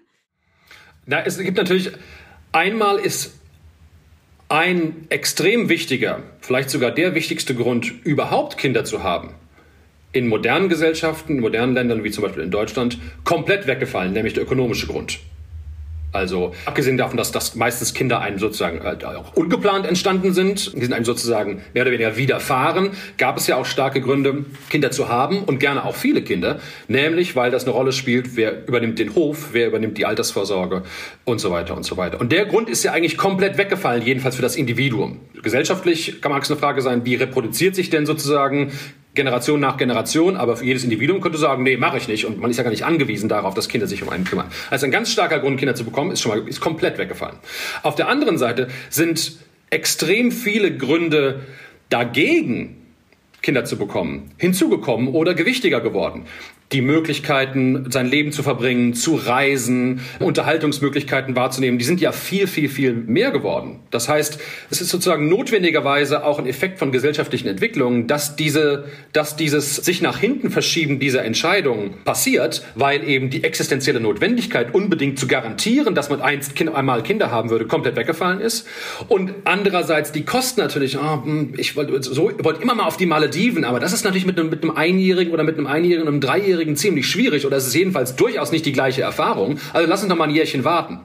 Na, 1.05 1.21
es 1.23 1.37
gibt 1.37 1.57
natürlich, 1.57 1.91
einmal 2.51 2.97
ist 2.97 3.33
ein 4.49 5.07
extrem 5.09 5.69
wichtiger, 5.69 6.21
vielleicht 6.41 6.69
sogar 6.69 6.91
der 6.91 7.15
wichtigste 7.15 7.55
Grund, 7.55 7.91
überhaupt 8.03 8.57
Kinder 8.57 8.85
zu 8.85 9.03
haben, 9.03 9.33
in 10.11 10.27
modernen 10.27 10.69
Gesellschaften, 10.69 11.37
in 11.37 11.41
modernen 11.41 11.73
Ländern 11.73 12.03
wie 12.03 12.11
zum 12.11 12.23
Beispiel 12.23 12.43
in 12.43 12.51
Deutschland, 12.51 12.99
komplett 13.23 13.67
weggefallen, 13.67 14.13
nämlich 14.13 14.33
der 14.33 14.43
ökonomische 14.43 14.87
Grund. 14.87 15.19
Also 16.15 16.53
abgesehen 16.65 16.97
davon, 16.97 17.17
dass 17.17 17.31
das 17.31 17.55
meistens 17.55 17.93
Kinder 17.93 18.21
einem 18.21 18.39
sozusagen 18.39 18.79
äh, 18.79 19.03
auch 19.05 19.35
ungeplant 19.35 19.85
entstanden 19.85 20.33
sind, 20.33 20.73
die 20.75 20.81
sind 20.81 20.93
einem 20.93 21.05
sozusagen 21.05 21.61
mehr 21.73 21.83
oder 21.83 21.91
weniger 21.91 22.17
widerfahren, 22.17 22.91
gab 23.17 23.37
es 23.37 23.47
ja 23.47 23.57
auch 23.57 23.65
starke 23.65 24.01
Gründe, 24.01 24.45
Kinder 24.69 24.91
zu 24.91 25.09
haben 25.09 25.43
und 25.43 25.59
gerne 25.59 25.83
auch 25.83 25.95
viele 25.95 26.21
Kinder, 26.21 26.59
nämlich 26.87 27.35
weil 27.35 27.51
das 27.51 27.63
eine 27.63 27.73
Rolle 27.73 27.91
spielt, 27.91 28.35
wer 28.35 28.67
übernimmt 28.67 28.97
den 28.97 29.13
Hof, 29.13 29.49
wer 29.51 29.67
übernimmt 29.67 29.97
die 29.97 30.05
Altersvorsorge 30.05 30.83
und 31.25 31.39
so 31.39 31.51
weiter 31.51 31.75
und 31.75 31.83
so 31.83 31.97
weiter. 31.97 32.19
Und 32.21 32.31
der 32.31 32.45
Grund 32.45 32.69
ist 32.69 32.83
ja 32.83 32.93
eigentlich 32.93 33.17
komplett 33.17 33.57
weggefallen, 33.57 34.01
jedenfalls 34.01 34.35
für 34.35 34.41
das 34.41 34.55
Individuum. 34.55 35.19
Gesellschaftlich 35.43 36.21
kann 36.21 36.31
man 36.31 36.41
eine 36.41 36.55
Frage 36.57 36.81
sein, 36.81 37.05
wie 37.05 37.15
reproduziert 37.15 37.75
sich 37.75 37.89
denn 37.89 38.05
sozusagen 38.05 38.71
Generation 39.15 39.59
nach 39.59 39.77
Generation, 39.77 40.35
aber 40.35 40.57
für 40.57 40.65
jedes 40.65 40.83
Individuum 40.83 41.21
könnte 41.21 41.37
sagen, 41.37 41.63
nee, 41.63 41.77
mache 41.77 41.97
ich 41.97 42.07
nicht. 42.07 42.25
Und 42.25 42.39
man 42.39 42.51
ist 42.51 42.57
ja 42.57 42.63
gar 42.63 42.69
nicht 42.69 42.85
angewiesen 42.85 43.29
darauf, 43.29 43.53
dass 43.53 43.67
Kinder 43.67 43.87
sich 43.87 44.03
um 44.03 44.09
einen 44.09 44.25
kümmern. 44.25 44.47
Also 44.69 44.85
ein 44.85 44.91
ganz 44.91 45.11
starker 45.11 45.39
Grund, 45.39 45.57
Kinder 45.57 45.75
zu 45.75 45.85
bekommen, 45.85 46.11
ist 46.11 46.21
schon 46.21 46.37
mal 46.37 46.47
ist 46.47 46.59
komplett 46.59 46.97
weggefallen. 46.97 47.37
Auf 47.81 47.95
der 47.95 48.09
anderen 48.09 48.37
Seite 48.37 48.67
sind 48.89 49.37
extrem 49.69 50.31
viele 50.31 50.77
Gründe 50.77 51.41
dagegen, 51.89 52.77
Kinder 53.41 53.65
zu 53.65 53.77
bekommen, 53.77 54.31
hinzugekommen 54.37 55.07
oder 55.07 55.33
gewichtiger 55.33 55.79
geworden 55.79 56.25
die 56.71 56.81
Möglichkeiten, 56.81 57.91
sein 57.91 58.07
Leben 58.07 58.31
zu 58.31 58.41
verbringen, 58.41 58.95
zu 58.95 59.15
reisen, 59.15 60.01
Unterhaltungsmöglichkeiten 60.19 61.35
wahrzunehmen, 61.35 61.77
die 61.77 61.85
sind 61.85 62.01
ja 62.01 62.11
viel, 62.11 62.47
viel, 62.47 62.69
viel 62.69 62.93
mehr 62.93 63.29
geworden. 63.29 63.81
Das 63.91 64.09
heißt, 64.09 64.39
es 64.71 64.81
ist 64.81 64.89
sozusagen 64.89 65.29
notwendigerweise 65.29 66.25
auch 66.25 66.39
ein 66.39 66.47
Effekt 66.47 66.79
von 66.79 66.91
gesellschaftlichen 66.91 67.47
Entwicklungen, 67.47 68.07
dass 68.07 68.35
diese, 68.35 68.85
dass 69.13 69.35
dieses 69.35 69.75
sich 69.75 70.01
nach 70.01 70.17
hinten 70.17 70.49
verschieben 70.49 70.99
dieser 70.99 71.23
Entscheidung 71.23 71.93
passiert, 72.03 72.63
weil 72.73 73.07
eben 73.07 73.29
die 73.29 73.43
existenzielle 73.43 73.99
Notwendigkeit 73.99 74.73
unbedingt 74.73 75.19
zu 75.19 75.27
garantieren, 75.27 75.93
dass 75.93 76.09
man 76.09 76.19
einst 76.19 76.55
kind, 76.55 76.73
einmal 76.73 77.03
Kinder 77.03 77.29
haben 77.29 77.51
würde, 77.51 77.65
komplett 77.65 77.95
weggefallen 77.95 78.41
ist. 78.41 78.67
Und 79.07 79.33
andererseits 79.43 80.11
die 80.11 80.25
Kosten 80.25 80.61
natürlich, 80.61 80.97
oh, 80.97 81.23
ich 81.57 81.75
wollte 81.75 82.01
so, 82.01 82.31
wollte 82.41 82.63
immer 82.63 82.73
mal 82.73 82.85
auf 82.85 82.97
die 82.97 83.05
Malediven, 83.05 83.65
aber 83.65 83.79
das 83.79 83.93
ist 83.93 84.03
natürlich 84.03 84.25
mit 84.25 84.39
einem, 84.39 84.49
mit 84.49 84.63
einem 84.63 84.75
Einjährigen 84.75 85.31
oder 85.31 85.43
mit 85.43 85.59
einem 85.59 85.67
Einjährigen 85.67 86.07
und 86.07 86.13
einem 86.13 86.21
Dreijährigen 86.21 86.54
Zweijährigen 86.55 86.75
ziemlich 86.75 87.07
schwierig 87.07 87.45
oder 87.45 87.57
es 87.57 87.67
ist 87.67 87.75
jedenfalls 87.75 88.15
durchaus 88.15 88.51
nicht 88.51 88.65
die 88.65 88.71
gleiche 88.71 89.01
Erfahrung. 89.01 89.59
Also 89.73 89.87
lass 89.89 90.01
uns 90.01 90.09
noch 90.09 90.17
mal 90.17 90.25
ein 90.25 90.35
Jährchen 90.35 90.63
warten. 90.63 90.99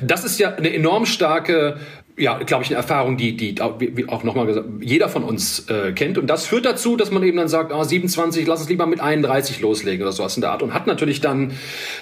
Das 0.00 0.24
ist 0.24 0.38
ja 0.38 0.54
eine 0.54 0.72
enorm 0.72 1.04
starke 1.04 1.78
ja, 2.16 2.36
glaube 2.36 2.64
ich, 2.64 2.70
eine 2.70 2.76
Erfahrung, 2.76 3.16
die, 3.16 3.34
die 3.34 3.54
auch 4.08 4.24
nochmal 4.24 4.44
gesagt, 4.44 4.66
jeder 4.80 5.08
von 5.08 5.24
uns 5.24 5.70
äh, 5.70 5.92
kennt. 5.92 6.18
Und 6.18 6.26
das 6.26 6.46
führt 6.46 6.66
dazu, 6.66 6.96
dass 6.96 7.10
man 7.10 7.22
eben 7.22 7.38
dann 7.38 7.48
sagt, 7.48 7.72
oh, 7.72 7.82
27, 7.82 8.46
lass 8.46 8.60
uns 8.60 8.68
lieber 8.68 8.84
mit 8.84 9.00
31 9.00 9.60
loslegen 9.60 10.02
oder 10.02 10.12
sowas 10.12 10.36
in 10.36 10.42
der 10.42 10.50
Art. 10.50 10.62
Und 10.62 10.74
hat 10.74 10.86
natürlich 10.86 11.22
dann 11.22 11.52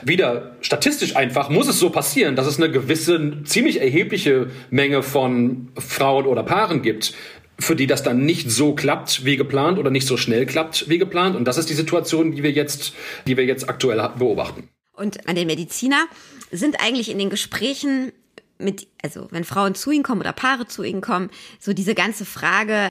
wieder 0.03 0.57
statistisch 0.61 1.15
einfach, 1.15 1.51
muss 1.51 1.69
es 1.69 1.79
so 1.79 1.91
passieren, 1.91 2.35
dass 2.35 2.49
es 2.49 2.57
eine 2.57 2.69
gewisse, 2.69 3.45
ziemlich 3.45 3.81
erhebliche 3.81 4.49
Menge 4.71 5.05
von 5.05 5.69
Frauen 5.77 6.27
oder 6.27 6.43
Paaren 6.43 6.83
gibt, 6.83 7.15
für 7.61 7.75
die 7.75 7.87
das 7.87 8.03
dann 8.03 8.25
nicht 8.25 8.51
so 8.51 8.75
klappt 8.75 9.25
wie 9.25 9.37
geplant 9.37 9.79
oder 9.79 9.91
nicht 9.91 10.07
so 10.07 10.17
schnell 10.17 10.47
klappt 10.47 10.89
wie 10.89 10.99
geplant. 10.99 11.37
Und 11.37 11.45
das 11.45 11.59
ist 11.59 11.69
die 11.69 11.75
Situation, 11.75 12.33
die 12.33 12.43
wir 12.43 12.53
jetzt, 12.53 12.93
die 13.27 13.37
wir 13.37 13.45
jetzt 13.45 13.69
aktuell 13.69 13.99
beobachten. 14.17 14.69
Und 14.93 15.29
an 15.29 15.37
den 15.37 15.47
Mediziner 15.47 16.07
sind 16.51 16.81
eigentlich 16.81 17.11
in 17.11 17.19
den 17.19 17.31
Gesprächen 17.31 18.13
mit, 18.59 18.89
also 19.03 19.29
wenn 19.31 19.45
Frauen 19.45 19.75
zu 19.75 19.91
ihnen 19.91 20.03
kommen 20.03 20.21
oder 20.21 20.33
Paare 20.33 20.67
zu 20.67 20.83
ihnen 20.83 21.01
kommen, 21.01 21.31
so 21.61 21.73
diese 21.73 21.95
ganze 21.95 22.25
Frage, 22.25 22.89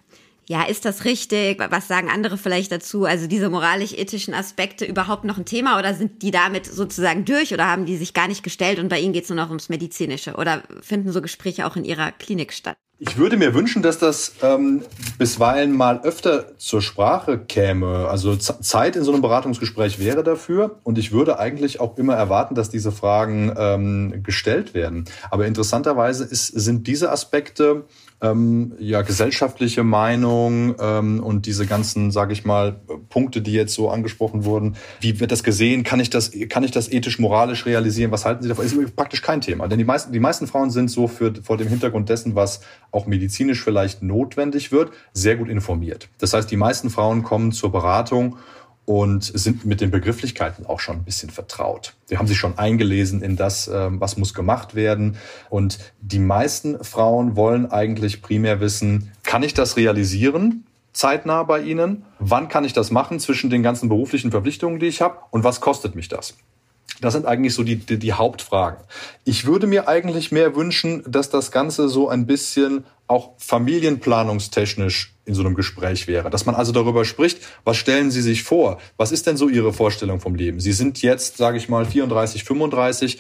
ja, 0.49 0.63
ist 0.63 0.85
das 0.85 1.03
richtig? 1.03 1.59
Was 1.69 1.89
sagen 1.89 2.09
andere 2.09 2.37
vielleicht 2.37 2.71
dazu? 2.71 3.03
Also 3.03 3.27
diese 3.27 3.49
moralisch-ethischen 3.49 4.33
Aspekte 4.33 4.85
überhaupt 4.85 5.25
noch 5.25 5.37
ein 5.37 5.43
Thema 5.43 5.77
oder 5.77 5.93
sind 5.93 6.21
die 6.21 6.31
damit 6.31 6.65
sozusagen 6.65 7.25
durch 7.25 7.53
oder 7.53 7.67
haben 7.67 7.85
die 7.85 7.97
sich 7.97 8.13
gar 8.13 8.29
nicht 8.29 8.43
gestellt 8.43 8.79
und 8.79 8.87
bei 8.87 8.99
ihnen 8.99 9.11
geht 9.11 9.23
es 9.23 9.29
nur 9.29 9.35
noch 9.35 9.49
ums 9.49 9.67
Medizinische? 9.67 10.35
Oder 10.35 10.63
finden 10.81 11.11
so 11.11 11.21
Gespräche 11.21 11.67
auch 11.67 11.75
in 11.75 11.83
ihrer 11.83 12.13
Klinik 12.13 12.53
statt? 12.53 12.77
Ich 12.99 13.15
würde 13.17 13.37
mir 13.37 13.53
wünschen, 13.53 13.83
dass 13.83 13.99
das 13.99 14.33
ähm, 14.41 14.81
bisweilen 15.19 15.71
mal 15.71 16.01
öfter 16.01 16.57
zur 16.57 16.81
Sprache 16.81 17.37
käme. 17.37 18.07
Also 18.07 18.35
Zeit 18.35 18.95
in 18.95 19.03
so 19.03 19.11
einem 19.13 19.21
Beratungsgespräch 19.21 19.99
wäre 19.99 20.23
dafür. 20.23 20.79
Und 20.81 20.97
ich 20.97 21.11
würde 21.11 21.37
eigentlich 21.37 21.79
auch 21.79 21.95
immer 21.99 22.15
erwarten, 22.15 22.55
dass 22.55 22.71
diese 22.71 22.91
Fragen 22.91 23.53
ähm, 23.55 24.23
gestellt 24.23 24.73
werden. 24.73 25.05
Aber 25.29 25.45
interessanterweise 25.45 26.23
ist, 26.23 26.47
sind 26.47 26.87
diese 26.87 27.11
Aspekte 27.11 27.85
ähm, 28.21 28.73
ja 28.79 29.03
gesellschaftliche 29.03 29.83
Meinung 29.83 30.75
ähm, 30.79 31.23
und 31.23 31.45
diese 31.45 31.65
ganzen, 31.67 32.11
sage 32.11 32.33
ich 32.33 32.45
mal, 32.45 32.79
Punkte, 33.09 33.41
die 33.41 33.53
jetzt 33.53 33.73
so 33.73 33.89
angesprochen 33.89 34.43
wurden. 34.45 34.75
Wie 34.99 35.19
wird 35.19 35.31
das 35.31 35.43
gesehen? 35.43 35.83
Kann 35.83 35.99
ich 35.99 36.09
das, 36.09 36.31
kann 36.49 36.63
ich 36.63 36.71
das 36.71 36.91
ethisch, 36.91 37.19
moralisch 37.19 37.65
realisieren? 37.65 38.11
Was 38.11 38.25
halten 38.25 38.41
Sie 38.41 38.49
davon? 38.49 38.65
Ist 38.65 38.95
praktisch 38.95 39.21
kein 39.21 39.41
Thema, 39.41 39.67
denn 39.67 39.77
die 39.77 39.85
meisten, 39.85 40.11
die 40.11 40.19
meisten 40.19 40.47
Frauen 40.47 40.71
sind 40.71 40.89
so 40.89 41.07
für 41.07 41.33
vor 41.43 41.57
dem 41.57 41.67
Hintergrund 41.67 42.09
dessen, 42.09 42.35
was 42.35 42.61
auch 42.91 43.05
medizinisch 43.05 43.63
vielleicht 43.63 44.01
notwendig 44.01 44.71
wird, 44.71 44.91
sehr 45.13 45.35
gut 45.35 45.49
informiert. 45.49 46.09
Das 46.17 46.33
heißt, 46.33 46.49
die 46.49 46.57
meisten 46.57 46.89
Frauen 46.89 47.23
kommen 47.23 47.51
zur 47.51 47.71
Beratung 47.71 48.37
und 48.87 49.25
sind 49.25 49.65
mit 49.65 49.81
den 49.81 49.91
Begrifflichkeiten 49.91 50.65
auch 50.65 50.79
schon 50.79 50.95
ein 50.95 51.03
bisschen 51.03 51.29
vertraut. 51.29 51.93
Die 52.09 52.17
haben 52.17 52.25
sich 52.25 52.37
schon 52.37 52.57
eingelesen 52.57 53.21
in 53.21 53.35
das, 53.35 53.67
ähm, 53.67 53.99
was 53.99 54.15
muss 54.15 54.33
gemacht 54.33 54.75
werden. 54.75 55.17
Und 55.49 55.77
die 55.99 56.19
meisten 56.19 56.81
Frauen 56.83 57.35
wollen 57.35 57.69
eigentlich 57.69 58.21
primär 58.21 58.61
wissen, 58.61 59.11
kann 59.23 59.43
ich 59.43 59.53
das 59.53 59.75
realisieren? 59.77 60.63
zeitnah 60.93 61.43
bei 61.43 61.61
Ihnen? 61.61 62.05
Wann 62.17 62.47
kann 62.47 62.63
ich 62.63 62.73
das 62.73 62.89
machen 62.89 63.19
zwischen 63.19 63.51
den 63.51 63.61
ganzen 63.61 63.87
beruflichen 63.87 64.31
Verpflichtungen, 64.31 64.79
die 64.79 64.87
ich 64.87 65.01
habe? 65.01 65.19
Und 65.29 65.43
was 65.43 65.61
kostet 65.61 65.93
mich 65.93 66.07
das? 66.07 66.35
Das 67.01 67.13
sind 67.13 67.27
eigentlich 67.27 67.53
so 67.53 67.63
die, 67.63 67.75
die, 67.75 67.99
die, 67.99 68.13
Hauptfragen. 68.13 68.79
Ich 69.23 69.45
würde 69.45 69.67
mir 69.67 69.87
eigentlich 69.87 70.31
mehr 70.31 70.55
wünschen, 70.55 71.03
dass 71.05 71.29
das 71.29 71.51
Ganze 71.51 71.87
so 71.89 72.09
ein 72.09 72.25
bisschen 72.25 72.85
auch 73.07 73.33
familienplanungstechnisch 73.37 75.15
in 75.25 75.33
so 75.33 75.41
einem 75.41 75.55
Gespräch 75.55 76.07
wäre. 76.07 76.29
Dass 76.29 76.45
man 76.45 76.55
also 76.55 76.71
darüber 76.71 77.05
spricht, 77.05 77.39
was 77.63 77.77
stellen 77.77 78.11
Sie 78.11 78.21
sich 78.21 78.43
vor? 78.43 78.79
Was 78.97 79.11
ist 79.11 79.27
denn 79.27 79.37
so 79.37 79.49
Ihre 79.49 79.73
Vorstellung 79.73 80.19
vom 80.19 80.35
Leben? 80.35 80.59
Sie 80.59 80.73
sind 80.73 81.01
jetzt, 81.01 81.37
sage 81.37 81.57
ich 81.57 81.69
mal, 81.69 81.85
34, 81.85 82.43
35. 82.43 83.19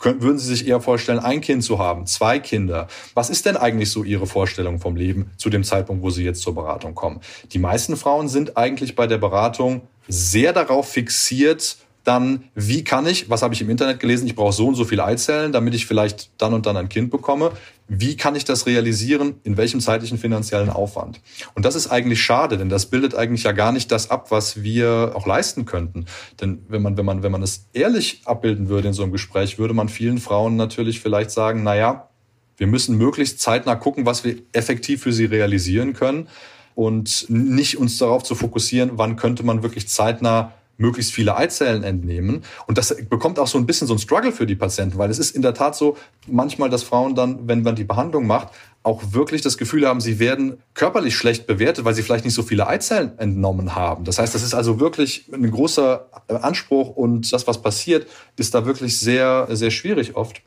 Würden 0.00 0.38
Sie 0.38 0.48
sich 0.48 0.66
eher 0.66 0.80
vorstellen, 0.80 1.18
ein 1.18 1.40
Kind 1.40 1.62
zu 1.62 1.78
haben, 1.78 2.06
zwei 2.06 2.38
Kinder? 2.38 2.88
Was 3.14 3.30
ist 3.30 3.46
denn 3.46 3.56
eigentlich 3.56 3.90
so 3.90 4.02
Ihre 4.02 4.26
Vorstellung 4.26 4.80
vom 4.80 4.96
Leben 4.96 5.30
zu 5.36 5.50
dem 5.50 5.64
Zeitpunkt, 5.64 6.02
wo 6.02 6.10
Sie 6.10 6.24
jetzt 6.24 6.42
zur 6.42 6.54
Beratung 6.54 6.94
kommen? 6.94 7.20
Die 7.52 7.58
meisten 7.58 7.96
Frauen 7.96 8.28
sind 8.28 8.56
eigentlich 8.56 8.96
bei 8.96 9.06
der 9.06 9.18
Beratung 9.18 9.82
sehr 10.08 10.52
darauf 10.52 10.88
fixiert, 10.88 11.76
dann, 12.04 12.44
wie 12.54 12.84
kann 12.84 13.06
ich, 13.06 13.30
was 13.30 13.42
habe 13.42 13.54
ich 13.54 13.60
im 13.60 13.70
Internet 13.70 14.00
gelesen, 14.00 14.26
ich 14.26 14.34
brauche 14.34 14.52
so 14.52 14.66
und 14.66 14.74
so 14.74 14.84
viele 14.84 15.04
Eizellen, 15.04 15.52
damit 15.52 15.74
ich 15.74 15.86
vielleicht 15.86 16.30
dann 16.38 16.52
und 16.54 16.66
dann 16.66 16.76
ein 16.76 16.88
Kind 16.88 17.10
bekomme. 17.10 17.52
Wie 17.88 18.16
kann 18.16 18.34
ich 18.34 18.44
das 18.44 18.66
realisieren? 18.66 19.34
In 19.44 19.56
welchem 19.56 19.80
zeitlichen 19.80 20.18
finanziellen 20.18 20.70
Aufwand? 20.70 21.20
Und 21.54 21.64
das 21.64 21.74
ist 21.74 21.88
eigentlich 21.88 22.22
schade, 22.22 22.58
denn 22.58 22.68
das 22.68 22.86
bildet 22.86 23.14
eigentlich 23.14 23.44
ja 23.44 23.52
gar 23.52 23.72
nicht 23.72 23.92
das 23.92 24.10
ab, 24.10 24.30
was 24.30 24.62
wir 24.62 25.12
auch 25.14 25.26
leisten 25.26 25.64
könnten. 25.64 26.06
Denn 26.40 26.64
wenn 26.68 26.82
man, 26.82 26.96
wenn 26.96 27.04
man, 27.04 27.22
wenn 27.22 27.32
man 27.32 27.42
es 27.42 27.66
ehrlich 27.72 28.22
abbilden 28.24 28.68
würde 28.68 28.88
in 28.88 28.94
so 28.94 29.02
einem 29.02 29.12
Gespräch, 29.12 29.58
würde 29.58 29.74
man 29.74 29.88
vielen 29.88 30.18
Frauen 30.18 30.56
natürlich 30.56 31.00
vielleicht 31.00 31.30
sagen, 31.30 31.62
na 31.62 31.76
ja, 31.76 32.08
wir 32.56 32.66
müssen 32.66 32.96
möglichst 32.96 33.40
zeitnah 33.40 33.74
gucken, 33.74 34.06
was 34.06 34.24
wir 34.24 34.36
effektiv 34.52 35.02
für 35.02 35.12
sie 35.12 35.24
realisieren 35.24 35.92
können 35.92 36.28
und 36.74 37.26
nicht 37.28 37.78
uns 37.78 37.98
darauf 37.98 38.22
zu 38.22 38.34
fokussieren, 38.34 38.92
wann 38.94 39.16
könnte 39.16 39.42
man 39.42 39.62
wirklich 39.62 39.88
zeitnah 39.88 40.52
möglichst 40.82 41.12
viele 41.12 41.36
Eizellen 41.36 41.82
entnehmen. 41.84 42.42
Und 42.66 42.76
das 42.76 42.94
bekommt 43.08 43.38
auch 43.38 43.46
so 43.46 43.56
ein 43.56 43.64
bisschen 43.64 43.86
so 43.86 43.94
ein 43.94 43.98
Struggle 43.98 44.32
für 44.32 44.46
die 44.46 44.56
Patienten, 44.56 44.98
weil 44.98 45.10
es 45.10 45.18
ist 45.18 45.34
in 45.34 45.40
der 45.40 45.54
Tat 45.54 45.74
so, 45.74 45.96
manchmal, 46.26 46.68
dass 46.68 46.82
Frauen 46.82 47.14
dann, 47.14 47.48
wenn 47.48 47.62
man 47.62 47.76
die 47.76 47.84
Behandlung 47.84 48.26
macht, 48.26 48.48
auch 48.82 49.12
wirklich 49.12 49.42
das 49.42 49.56
Gefühl 49.56 49.86
haben, 49.86 50.00
sie 50.00 50.18
werden 50.18 50.58
körperlich 50.74 51.16
schlecht 51.16 51.46
bewertet, 51.46 51.84
weil 51.84 51.94
sie 51.94 52.02
vielleicht 52.02 52.24
nicht 52.24 52.34
so 52.34 52.42
viele 52.42 52.66
Eizellen 52.66 53.16
entnommen 53.18 53.76
haben. 53.76 54.04
Das 54.04 54.18
heißt, 54.18 54.34
das 54.34 54.42
ist 54.42 54.54
also 54.54 54.80
wirklich 54.80 55.30
ein 55.32 55.48
großer 55.48 56.08
Anspruch 56.28 56.90
und 56.90 57.32
das, 57.32 57.46
was 57.46 57.62
passiert, 57.62 58.08
ist 58.36 58.54
da 58.54 58.66
wirklich 58.66 58.98
sehr, 58.98 59.46
sehr 59.50 59.70
schwierig 59.70 60.16
oft. 60.16 60.42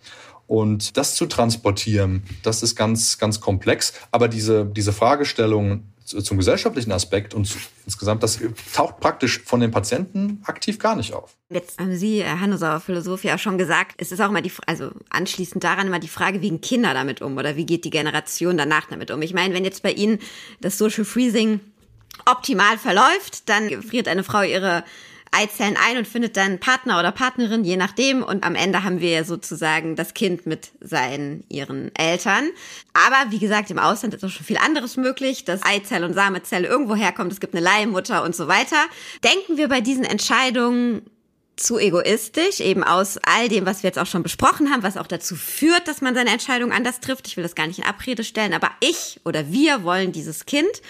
Und 0.47 0.97
das 0.97 1.15
zu 1.15 1.25
transportieren, 1.25 2.23
das 2.43 2.61
ist 2.61 2.75
ganz, 2.75 3.17
ganz 3.17 3.39
komplex. 3.39 3.93
Aber 4.11 4.27
diese, 4.27 4.65
diese 4.65 4.93
Fragestellung 4.93 5.85
zum 6.05 6.37
gesellschaftlichen 6.37 6.91
Aspekt 6.91 7.33
und 7.33 7.45
zu, 7.45 7.57
insgesamt, 7.85 8.21
das 8.21 8.39
taucht 8.73 8.99
praktisch 8.99 9.41
von 9.43 9.59
den 9.59 9.71
Patienten 9.71 10.41
aktiv 10.45 10.77
gar 10.77 10.95
nicht 10.95 11.13
auf. 11.13 11.35
Jetzt 11.49 11.79
haben 11.79 11.95
Sie, 11.95 12.23
Herr 12.23 12.39
Hannesauer 12.39 12.79
Philosophie, 12.79 13.27
ja 13.27 13.37
schon 13.37 13.57
gesagt, 13.57 13.95
es 13.97 14.11
ist 14.11 14.21
auch 14.21 14.29
immer 14.29 14.41
die, 14.41 14.51
also 14.67 14.91
anschließend 15.09 15.63
daran 15.63 15.87
immer 15.87 15.99
die 15.99 16.07
Frage, 16.07 16.41
wie 16.41 16.49
gehen 16.49 16.61
Kinder 16.61 16.93
damit 16.93 17.21
um 17.21 17.37
oder 17.37 17.55
wie 17.55 17.65
geht 17.65 17.85
die 17.85 17.89
Generation 17.89 18.57
danach 18.57 18.87
damit 18.87 19.11
um? 19.11 19.21
Ich 19.21 19.33
meine, 19.33 19.53
wenn 19.53 19.65
jetzt 19.65 19.83
bei 19.83 19.91
Ihnen 19.91 20.19
das 20.61 20.77
Social 20.77 21.05
Freezing 21.05 21.59
optimal 22.25 22.77
verläuft, 22.77 23.49
dann 23.49 23.81
friert 23.81 24.07
eine 24.07 24.23
Frau 24.23 24.41
ihre 24.41 24.83
Eizellen 25.31 25.77
ein 25.77 25.97
und 25.97 26.07
findet 26.07 26.37
dann 26.37 26.59
Partner 26.59 26.99
oder 26.99 27.11
Partnerin, 27.11 27.63
je 27.63 27.77
nachdem. 27.77 28.23
Und 28.23 28.43
am 28.43 28.55
Ende 28.55 28.83
haben 28.83 29.01
wir 29.01 29.25
sozusagen 29.25 29.95
das 29.95 30.13
Kind 30.13 30.45
mit 30.45 30.71
seinen, 30.81 31.43
ihren 31.49 31.93
Eltern. 31.95 32.49
Aber 32.93 33.31
wie 33.31 33.39
gesagt, 33.39 33.69
im 33.71 33.79
Ausland 33.79 34.13
ist 34.13 34.23
auch 34.23 34.29
schon 34.29 34.45
viel 34.45 34.57
anderes 34.57 34.97
möglich, 34.97 35.45
dass 35.45 35.63
Eizelle 35.63 36.05
und 36.05 36.13
Samezelle 36.13 36.67
irgendwo 36.67 36.95
herkommt. 36.95 37.31
Es 37.31 37.39
gibt 37.39 37.53
eine 37.53 37.63
Leihmutter 37.63 38.23
und 38.23 38.35
so 38.35 38.47
weiter. 38.47 38.77
Denken 39.23 39.57
wir 39.57 39.67
bei 39.67 39.81
diesen 39.81 40.05
Entscheidungen 40.05 41.01
zu 41.57 41.79
egoistisch, 41.79 42.59
eben 42.59 42.83
aus 42.83 43.17
all 43.23 43.47
dem, 43.47 43.65
was 43.65 43.83
wir 43.83 43.89
jetzt 43.89 43.99
auch 43.99 44.05
schon 44.05 44.23
besprochen 44.23 44.71
haben, 44.71 44.83
was 44.83 44.97
auch 44.97 45.07
dazu 45.07 45.35
führt, 45.35 45.87
dass 45.87 46.01
man 46.01 46.15
seine 46.15 46.31
Entscheidung 46.31 46.71
anders 46.71 46.99
trifft. 46.99 47.27
Ich 47.27 47.37
will 47.37 47.43
das 47.43 47.55
gar 47.55 47.67
nicht 47.67 47.79
in 47.79 47.85
Abrede 47.85 48.23
stellen, 48.23 48.53
aber 48.53 48.71
ich 48.81 49.21
oder 49.23 49.51
wir 49.51 49.83
wollen 49.83 50.11
dieses 50.11 50.45
Kind. 50.45 50.81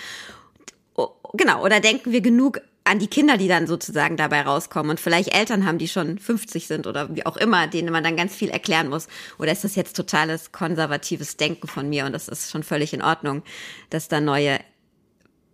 Genau, 1.33 1.63
oder 1.63 1.79
denken 1.79 2.11
wir 2.11 2.21
genug 2.21 2.61
an 2.85 2.99
die 2.99 3.07
Kinder, 3.07 3.35
die 3.37 3.47
dann 3.47 3.65
sozusagen 3.65 4.15
dabei 4.15 4.43
rauskommen 4.43 4.91
und 4.91 4.99
vielleicht 4.99 5.35
Eltern 5.35 5.65
haben, 5.65 5.79
die 5.79 5.87
schon 5.87 6.19
50 6.19 6.67
sind 6.67 6.87
oder 6.87 7.13
wie 7.15 7.25
auch 7.25 7.35
immer, 7.35 7.67
denen 7.67 7.91
man 7.91 8.03
dann 8.03 8.15
ganz 8.15 8.35
viel 8.35 8.49
erklären 8.49 8.89
muss. 8.89 9.07
Oder 9.39 9.51
ist 9.51 9.63
das 9.63 9.75
jetzt 9.75 9.95
totales 9.95 10.51
konservatives 10.51 11.35
Denken 11.35 11.67
von 11.67 11.89
mir 11.89 12.05
und 12.05 12.13
das 12.13 12.27
ist 12.27 12.51
schon 12.51 12.63
völlig 12.63 12.93
in 12.93 13.01
Ordnung, 13.01 13.41
dass 13.89 14.07
da 14.07 14.21
neue 14.21 14.59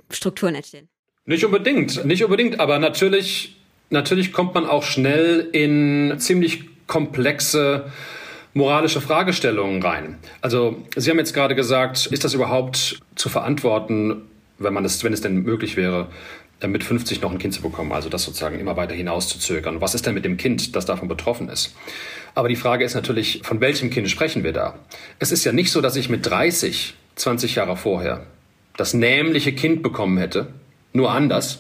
Strukturen 0.10 0.56
entstehen? 0.56 0.90
Nicht 1.26 1.46
unbedingt, 1.46 2.04
nicht 2.04 2.24
unbedingt, 2.24 2.60
aber 2.60 2.80
natürlich, 2.80 3.56
natürlich 3.90 4.34
kommt 4.34 4.54
man 4.54 4.66
auch 4.66 4.84
schnell 4.84 5.48
in 5.54 6.16
ziemlich 6.20 6.66
komplexe 6.88 7.90
moralische 8.54 9.00
Fragestellungen 9.00 9.82
rein. 9.82 10.18
Also 10.42 10.84
Sie 10.98 11.10
haben 11.10 11.20
jetzt 11.20 11.34
gerade 11.34 11.56
gesagt, 11.56 12.08
ist 12.08 12.26
das 12.26 12.34
überhaupt 12.34 13.00
zu 13.16 13.30
verantworten, 13.30 14.24
wenn 14.60 14.74
man 14.74 14.84
es, 14.86 15.04
wenn 15.04 15.14
es 15.14 15.22
denn 15.22 15.44
möglich 15.44 15.78
wäre, 15.78 16.10
mit 16.70 16.84
50 16.84 17.22
noch 17.22 17.32
ein 17.32 17.40
Kind 17.40 17.54
zu 17.54 17.62
bekommen, 17.62 17.92
also 17.92 18.10
das 18.10 18.24
sozusagen 18.24 18.60
immer 18.60 18.78
weiter 18.78 18.94
hinauszuzögern. 18.94 19.82
Was 19.82 19.96
ist 19.96 20.06
denn 20.06 20.14
mit 20.14 20.26
dem 20.26 20.38
Kind, 20.38 20.76
das 20.76 20.86
davon 20.86 21.08
betroffen 21.08 21.50
ist? 21.50 21.76
Aber 22.36 22.48
die 22.48 22.56
Frage 22.56 22.86
ist 22.86 22.94
natürlich, 22.94 23.42
von 23.44 23.60
welchem 23.62 23.90
Kind 23.90 24.10
sprechen 24.10 24.44
wir 24.44 24.54
da? 24.54 24.76
Es 25.20 25.32
ist 25.32 25.44
ja 25.44 25.52
nicht 25.52 25.72
so, 25.72 25.82
dass 25.82 25.96
ich 25.96 26.10
mit 26.10 26.26
30, 26.26 26.94
20 27.16 27.56
Jahre 27.56 27.76
vorher 27.76 28.26
das 28.78 28.94
nämliche 28.94 29.54
Kind 29.54 29.82
bekommen 29.82 30.18
hätte, 30.18 30.48
nur 30.94 31.12
anders, 31.12 31.60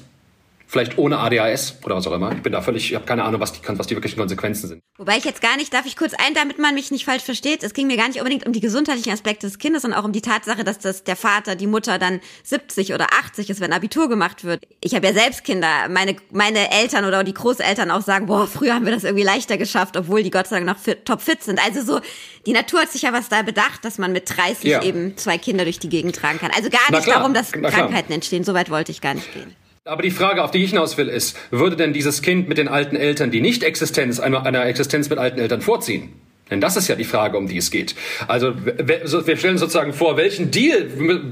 Vielleicht 0.71 0.97
ohne 0.97 1.19
ADHS 1.19 1.79
oder 1.83 1.97
was 1.97 2.07
auch 2.07 2.13
immer. 2.13 2.31
Ich 2.31 2.41
bin 2.41 2.53
da 2.53 2.61
völlig, 2.61 2.89
ich 2.89 2.95
habe 2.95 3.03
keine 3.03 3.25
Ahnung, 3.25 3.41
was 3.41 3.51
die, 3.51 3.59
was 3.67 3.87
die 3.87 3.95
wirklichen 3.97 4.17
Konsequenzen 4.17 4.69
sind. 4.69 4.81
Wobei 4.97 5.17
ich 5.17 5.25
jetzt 5.25 5.41
gar 5.41 5.57
nicht, 5.57 5.73
darf 5.73 5.85
ich 5.85 5.97
kurz 5.97 6.13
ein, 6.13 6.33
damit 6.33 6.59
man 6.59 6.75
mich 6.75 6.91
nicht 6.91 7.03
falsch 7.03 7.23
versteht. 7.23 7.61
Es 7.61 7.73
ging 7.73 7.87
mir 7.87 7.97
gar 7.97 8.07
nicht 8.07 8.19
unbedingt 8.19 8.45
um 8.45 8.53
die 8.53 8.61
gesundheitlichen 8.61 9.11
Aspekte 9.11 9.47
des 9.47 9.59
Kindes, 9.59 9.81
sondern 9.81 9.99
auch 9.99 10.05
um 10.05 10.13
die 10.13 10.21
Tatsache, 10.21 10.63
dass 10.63 10.79
das 10.79 11.03
der 11.03 11.17
Vater, 11.17 11.57
die 11.57 11.67
Mutter 11.67 11.99
dann 11.99 12.21
70 12.45 12.93
oder 12.93 13.07
80 13.19 13.49
ist, 13.49 13.59
wenn 13.59 13.73
Abitur 13.73 14.07
gemacht 14.07 14.45
wird. 14.45 14.63
Ich 14.79 14.95
habe 14.95 15.05
ja 15.07 15.11
selbst 15.11 15.43
Kinder. 15.43 15.89
Meine, 15.89 16.15
meine 16.31 16.71
Eltern 16.71 17.03
oder 17.03 17.25
die 17.25 17.33
Großeltern 17.33 17.91
auch 17.91 18.01
sagen, 18.01 18.27
boah, 18.27 18.47
früher 18.47 18.73
haben 18.73 18.85
wir 18.85 18.93
das 18.93 19.03
irgendwie 19.03 19.25
leichter 19.25 19.57
geschafft, 19.57 19.97
obwohl 19.97 20.23
die 20.23 20.31
Gott 20.31 20.47
sei 20.47 20.55
Dank 20.61 20.67
noch 20.67 20.77
fit, 20.77 21.03
top 21.03 21.19
fit 21.19 21.43
sind. 21.43 21.59
Also 21.61 21.83
so, 21.83 21.99
die 22.45 22.53
Natur 22.53 22.79
hat 22.79 22.93
sich 22.93 23.01
ja 23.01 23.11
was 23.11 23.27
da 23.27 23.41
bedacht, 23.41 23.83
dass 23.83 23.97
man 23.97 24.13
mit 24.13 24.37
30 24.37 24.63
ja. 24.63 24.81
eben 24.81 25.17
zwei 25.17 25.37
Kinder 25.37 25.65
durch 25.65 25.79
die 25.79 25.89
Gegend 25.89 26.15
tragen 26.15 26.39
kann. 26.39 26.51
Also 26.55 26.69
gar 26.69 26.97
nicht 26.97 27.09
darum, 27.09 27.33
dass 27.33 27.51
Krankheiten 27.51 28.13
entstehen. 28.13 28.45
So 28.45 28.53
weit 28.53 28.69
wollte 28.69 28.93
ich 28.93 29.01
gar 29.01 29.15
nicht 29.15 29.33
gehen. 29.33 29.53
Aber 29.83 30.03
die 30.03 30.11
Frage, 30.11 30.43
auf 30.43 30.51
die 30.51 30.63
ich 30.63 30.69
hinaus 30.69 30.99
will, 30.99 31.07
ist, 31.07 31.35
würde 31.49 31.75
denn 31.75 31.91
dieses 31.91 32.21
Kind 32.21 32.47
mit 32.47 32.59
den 32.59 32.67
alten 32.67 32.95
Eltern 32.95 33.31
die 33.31 33.41
Nicht-Existenz 33.41 34.19
einer, 34.19 34.63
Existenz 34.63 35.09
mit 35.09 35.17
alten 35.17 35.39
Eltern 35.39 35.61
vorziehen? 35.61 36.13
Denn 36.51 36.61
das 36.61 36.77
ist 36.77 36.87
ja 36.87 36.95
die 36.95 37.03
Frage, 37.03 37.35
um 37.35 37.47
die 37.47 37.57
es 37.57 37.71
geht. 37.71 37.95
Also 38.27 38.53
wir 38.63 39.37
stellen 39.37 39.57
sozusagen 39.57 39.93
vor, 39.93 40.17
welchen 40.17 40.51
Deal 40.51 40.83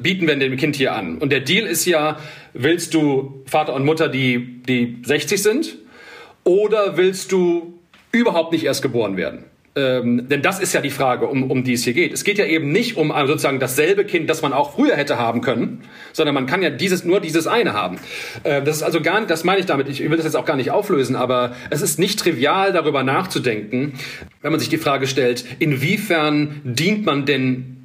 bieten 0.02 0.26
wir 0.26 0.36
dem 0.36 0.58
Kind 0.58 0.76
hier 0.76 0.96
an? 0.96 1.20
Und 1.20 1.32
der 1.32 1.42
Deal 1.42 1.68
ist 1.68 1.86
ja, 1.86 2.18
willst 2.54 2.96
du 2.96 3.44
Vater 3.46 3.76
und 3.76 3.86
Mutter, 3.86 4.08
die, 4.08 4.64
die 4.64 4.98
60 5.04 5.44
sind? 5.44 5.78
Oder 6.44 6.98
willst 6.98 7.32
du 7.32 7.80
überhaupt 8.12 8.52
nicht 8.52 8.64
erst 8.64 8.82
geboren 8.82 9.16
werden? 9.16 9.44
Ähm, 9.80 10.28
denn 10.28 10.42
das 10.42 10.60
ist 10.60 10.74
ja 10.74 10.82
die 10.82 10.90
Frage, 10.90 11.28
um, 11.28 11.50
um 11.50 11.64
die 11.64 11.74
es 11.74 11.84
hier 11.84 11.94
geht. 11.94 12.12
Es 12.12 12.24
geht 12.24 12.38
ja 12.38 12.46
eben 12.46 12.72
nicht 12.72 12.98
um 12.98 13.12
äh, 13.12 13.28
sozusagen 13.28 13.60
dasselbe 13.60 14.04
Kind, 14.04 14.30
das 14.30 14.42
man 14.42 14.52
auch 14.52 14.74
früher 14.74 14.96
hätte 14.96 15.18
haben 15.18 15.42
können, 15.42 15.84
sondern 16.12 16.36
man 16.36 16.48
kann 16.48 16.62
ja 16.62 16.70
dieses 16.70 17.06
nur 17.06 17.22
dieses 17.22 17.48
eine 17.48 17.74
haben. 17.74 17.98
Äh, 18.44 18.62
das 18.62 18.78
ist 18.78 18.84
also 18.84 19.02
gar 19.02 19.20
nicht, 19.20 19.30
das 19.30 19.44
meine 19.44 19.60
ich 19.60 19.66
damit. 19.66 19.88
Ich 19.88 20.02
will 20.02 20.18
das 20.18 20.26
jetzt 20.26 20.36
auch 20.36 20.46
gar 20.46 20.58
nicht 20.58 20.72
auflösen, 20.72 21.16
aber 21.16 21.56
es 21.70 21.82
ist 21.82 21.98
nicht 21.98 22.20
trivial, 22.20 22.74
darüber 22.74 23.04
nachzudenken, 23.04 23.94
wenn 24.42 24.52
man 24.52 24.60
sich 24.60 24.70
die 24.70 24.78
Frage 24.78 25.08
stellt, 25.08 25.46
inwiefern 25.60 26.62
dient 26.64 27.06
man 27.06 27.26
denn 27.26 27.79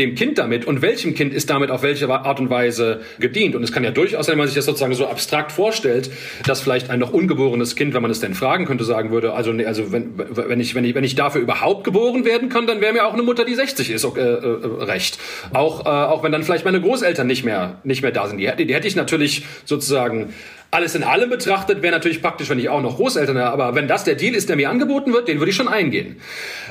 dem 0.00 0.14
Kind 0.14 0.38
damit 0.38 0.64
und 0.64 0.82
welchem 0.82 1.14
Kind 1.14 1.32
ist 1.32 1.50
damit 1.50 1.70
auf 1.70 1.82
welche 1.82 2.08
Art 2.08 2.40
und 2.40 2.50
Weise 2.50 3.02
gedient. 3.18 3.54
Und 3.54 3.62
es 3.62 3.70
kann 3.70 3.84
ja 3.84 3.90
durchaus, 3.90 4.28
wenn 4.28 4.38
man 4.38 4.46
sich 4.46 4.56
das 4.56 4.64
sozusagen 4.64 4.94
so 4.94 5.06
abstrakt 5.06 5.52
vorstellt, 5.52 6.10
dass 6.46 6.60
vielleicht 6.60 6.90
ein 6.90 6.98
noch 6.98 7.12
ungeborenes 7.12 7.76
Kind, 7.76 7.94
wenn 7.94 8.02
man 8.02 8.10
es 8.10 8.20
denn 8.20 8.34
fragen 8.34 8.64
könnte, 8.64 8.84
sagen 8.84 9.10
würde, 9.10 9.34
also, 9.34 9.52
also 9.52 9.92
wenn, 9.92 10.12
wenn, 10.16 10.60
ich, 10.60 10.74
wenn, 10.74 10.84
ich, 10.84 10.94
wenn 10.94 11.04
ich 11.04 11.14
dafür 11.14 11.40
überhaupt 11.40 11.84
geboren 11.84 12.24
werden 12.24 12.48
kann, 12.48 12.66
dann 12.66 12.80
wäre 12.80 12.92
mir 12.92 13.06
auch 13.06 13.12
eine 13.12 13.22
Mutter, 13.22 13.44
die 13.44 13.54
60 13.54 13.90
ist, 13.90 14.04
äh, 14.04 14.20
äh, 14.20 14.36
recht. 14.82 15.18
Auch, 15.52 15.84
äh, 15.84 15.88
auch 15.88 16.22
wenn 16.22 16.32
dann 16.32 16.42
vielleicht 16.42 16.64
meine 16.64 16.80
Großeltern 16.80 17.26
nicht 17.26 17.44
mehr, 17.44 17.80
nicht 17.84 18.02
mehr 18.02 18.12
da 18.12 18.26
sind. 18.26 18.38
Die, 18.38 18.66
die 18.66 18.74
hätte 18.74 18.88
ich 18.88 18.96
natürlich 18.96 19.44
sozusagen 19.64 20.32
alles 20.72 20.94
in 20.94 21.02
allem 21.02 21.30
betrachtet 21.30 21.82
wäre 21.82 21.92
natürlich 21.92 22.22
praktisch, 22.22 22.48
wenn 22.48 22.60
ich 22.60 22.68
auch 22.68 22.80
noch 22.80 22.96
Großeltern 22.96 23.36
habe, 23.36 23.64
aber 23.64 23.74
wenn 23.74 23.88
das 23.88 24.04
der 24.04 24.14
Deal 24.14 24.36
ist, 24.36 24.48
der 24.48 24.54
mir 24.54 24.70
angeboten 24.70 25.12
wird, 25.12 25.26
den 25.26 25.40
würde 25.40 25.50
ich 25.50 25.56
schon 25.56 25.66
eingehen. 25.66 26.20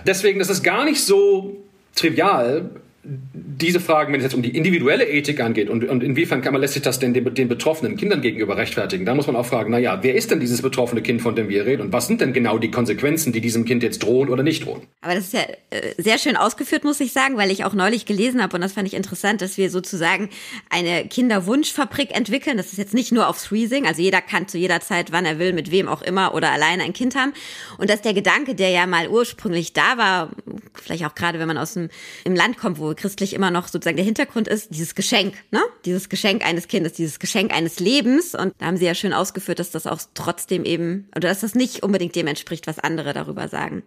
Deswegen, 0.08 0.40
das 0.40 0.50
ist 0.50 0.64
gar 0.64 0.86
nicht 0.86 1.04
so 1.04 1.58
trivial, 1.96 2.70
diese 3.04 3.80
Fragen, 3.80 4.12
wenn 4.12 4.20
es 4.20 4.26
jetzt 4.26 4.36
um 4.36 4.42
die 4.42 4.56
individuelle 4.56 5.08
Ethik 5.08 5.40
angeht 5.40 5.70
und, 5.70 5.88
und 5.88 6.04
inwiefern 6.04 6.42
kann 6.42 6.52
man, 6.52 6.62
lässt 6.62 6.74
sich 6.74 6.84
das 6.84 7.00
denn 7.00 7.14
den, 7.14 7.34
den, 7.34 7.48
betroffenen 7.48 7.96
Kindern 7.96 8.22
gegenüber 8.22 8.58
rechtfertigen, 8.58 9.06
da 9.06 9.16
muss 9.16 9.28
man 9.28 9.36
auch 9.38 9.46
fragen, 9.46 9.72
na 9.72 9.80
ja, 9.80 10.04
wer 10.04 10.16
ist 10.16 10.32
denn 10.32 10.40
dieses 10.42 10.62
betroffene 10.62 11.02
Kind, 11.02 11.22
von 11.22 11.36
dem 11.36 11.48
wir 11.48 11.66
reden 11.66 11.84
und 11.84 11.94
was 11.94 12.08
sind 12.08 12.20
denn 12.20 12.34
genau 12.34 12.58
die 12.58 12.72
Konsequenzen, 12.72 13.32
die 13.32 13.40
diesem 13.40 13.64
Kind 13.64 13.84
jetzt 13.84 14.04
drohen 14.04 14.30
oder 14.30 14.44
nicht 14.44 14.66
drohen? 14.66 14.82
Aber 15.02 15.16
das 15.16 15.26
ist 15.26 15.34
ja 15.34 15.42
äh, 15.70 15.94
sehr 15.98 16.18
schön 16.18 16.36
ausgeführt, 16.36 16.84
muss 16.84 17.00
ich 17.00 17.14
sagen, 17.14 17.38
weil 17.38 17.52
ich 17.52 17.64
auch 17.64 17.74
neulich 17.74 18.06
gelesen 18.06 18.42
habe 18.44 18.58
und 18.58 18.62
das 18.62 18.74
fand 18.74 18.88
ich 18.88 18.94
interessant, 18.94 19.42
dass 19.42 19.58
wir 19.58 19.70
sozusagen 19.70 20.30
eine 20.70 21.06
Kinderwunschfabrik 21.06 22.16
entwickeln. 22.16 22.58
Das 22.58 22.74
ist 22.74 22.78
jetzt 22.78 22.94
nicht 22.94 23.14
nur 23.14 23.30
aufs 23.30 23.46
Freezing, 23.46 23.88
also 23.88 24.02
jeder 24.02 24.22
kann 24.22 24.50
zu 24.50 24.58
jeder 24.58 24.82
Zeit, 24.82 25.14
wann 25.14 25.26
er 25.26 25.40
will, 25.40 25.54
mit 25.54 25.72
wem 25.72 25.88
auch 25.88 26.02
immer 26.02 26.34
oder 26.36 26.52
alleine 26.52 26.84
ein 26.84 26.94
Kind 26.94 27.16
haben. 27.16 27.32
Und 27.78 27.90
dass 27.90 28.02
der 28.02 28.14
Gedanke, 28.14 28.56
der 28.56 28.72
ja 28.72 28.86
mal 28.88 29.08
ursprünglich 29.08 29.72
da 29.72 29.98
war, 29.98 30.32
vielleicht 30.74 31.06
auch 31.06 31.16
gerade 31.16 31.40
wenn 31.40 31.48
man 31.48 31.58
aus 31.58 31.76
dem 31.76 31.90
im 32.26 32.36
Land 32.36 32.58
kommt, 32.58 32.78
wo 32.78 32.89
christlich 32.96 33.34
immer 33.34 33.52
noch 33.52 33.68
sozusagen 33.68 33.98
der 33.98 34.06
Hintergrund 34.06 34.48
ist, 34.48 34.72
dieses 34.72 34.96
Geschenk, 34.96 35.36
ne? 35.52 35.62
Dieses 35.86 36.10
Geschenk 36.10 36.46
eines 36.46 36.68
Kindes, 36.68 36.94
dieses 36.94 37.20
Geschenk 37.20 37.54
eines 37.54 37.80
Lebens. 37.80 38.36
Und 38.36 38.54
da 38.58 38.66
haben 38.66 38.78
Sie 38.78 38.86
ja 38.86 38.96
schön 38.96 39.14
ausgeführt, 39.14 39.60
dass 39.60 39.72
das 39.72 39.88
auch 39.88 40.00
trotzdem 40.14 40.66
eben, 40.66 41.08
oder 41.16 41.30
dass 41.30 41.42
das 41.42 41.56
nicht 41.56 41.84
unbedingt 41.84 42.16
dem 42.16 42.28
entspricht, 42.28 42.68
was 42.68 42.80
andere 42.80 43.14
darüber 43.14 43.48
sagen. 43.48 43.84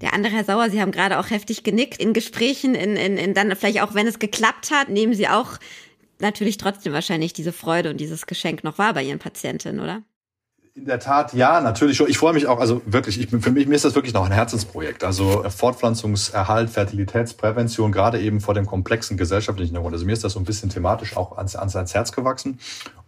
Der 0.00 0.14
andere 0.14 0.32
Herr 0.32 0.44
Sauer, 0.44 0.70
Sie 0.70 0.80
haben 0.80 0.92
gerade 0.92 1.18
auch 1.18 1.30
heftig 1.30 1.62
genickt 1.62 2.00
in 2.00 2.12
Gesprächen, 2.12 2.74
in, 2.74 2.96
in, 2.96 3.16
in 3.16 3.34
dann 3.34 3.54
vielleicht 3.54 3.82
auch, 3.82 3.94
wenn 3.94 4.06
es 4.06 4.18
geklappt 4.18 4.70
hat, 4.70 4.88
nehmen 4.88 5.14
Sie 5.14 5.28
auch 5.28 5.58
natürlich 6.18 6.56
trotzdem 6.56 6.92
wahrscheinlich 6.92 7.32
diese 7.32 7.52
Freude 7.52 7.90
und 7.90 7.98
dieses 7.98 8.26
Geschenk 8.26 8.64
noch 8.64 8.78
wahr 8.78 8.94
bei 8.94 9.02
Ihren 9.02 9.18
Patientinnen, 9.18 9.80
oder? 9.80 10.02
In 10.74 10.86
der 10.86 10.98
Tat, 10.98 11.34
ja, 11.34 11.60
natürlich 11.60 11.98
schon. 11.98 12.08
Ich 12.08 12.16
freue 12.16 12.32
mich 12.32 12.46
auch, 12.46 12.58
also 12.58 12.80
wirklich, 12.86 13.20
ich, 13.20 13.28
für 13.28 13.50
mich 13.50 13.66
mir 13.66 13.74
ist 13.74 13.84
das 13.84 13.94
wirklich 13.94 14.14
noch 14.14 14.24
ein 14.24 14.32
Herzensprojekt. 14.32 15.04
Also 15.04 15.44
Fortpflanzungserhalt, 15.50 16.70
Fertilitätsprävention, 16.70 17.92
gerade 17.92 18.18
eben 18.18 18.40
vor 18.40 18.54
dem 18.54 18.64
komplexen 18.64 19.18
gesellschaftlichen 19.18 19.68
Hintergrund. 19.68 19.92
Also 19.92 20.06
mir 20.06 20.14
ist 20.14 20.24
das 20.24 20.32
so 20.32 20.40
ein 20.40 20.46
bisschen 20.46 20.70
thematisch 20.70 21.14
auch 21.14 21.36
ans, 21.36 21.56
ans, 21.56 21.76
ans 21.76 21.92
Herz 21.92 22.12
gewachsen. 22.12 22.58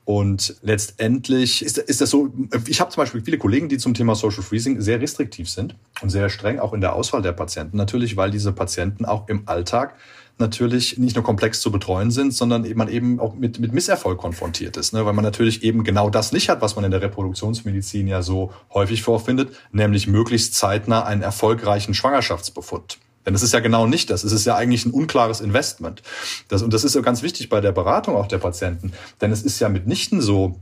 Und 0.05 0.57
letztendlich 0.61 1.65
ist, 1.65 1.79
ist 1.79 2.03
das 2.03 2.11
so, 2.11 2.31
ich 2.67 2.83
habe 2.83 2.91
zum 2.91 3.01
Beispiel 3.01 3.23
viele 3.23 3.39
Kollegen, 3.39 3.71
die 3.71 3.79
zum 3.79 3.95
Thema 3.95 4.15
Social 4.15 4.43
Freezing 4.43 4.83
sehr 4.83 5.01
restriktiv 5.01 5.49
sind 5.49 5.75
und 6.03 6.11
sehr 6.11 6.29
streng 6.29 6.59
auch 6.59 6.75
in 6.75 6.83
der 6.83 6.93
Auswahl 6.93 7.23
der 7.23 7.33
Patienten. 7.33 7.79
Natürlich, 7.79 8.19
weil 8.19 8.31
diese 8.31 8.53
Patienten 8.53 9.07
auch 9.07 9.27
im 9.29 9.49
Alltag 9.49 9.95
natürlich 10.39 10.99
nicht 10.99 11.15
nur 11.15 11.25
komplex 11.25 11.61
zu 11.61 11.71
betreuen 11.71 12.11
sind, 12.11 12.35
sondern 12.35 12.65
eben 12.65 12.79
man 12.79 12.89
eben 12.89 13.21
auch 13.21 13.35
mit, 13.35 13.61
mit 13.61 13.73
Misserfolg 13.73 14.19
konfrontiert 14.19 14.77
ist, 14.77 14.93
ne? 14.93 15.07
weil 15.07 15.13
man 15.13 15.25
natürlich 15.25 15.63
eben 15.63 15.85
genau 15.85 16.11
das 16.11 16.33
nicht 16.33 16.49
hat, 16.49 16.61
was 16.61 16.75
man 16.75 16.85
in 16.85 16.91
der 16.91 17.03
Reproduktionsmedizin 17.03 18.09
ja 18.09 18.23
so 18.23 18.53
häufig 18.73 19.03
vorfindet, 19.03 19.55
nämlich 19.71 20.07
möglichst 20.07 20.55
zeitnah 20.55 21.05
einen 21.05 21.23
erfolgreichen 21.23 21.95
Schwangerschaftsbefund. 21.95 22.99
Denn 23.25 23.33
das 23.33 23.43
ist 23.43 23.55
ja 23.55 23.61
genau 23.61 23.87
nicht 23.87 24.11
das. 24.11 24.25
Es 24.25 24.33
ist 24.33 24.45
ja 24.45 24.55
eigentlich 24.57 24.85
ein 24.85 24.93
unklares 24.93 25.41
Investment. 25.41 26.03
Das, 26.49 26.63
und 26.63 26.75
das 26.75 26.85
ist 26.85 26.95
ja 26.95 27.01
ganz 27.01 27.23
wichtig 27.23 27.49
bei 27.49 27.61
der 27.61 27.73
Beratung 27.73 28.17
auch 28.17 28.27
der 28.27 28.39
Patienten. 28.39 28.93
Denn 29.21 29.33
es 29.33 29.43
ist 29.43 29.61
ja 29.61 29.69
mitnichten 29.69 30.21
so, 30.21 30.61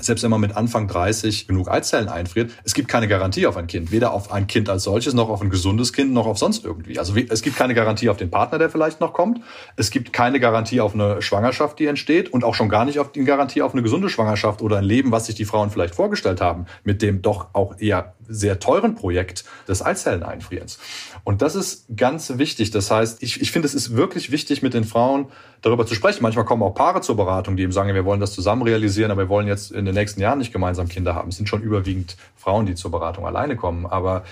selbst 0.00 0.22
wenn 0.22 0.30
man 0.30 0.40
mit 0.40 0.56
Anfang 0.56 0.88
30 0.88 1.46
genug 1.46 1.70
Eizellen 1.70 2.08
einfriert, 2.08 2.50
es 2.64 2.72
gibt 2.72 2.88
keine 2.88 3.08
Garantie 3.08 3.46
auf 3.46 3.58
ein 3.58 3.66
Kind. 3.66 3.92
Weder 3.92 4.14
auf 4.14 4.32
ein 4.32 4.46
Kind 4.46 4.70
als 4.70 4.84
solches, 4.84 5.12
noch 5.12 5.28
auf 5.28 5.42
ein 5.42 5.50
gesundes 5.50 5.92
Kind, 5.92 6.12
noch 6.12 6.26
auf 6.26 6.38
sonst 6.38 6.64
irgendwie. 6.64 6.98
Also 6.98 7.14
es 7.28 7.42
gibt 7.42 7.56
keine 7.56 7.74
Garantie 7.74 8.08
auf 8.08 8.16
den 8.16 8.30
Partner, 8.30 8.58
der 8.58 8.70
vielleicht 8.70 9.00
noch 9.00 9.12
kommt. 9.12 9.40
Es 9.76 9.90
gibt 9.90 10.14
keine 10.14 10.40
Garantie 10.40 10.80
auf 10.80 10.94
eine 10.94 11.20
Schwangerschaft, 11.20 11.78
die 11.78 11.86
entsteht. 11.86 12.32
Und 12.32 12.42
auch 12.42 12.54
schon 12.54 12.70
gar 12.70 12.86
nicht 12.86 12.98
auf 12.98 13.12
die 13.12 13.24
Garantie 13.24 13.60
auf 13.60 13.72
eine 13.72 13.82
gesunde 13.82 14.08
Schwangerschaft 14.08 14.62
oder 14.62 14.78
ein 14.78 14.84
Leben, 14.84 15.12
was 15.12 15.26
sich 15.26 15.34
die 15.34 15.44
Frauen 15.44 15.70
vielleicht 15.70 15.94
vorgestellt 15.94 16.40
haben, 16.40 16.64
mit 16.84 17.02
dem 17.02 17.20
doch 17.20 17.48
auch 17.52 17.78
eher 17.78 18.14
sehr 18.32 18.58
teuren 18.58 18.94
Projekt 18.94 19.44
des 19.68 19.84
Eizelleneinfrierens. 19.84 20.78
Und 21.24 21.42
das 21.42 21.54
ist 21.54 21.86
ganz 21.96 22.38
wichtig. 22.38 22.70
Das 22.70 22.90
heißt, 22.90 23.22
ich, 23.22 23.40
ich 23.40 23.52
finde, 23.52 23.66
es 23.66 23.74
ist 23.74 23.96
wirklich 23.96 24.30
wichtig, 24.30 24.62
mit 24.62 24.74
den 24.74 24.84
Frauen 24.84 25.26
darüber 25.60 25.86
zu 25.86 25.94
sprechen. 25.94 26.22
Manchmal 26.22 26.44
kommen 26.44 26.62
auch 26.62 26.74
Paare 26.74 27.00
zur 27.00 27.16
Beratung, 27.16 27.56
die 27.56 27.62
eben 27.62 27.72
sagen, 27.72 27.94
wir 27.94 28.04
wollen 28.04 28.20
das 28.20 28.32
zusammen 28.32 28.62
realisieren, 28.62 29.10
aber 29.10 29.22
wir 29.22 29.28
wollen 29.28 29.46
jetzt 29.46 29.70
in 29.70 29.84
den 29.84 29.94
nächsten 29.94 30.20
Jahren 30.20 30.38
nicht 30.38 30.52
gemeinsam 30.52 30.88
Kinder 30.88 31.14
haben. 31.14 31.28
Es 31.28 31.36
sind 31.36 31.48
schon 31.48 31.62
überwiegend 31.62 32.16
Frauen, 32.36 32.66
die 32.66 32.74
zur 32.74 32.90
Beratung 32.90 33.26
alleine 33.26 33.56
kommen. 33.56 33.86
Aber 33.86 34.24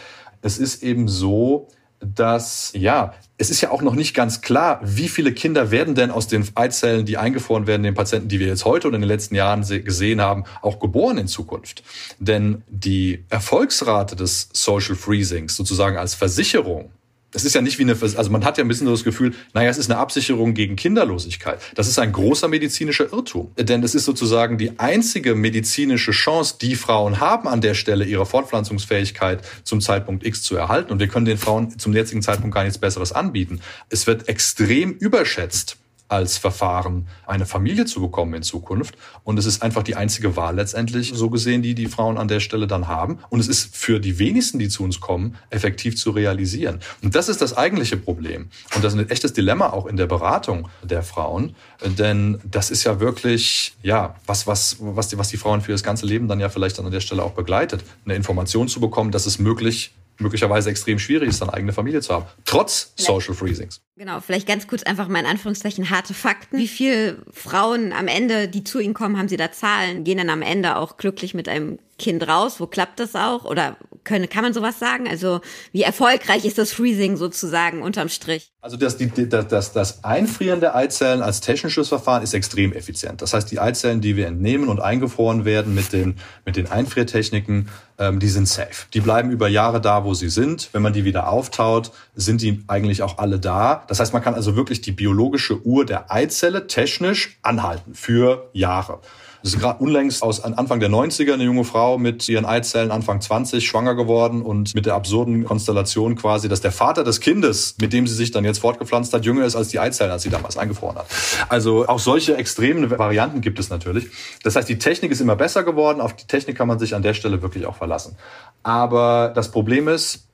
es 0.42 0.58
ist 0.58 0.82
eben 0.82 1.08
so, 1.08 1.68
dass, 2.00 2.72
ja, 2.74 3.14
es 3.36 3.50
ist 3.50 3.60
ja 3.60 3.70
auch 3.70 3.82
noch 3.82 3.94
nicht 3.94 4.14
ganz 4.14 4.40
klar, 4.40 4.80
wie 4.82 5.08
viele 5.08 5.32
Kinder 5.32 5.70
werden 5.70 5.94
denn 5.94 6.10
aus 6.10 6.26
den 6.26 6.46
Eizellen, 6.54 7.06
die 7.06 7.16
eingefroren 7.16 7.66
werden, 7.66 7.82
den 7.82 7.94
Patienten, 7.94 8.28
die 8.28 8.40
wir 8.40 8.46
jetzt 8.46 8.64
heute 8.64 8.88
und 8.88 8.94
in 8.94 9.00
den 9.00 9.08
letzten 9.08 9.34
Jahren 9.34 9.66
gesehen 9.66 10.20
haben, 10.20 10.44
auch 10.62 10.78
geboren 10.78 11.18
in 11.18 11.26
Zukunft. 11.26 11.82
Denn 12.18 12.62
die 12.68 13.24
Erfolgsrate 13.30 14.16
des 14.16 14.48
Social 14.52 14.94
Freezings 14.94 15.56
sozusagen 15.56 15.96
als 15.96 16.14
Versicherung 16.14 16.90
das 17.32 17.44
ist 17.44 17.54
ja 17.54 17.60
nicht 17.60 17.78
wie 17.78 17.82
eine, 17.82 17.96
also 18.00 18.30
man 18.30 18.44
hat 18.44 18.58
ja 18.58 18.64
ein 18.64 18.68
bisschen 18.68 18.86
so 18.86 18.92
das 18.92 19.04
Gefühl, 19.04 19.34
naja, 19.54 19.70
es 19.70 19.78
ist 19.78 19.90
eine 19.90 19.98
Absicherung 19.98 20.54
gegen 20.54 20.76
Kinderlosigkeit. 20.76 21.60
Das 21.74 21.88
ist 21.88 21.98
ein 21.98 22.12
großer 22.12 22.48
medizinischer 22.48 23.12
Irrtum. 23.12 23.52
Denn 23.56 23.82
es 23.82 23.94
ist 23.94 24.04
sozusagen 24.04 24.58
die 24.58 24.78
einzige 24.78 25.34
medizinische 25.34 26.10
Chance, 26.12 26.56
die 26.60 26.74
Frauen 26.74 27.20
haben, 27.20 27.48
an 27.48 27.60
der 27.60 27.74
Stelle 27.74 28.04
ihre 28.04 28.26
Fortpflanzungsfähigkeit 28.26 29.42
zum 29.64 29.80
Zeitpunkt 29.80 30.26
X 30.26 30.42
zu 30.42 30.56
erhalten. 30.56 30.92
Und 30.92 30.98
wir 30.98 31.08
können 31.08 31.26
den 31.26 31.38
Frauen 31.38 31.78
zum 31.78 31.92
jetzigen 31.92 32.22
Zeitpunkt 32.22 32.54
gar 32.54 32.64
nichts 32.64 32.78
Besseres 32.78 33.12
anbieten. 33.12 33.60
Es 33.88 34.06
wird 34.06 34.28
extrem 34.28 34.92
überschätzt, 34.92 35.76
als 36.10 36.38
Verfahren, 36.38 37.06
eine 37.26 37.46
Familie 37.46 37.84
zu 37.84 38.00
bekommen 38.00 38.34
in 38.34 38.42
Zukunft. 38.42 38.96
Und 39.22 39.38
es 39.38 39.46
ist 39.46 39.62
einfach 39.62 39.82
die 39.82 39.94
einzige 39.94 40.36
Wahl 40.36 40.56
letztendlich, 40.56 41.12
so 41.14 41.30
gesehen, 41.30 41.62
die 41.62 41.74
die 41.74 41.86
Frauen 41.86 42.18
an 42.18 42.28
der 42.28 42.40
Stelle 42.40 42.66
dann 42.66 42.88
haben. 42.88 43.18
Und 43.28 43.38
es 43.38 43.48
ist 43.48 43.76
für 43.76 44.00
die 44.00 44.18
wenigsten, 44.18 44.58
die 44.58 44.68
zu 44.68 44.82
uns 44.82 45.00
kommen, 45.00 45.36
effektiv 45.50 45.96
zu 45.96 46.10
realisieren. 46.10 46.80
Und 47.02 47.14
das 47.14 47.28
ist 47.28 47.40
das 47.40 47.56
eigentliche 47.56 47.96
Problem. 47.96 48.50
Und 48.74 48.82
das 48.82 48.92
ist 48.92 48.98
ein 48.98 49.08
echtes 49.08 49.32
Dilemma 49.32 49.70
auch 49.70 49.86
in 49.86 49.96
der 49.96 50.06
Beratung 50.06 50.68
der 50.82 51.02
Frauen. 51.02 51.54
Denn 51.98 52.40
das 52.44 52.70
ist 52.70 52.84
ja 52.84 52.98
wirklich, 52.98 53.74
ja, 53.82 54.16
was, 54.26 54.46
was, 54.46 54.78
was 54.80 55.08
die, 55.08 55.18
was 55.18 55.28
die 55.28 55.36
Frauen 55.36 55.60
für 55.60 55.72
das 55.72 55.82
ganze 55.82 56.06
Leben 56.06 56.26
dann 56.26 56.40
ja 56.40 56.48
vielleicht 56.48 56.78
an 56.80 56.90
der 56.90 57.00
Stelle 57.00 57.22
auch 57.22 57.32
begleitet. 57.32 57.84
Eine 58.04 58.16
Information 58.16 58.66
zu 58.66 58.80
bekommen, 58.80 59.12
dass 59.12 59.26
es 59.26 59.38
möglich 59.38 59.94
möglicherweise 60.20 60.70
extrem 60.70 60.98
schwierig 60.98 61.28
ist, 61.28 61.42
eine 61.42 61.52
eigene 61.52 61.72
Familie 61.72 62.00
zu 62.00 62.14
haben, 62.14 62.26
trotz 62.44 62.92
Social 62.96 63.34
Freezings. 63.34 63.80
Genau, 63.96 64.20
vielleicht 64.20 64.46
ganz 64.46 64.66
kurz 64.66 64.82
einfach 64.82 65.08
mal 65.08 65.20
in 65.20 65.26
Anführungszeichen 65.26 65.90
harte 65.90 66.14
Fakten. 66.14 66.58
Wie 66.58 66.68
viele 66.68 67.18
Frauen 67.32 67.92
am 67.92 68.08
Ende, 68.08 68.48
die 68.48 68.64
zu 68.64 68.78
Ihnen 68.78 68.94
kommen, 68.94 69.18
haben 69.18 69.28
Sie 69.28 69.36
da 69.36 69.52
Zahlen, 69.52 70.04
gehen 70.04 70.18
dann 70.18 70.30
am 70.30 70.42
Ende 70.42 70.76
auch 70.76 70.96
glücklich 70.96 71.34
mit 71.34 71.48
einem 71.48 71.78
Kind 71.98 72.26
raus? 72.26 72.60
Wo 72.60 72.66
klappt 72.66 72.98
das 73.00 73.14
auch? 73.14 73.44
Oder 73.44 73.76
können, 74.04 74.28
kann 74.28 74.42
man 74.42 74.52
sowas 74.52 74.78
sagen? 74.78 75.08
Also 75.08 75.40
wie 75.72 75.82
erfolgreich 75.82 76.44
ist 76.44 76.58
das 76.58 76.72
Freezing 76.72 77.16
sozusagen 77.16 77.82
unterm 77.82 78.08
Strich? 78.08 78.52
Also 78.60 78.76
das, 78.76 78.96
die, 78.96 79.28
das, 79.28 79.72
das 79.72 80.04
Einfrieren 80.04 80.60
der 80.60 80.74
Eizellen 80.76 81.22
als 81.22 81.40
technisches 81.40 81.88
Verfahren 81.88 82.22
ist 82.22 82.34
extrem 82.34 82.72
effizient. 82.72 83.22
Das 83.22 83.32
heißt, 83.32 83.50
die 83.50 83.58
Eizellen, 83.58 84.00
die 84.00 84.16
wir 84.16 84.26
entnehmen 84.26 84.68
und 84.68 84.80
eingefroren 84.80 85.44
werden 85.44 85.74
mit 85.74 85.92
den, 85.92 86.16
mit 86.44 86.56
den 86.56 86.70
Einfriertechniken, 86.70 87.68
ähm, 87.98 88.18
die 88.18 88.28
sind 88.28 88.48
safe. 88.48 88.86
Die 88.92 89.00
bleiben 89.00 89.30
über 89.30 89.48
Jahre 89.48 89.80
da, 89.80 90.04
wo 90.04 90.14
sie 90.14 90.28
sind. 90.28 90.68
Wenn 90.72 90.82
man 90.82 90.92
die 90.92 91.04
wieder 91.04 91.28
auftaut, 91.28 91.92
sind 92.14 92.42
die 92.42 92.64
eigentlich 92.66 93.02
auch 93.02 93.18
alle 93.18 93.38
da. 93.38 93.84
Das 93.88 94.00
heißt, 94.00 94.12
man 94.12 94.22
kann 94.22 94.34
also 94.34 94.56
wirklich 94.56 94.80
die 94.80 94.92
biologische 94.92 95.64
Uhr 95.64 95.86
der 95.86 96.12
Eizelle 96.12 96.66
technisch 96.66 97.38
anhalten 97.42 97.94
für 97.94 98.50
Jahre. 98.52 99.00
Das 99.42 99.54
ist 99.54 99.60
gerade 99.60 99.82
unlängst 99.82 100.22
aus 100.22 100.44
Anfang 100.44 100.80
der 100.80 100.90
90er 100.90 101.32
eine 101.32 101.44
junge 101.44 101.64
Frau 101.64 101.96
mit 101.96 102.28
ihren 102.28 102.44
Eizellen 102.44 102.90
Anfang 102.90 103.20
20 103.20 103.66
schwanger 103.66 103.94
geworden 103.94 104.42
und 104.42 104.74
mit 104.74 104.84
der 104.84 104.94
absurden 104.94 105.44
Konstellation 105.44 106.14
quasi, 106.16 106.48
dass 106.48 106.60
der 106.60 106.72
Vater 106.72 107.04
des 107.04 107.20
Kindes, 107.20 107.76
mit 107.80 107.92
dem 107.92 108.06
sie 108.06 108.14
sich 108.14 108.32
dann 108.32 108.44
jetzt 108.44 108.58
fortgepflanzt 108.58 109.14
hat, 109.14 109.24
jünger 109.24 109.46
ist 109.46 109.56
als 109.56 109.68
die 109.68 109.78
Eizellen, 109.78 110.10
als 110.10 110.22
sie 110.22 110.30
damals 110.30 110.58
eingefroren 110.58 110.98
hat. 110.98 111.06
Also 111.48 111.88
auch 111.88 111.98
solche 111.98 112.36
extremen 112.36 112.90
Varianten 112.90 113.40
gibt 113.40 113.58
es 113.58 113.70
natürlich. 113.70 114.08
Das 114.42 114.56
heißt, 114.56 114.68
die 114.68 114.78
Technik 114.78 115.10
ist 115.10 115.20
immer 115.20 115.36
besser 115.36 115.64
geworden. 115.64 116.02
Auf 116.02 116.14
die 116.14 116.26
Technik 116.26 116.56
kann 116.56 116.68
man 116.68 116.78
sich 116.78 116.94
an 116.94 117.02
der 117.02 117.14
Stelle 117.14 117.40
wirklich 117.40 117.64
auch 117.64 117.76
verlassen. 117.76 118.16
Aber 118.62 119.32
das 119.34 119.50
Problem 119.50 119.88
ist, 119.88 120.26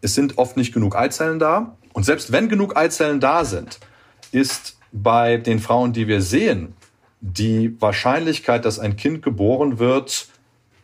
es 0.00 0.14
sind 0.14 0.38
oft 0.38 0.56
nicht 0.56 0.72
genug 0.72 0.96
Eizellen 0.96 1.38
da. 1.38 1.76
Und 1.92 2.04
selbst 2.04 2.32
wenn 2.32 2.48
genug 2.48 2.76
Eizellen 2.76 3.20
da 3.20 3.44
sind, 3.44 3.78
ist 4.32 4.78
bei 4.92 5.36
den 5.36 5.58
Frauen, 5.58 5.92
die 5.92 6.08
wir 6.08 6.22
sehen, 6.22 6.74
die 7.26 7.80
Wahrscheinlichkeit, 7.80 8.66
dass 8.66 8.78
ein 8.78 8.96
Kind 8.96 9.22
geboren 9.22 9.78
wird, 9.78 10.28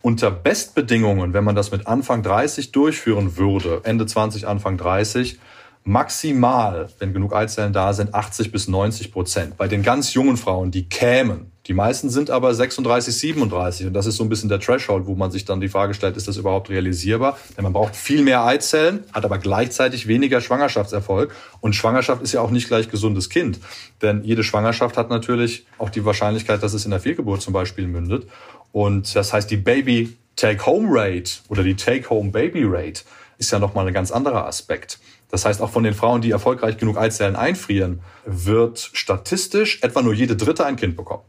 unter 0.01 0.31
Bestbedingungen, 0.31 1.33
wenn 1.33 1.43
man 1.43 1.55
das 1.55 1.71
mit 1.71 1.85
Anfang 1.85 2.23
30 2.23 2.71
durchführen 2.71 3.37
würde, 3.37 3.81
Ende 3.83 4.07
20, 4.07 4.47
Anfang 4.47 4.77
30, 4.77 5.39
maximal, 5.83 6.89
wenn 6.97 7.13
genug 7.13 7.35
Eizellen 7.35 7.73
da 7.73 7.93
sind, 7.93 8.15
80 8.15 8.51
bis 8.51 8.67
90 8.67 9.11
Prozent. 9.11 9.57
Bei 9.57 9.67
den 9.67 9.83
ganz 9.83 10.15
jungen 10.15 10.37
Frauen, 10.37 10.71
die 10.71 10.89
kämen. 10.89 11.51
Die 11.71 11.75
meisten 11.75 12.09
sind 12.09 12.29
aber 12.29 12.53
36, 12.53 13.15
37 13.15 13.87
und 13.87 13.93
das 13.93 14.05
ist 14.05 14.17
so 14.17 14.25
ein 14.25 14.29
bisschen 14.29 14.49
der 14.49 14.59
Threshold, 14.59 15.05
wo 15.05 15.15
man 15.15 15.31
sich 15.31 15.45
dann 15.45 15.61
die 15.61 15.69
Frage 15.69 15.93
stellt, 15.93 16.17
ist 16.17 16.27
das 16.27 16.35
überhaupt 16.35 16.69
realisierbar? 16.69 17.37
Denn 17.55 17.63
man 17.63 17.71
braucht 17.71 17.95
viel 17.95 18.23
mehr 18.23 18.43
Eizellen, 18.43 19.05
hat 19.13 19.23
aber 19.23 19.37
gleichzeitig 19.37 20.05
weniger 20.05 20.41
Schwangerschaftserfolg 20.41 21.33
und 21.61 21.73
Schwangerschaft 21.73 22.23
ist 22.23 22.33
ja 22.33 22.41
auch 22.41 22.51
nicht 22.51 22.67
gleich 22.67 22.89
gesundes 22.89 23.29
Kind, 23.29 23.61
denn 24.01 24.21
jede 24.25 24.43
Schwangerschaft 24.43 24.97
hat 24.97 25.09
natürlich 25.09 25.65
auch 25.77 25.89
die 25.89 26.03
Wahrscheinlichkeit, 26.03 26.61
dass 26.61 26.73
es 26.73 26.83
in 26.83 26.91
der 26.91 26.99
Fehlgeburt 26.99 27.41
zum 27.41 27.53
Beispiel 27.53 27.87
mündet 27.87 28.27
und 28.73 29.15
das 29.15 29.31
heißt, 29.31 29.49
die 29.49 29.55
Baby 29.55 30.17
Take-Home 30.35 30.89
Rate 30.91 31.39
oder 31.47 31.63
die 31.63 31.77
Take-Home 31.77 32.31
Baby 32.31 32.65
Rate 32.65 33.03
ist 33.37 33.49
ja 33.49 33.59
nochmal 33.59 33.87
ein 33.87 33.93
ganz 33.93 34.11
anderer 34.11 34.45
Aspekt. 34.45 34.99
Das 35.29 35.45
heißt, 35.45 35.61
auch 35.61 35.69
von 35.69 35.85
den 35.85 35.93
Frauen, 35.93 36.21
die 36.21 36.31
erfolgreich 36.31 36.77
genug 36.77 36.97
Eizellen 36.97 37.37
einfrieren, 37.37 38.01
wird 38.25 38.89
statistisch 38.91 39.79
etwa 39.81 40.01
nur 40.01 40.13
jede 40.13 40.35
dritte 40.35 40.65
ein 40.65 40.75
Kind 40.75 40.97
bekommen. 40.97 41.23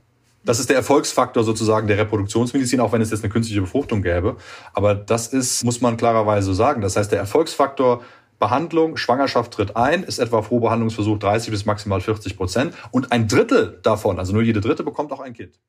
Das 0.45 0.59
ist 0.59 0.69
der 0.69 0.77
Erfolgsfaktor 0.77 1.45
sozusagen 1.45 1.87
der 1.87 1.99
Reproduktionsmedizin, 1.99 2.81
auch 2.81 2.93
wenn 2.93 3.01
es 3.01 3.11
jetzt 3.11 3.23
eine 3.23 3.33
künstliche 3.33 3.61
Befruchtung 3.61 4.03
gäbe. 4.03 4.37
Aber 4.75 4.95
das 4.95 5.29
ist, 5.29 5.65
muss 5.65 5.81
man 5.81 5.97
klarerweise 5.97 6.55
sagen. 6.55 6.81
Das 6.81 6.97
heißt, 6.97 7.13
der 7.13 7.21
Erfolgsfaktor 7.21 8.03
Behandlung, 8.43 8.97
Schwangerschaft 8.97 9.53
tritt 9.53 9.77
ein, 9.77 10.03
ist 10.03 10.19
etwa 10.19 10.41
pro 10.41 10.59
Behandlungsversuch 10.59 11.17
30 11.17 11.53
bis 11.53 11.65
maximal 11.65 12.01
40 12.01 12.37
Prozent. 12.37 12.75
Und 12.91 13.13
ein 13.13 13.29
Drittel 13.29 13.79
davon, 13.85 14.19
also 14.19 14.33
nur 14.33 14.43
jede 14.43 14.61
dritte, 14.61 14.83
bekommt 14.83 15.13
auch 15.13 15.21
ein 15.21 15.33
Kind. 15.33 15.61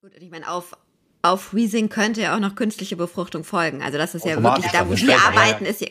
Gut, 0.00 0.14
und 0.14 0.22
ich 0.22 0.30
meine, 0.30 0.50
auf, 0.50 0.72
auf 1.20 1.42
Freezing 1.42 1.90
könnte 1.90 2.22
ja 2.22 2.34
auch 2.34 2.40
noch 2.40 2.54
künstliche 2.54 2.96
Befruchtung 2.96 3.44
folgen. 3.44 3.82
Also 3.82 3.98
das 3.98 4.14
ist 4.14 4.24
ja 4.24 4.42
wirklich 4.42 4.72
da, 4.72 4.88
wo 4.88 4.96
wir 4.96 5.16
arbeiten, 5.20 5.66
ist 5.66 5.82
ja, 5.82 5.88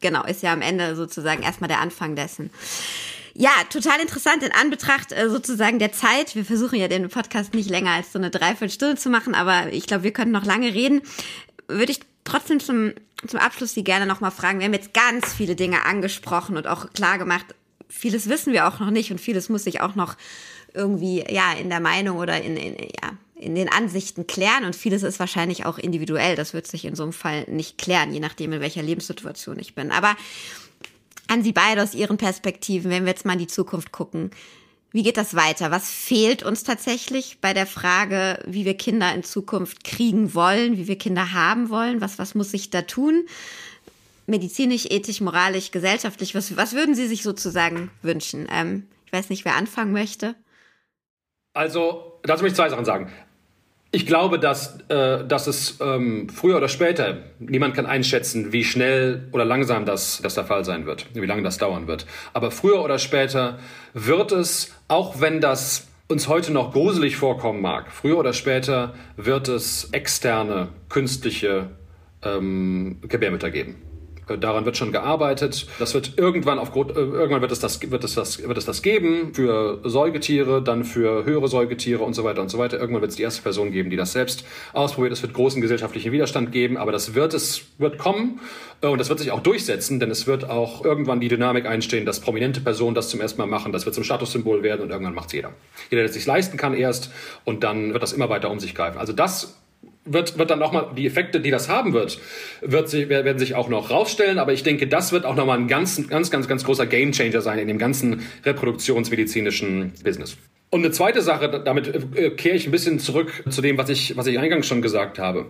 genau, 0.00 0.24
ist 0.24 0.42
ja 0.42 0.52
am 0.52 0.60
Ende 0.60 0.94
sozusagen 0.94 1.42
erstmal 1.42 1.68
der 1.68 1.80
Anfang 1.80 2.16
dessen. 2.16 2.50
Ja, 3.40 3.52
total 3.70 4.00
interessant 4.00 4.42
in 4.42 4.52
Anbetracht 4.52 5.12
äh, 5.12 5.30
sozusagen 5.30 5.78
der 5.78 5.92
Zeit. 5.92 6.34
Wir 6.34 6.44
versuchen 6.44 6.78
ja 6.78 6.88
den 6.88 7.08
Podcast 7.08 7.54
nicht 7.54 7.70
länger 7.70 7.92
als 7.92 8.12
so 8.12 8.18
eine 8.18 8.28
Dreiviertelstunde 8.28 8.96
zu 8.96 9.08
machen, 9.08 9.34
aber 9.34 9.72
ich 9.72 9.86
glaube, 9.86 10.02
wir 10.02 10.12
könnten 10.12 10.32
noch 10.32 10.44
lange 10.44 10.74
reden. 10.74 11.00
Würde 11.66 11.90
ich 11.90 12.00
trotzdem 12.24 12.60
zum, 12.60 12.92
zum 13.26 13.40
Abschluss 13.40 13.72
Sie 13.72 13.82
gerne 13.82 14.04
nochmal 14.04 14.30
fragen. 14.30 14.58
Wir 14.58 14.66
haben 14.66 14.74
jetzt 14.74 14.92
ganz 14.92 15.32
viele 15.32 15.56
Dinge 15.56 15.86
angesprochen 15.86 16.58
und 16.58 16.66
auch 16.66 16.92
klar 16.92 17.16
gemacht, 17.16 17.46
vieles 17.88 18.28
wissen 18.28 18.52
wir 18.52 18.68
auch 18.68 18.78
noch 18.78 18.90
nicht 18.90 19.10
und 19.10 19.22
vieles 19.22 19.48
muss 19.48 19.64
sich 19.64 19.80
auch 19.80 19.94
noch 19.94 20.16
irgendwie, 20.74 21.24
ja, 21.30 21.54
in 21.54 21.70
der 21.70 21.80
Meinung 21.80 22.18
oder 22.18 22.42
in, 22.42 22.58
in 22.58 22.76
ja, 22.76 23.12
in 23.40 23.54
den 23.54 23.70
Ansichten 23.70 24.26
klären 24.26 24.64
und 24.64 24.76
vieles 24.76 25.02
ist 25.02 25.18
wahrscheinlich 25.18 25.64
auch 25.64 25.78
individuell. 25.78 26.36
Das 26.36 26.52
wird 26.52 26.66
sich 26.66 26.84
in 26.84 26.94
so 26.94 27.04
einem 27.04 27.14
Fall 27.14 27.44
nicht 27.48 27.78
klären, 27.78 28.12
je 28.12 28.20
nachdem, 28.20 28.52
in 28.52 28.60
welcher 28.60 28.82
Lebenssituation 28.82 29.58
ich 29.58 29.74
bin. 29.74 29.92
Aber 29.92 30.14
an 31.30 31.42
Sie 31.42 31.52
beide 31.52 31.82
aus 31.82 31.94
Ihren 31.94 32.16
Perspektiven, 32.16 32.90
wenn 32.90 33.04
wir 33.04 33.12
jetzt 33.12 33.24
mal 33.24 33.34
in 33.34 33.38
die 33.38 33.46
Zukunft 33.46 33.92
gucken. 33.92 34.30
Wie 34.90 35.04
geht 35.04 35.16
das 35.16 35.36
weiter? 35.36 35.70
Was 35.70 35.88
fehlt 35.88 36.42
uns 36.42 36.64
tatsächlich 36.64 37.38
bei 37.40 37.54
der 37.54 37.66
Frage, 37.66 38.42
wie 38.46 38.64
wir 38.64 38.76
Kinder 38.76 39.14
in 39.14 39.22
Zukunft 39.22 39.84
kriegen 39.84 40.34
wollen, 40.34 40.76
wie 40.76 40.88
wir 40.88 40.98
Kinder 40.98 41.32
haben 41.32 41.70
wollen? 41.70 42.00
Was, 42.00 42.18
was 42.18 42.34
muss 42.34 42.50
sich 42.50 42.70
da 42.70 42.82
tun? 42.82 43.24
Medizinisch, 44.26 44.86
ethisch, 44.86 45.20
moralisch, 45.20 45.70
gesellschaftlich? 45.70 46.34
Was, 46.34 46.56
was 46.56 46.72
würden 46.72 46.96
Sie 46.96 47.06
sich 47.06 47.22
sozusagen 47.22 47.92
wünschen? 48.02 48.48
Ähm, 48.50 48.88
ich 49.06 49.12
weiß 49.12 49.30
nicht, 49.30 49.44
wer 49.44 49.54
anfangen 49.54 49.92
möchte. 49.92 50.34
Also, 51.52 52.18
dazu 52.24 52.42
möchte 52.42 52.54
ich 52.54 52.56
zwei 52.56 52.68
Sachen 52.68 52.84
sagen. 52.84 53.12
Ich 53.92 54.06
glaube, 54.06 54.38
dass, 54.38 54.78
äh, 54.88 55.24
dass 55.26 55.48
es 55.48 55.78
ähm, 55.80 56.28
früher 56.28 56.58
oder 56.58 56.68
später, 56.68 57.18
niemand 57.40 57.74
kann 57.74 57.86
einschätzen, 57.86 58.52
wie 58.52 58.62
schnell 58.62 59.28
oder 59.32 59.44
langsam 59.44 59.84
das, 59.84 60.20
das 60.22 60.34
der 60.34 60.44
Fall 60.44 60.64
sein 60.64 60.86
wird, 60.86 61.06
wie 61.12 61.26
lange 61.26 61.42
das 61.42 61.58
dauern 61.58 61.88
wird. 61.88 62.06
Aber 62.32 62.52
früher 62.52 62.84
oder 62.84 63.00
später 63.00 63.58
wird 63.92 64.30
es, 64.30 64.72
auch 64.86 65.20
wenn 65.20 65.40
das 65.40 65.88
uns 66.06 66.28
heute 66.28 66.52
noch 66.52 66.72
gruselig 66.72 67.16
vorkommen 67.16 67.60
mag, 67.60 67.90
früher 67.90 68.18
oder 68.18 68.32
später 68.32 68.94
wird 69.16 69.48
es 69.48 69.88
externe 69.90 70.68
künstliche 70.88 71.70
ähm, 72.22 72.98
Gebärmütter 73.02 73.50
geben. 73.50 73.89
Äh, 74.30 74.38
daran 74.38 74.64
wird 74.64 74.76
schon 74.76 74.92
gearbeitet. 74.92 75.66
Das 75.78 75.94
wird 75.94 76.12
irgendwann 76.16 76.58
auf 76.58 76.74
äh, 76.74 76.80
irgendwann 76.80 77.40
wird 77.40 77.52
es 77.52 77.60
das 77.60 77.90
wird 77.90 78.04
es 78.04 78.14
das 78.14 78.42
wird 78.42 78.56
es 78.56 78.64
das 78.64 78.82
geben 78.82 79.34
für 79.34 79.80
Säugetiere, 79.84 80.62
dann 80.62 80.84
für 80.84 81.24
höhere 81.24 81.48
Säugetiere 81.48 82.02
und 82.02 82.14
so 82.14 82.24
weiter 82.24 82.42
und 82.42 82.48
so 82.48 82.58
weiter. 82.58 82.78
Irgendwann 82.78 83.02
wird 83.02 83.10
es 83.10 83.16
die 83.16 83.22
erste 83.22 83.42
Person 83.42 83.72
geben, 83.72 83.90
die 83.90 83.96
das 83.96 84.12
selbst 84.12 84.44
ausprobiert. 84.72 85.12
Es 85.12 85.22
wird 85.22 85.34
großen 85.34 85.60
gesellschaftlichen 85.60 86.12
Widerstand 86.12 86.52
geben, 86.52 86.76
aber 86.76 86.92
das 86.92 87.14
wird 87.14 87.34
es 87.34 87.62
wird 87.78 87.98
kommen 87.98 88.40
äh, 88.82 88.86
und 88.86 88.98
das 88.98 89.08
wird 89.08 89.18
sich 89.18 89.32
auch 89.32 89.40
durchsetzen, 89.40 90.00
denn 90.00 90.10
es 90.10 90.26
wird 90.26 90.48
auch 90.48 90.84
irgendwann 90.84 91.20
die 91.20 91.28
Dynamik 91.28 91.66
einstehen, 91.66 92.06
dass 92.06 92.20
prominente 92.20 92.60
Personen 92.60 92.94
das 92.94 93.08
zum 93.08 93.20
ersten 93.20 93.40
Mal 93.40 93.46
machen. 93.46 93.72
Das 93.72 93.84
wird 93.84 93.94
zum 93.94 94.04
Statussymbol 94.04 94.62
werden 94.62 94.82
und 94.82 94.90
irgendwann 94.90 95.14
macht 95.14 95.28
es 95.28 95.32
jeder. 95.32 95.52
Jeder, 95.90 96.02
der 96.02 96.06
es 96.06 96.14
sich 96.14 96.26
leisten 96.26 96.56
kann 96.56 96.74
erst 96.74 97.10
und 97.44 97.64
dann 97.64 97.92
wird 97.92 98.02
das 98.02 98.12
immer 98.12 98.28
weiter 98.28 98.50
um 98.50 98.60
sich 98.60 98.74
greifen. 98.74 98.98
Also 98.98 99.12
das 99.12 99.59
wird, 100.04 100.38
wird 100.38 100.50
dann 100.50 100.58
nochmal, 100.58 100.90
die 100.96 101.06
Effekte, 101.06 101.40
die 101.40 101.50
das 101.50 101.68
haben 101.68 101.92
wird, 101.92 102.18
wird 102.62 102.88
sich, 102.88 103.08
werden 103.08 103.38
sich 103.38 103.54
auch 103.54 103.68
noch 103.68 103.90
rausstellen. 103.90 104.38
Aber 104.38 104.52
ich 104.52 104.62
denke, 104.62 104.86
das 104.86 105.12
wird 105.12 105.24
auch 105.24 105.36
nochmal 105.36 105.58
ein 105.58 105.68
ganz, 105.68 106.08
ganz, 106.08 106.30
ganz, 106.30 106.48
ganz 106.48 106.64
großer 106.64 106.86
Gamechanger 106.86 107.40
sein 107.40 107.58
in 107.58 107.68
dem 107.68 107.78
ganzen 107.78 108.22
reproduktionsmedizinischen 108.44 109.92
Business. 110.02 110.36
Und 110.70 110.84
eine 110.84 110.92
zweite 110.92 111.20
Sache, 111.20 111.62
damit 111.64 112.16
äh, 112.16 112.30
kehre 112.30 112.56
ich 112.56 112.66
ein 112.66 112.70
bisschen 112.70 112.98
zurück 112.98 113.44
zu 113.48 113.60
dem, 113.60 113.76
was 113.76 113.88
ich, 113.88 114.16
was 114.16 114.26
ich 114.26 114.38
eingangs 114.38 114.66
schon 114.66 114.82
gesagt 114.82 115.18
habe. 115.18 115.46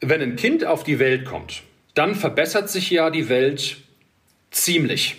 Wenn 0.00 0.20
ein 0.20 0.36
Kind 0.36 0.64
auf 0.64 0.84
die 0.84 0.98
Welt 0.98 1.26
kommt, 1.26 1.62
dann 1.94 2.14
verbessert 2.14 2.70
sich 2.70 2.90
ja 2.90 3.10
die 3.10 3.28
Welt 3.28 3.76
ziemlich. 4.50 5.16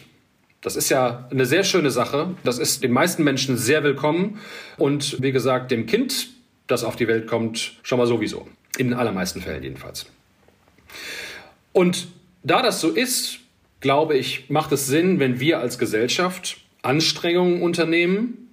Das 0.61 0.75
ist 0.75 0.89
ja 0.89 1.27
eine 1.29 1.45
sehr 1.45 1.63
schöne 1.63 1.91
Sache. 1.91 2.35
Das 2.43 2.57
ist 2.57 2.83
den 2.83 2.91
meisten 2.91 3.23
Menschen 3.23 3.57
sehr 3.57 3.83
willkommen. 3.83 4.39
Und 4.77 5.21
wie 5.21 5.31
gesagt, 5.31 5.71
dem 5.71 5.85
Kind 5.85 6.29
das 6.73 6.83
auf 6.83 6.95
die 6.95 7.07
Welt 7.07 7.27
kommt, 7.27 7.79
schon 7.83 7.97
mal 7.97 8.07
sowieso. 8.07 8.47
In 8.77 8.89
den 8.89 8.97
allermeisten 8.97 9.41
Fällen 9.41 9.63
jedenfalls. 9.63 10.07
Und 11.71 12.07
da 12.43 12.61
das 12.61 12.81
so 12.81 12.89
ist, 12.89 13.39
glaube 13.79 14.17
ich, 14.17 14.49
macht 14.49 14.71
es 14.71 14.87
Sinn, 14.87 15.19
wenn 15.19 15.39
wir 15.39 15.59
als 15.59 15.77
Gesellschaft 15.77 16.57
Anstrengungen 16.81 17.61
unternehmen, 17.61 18.49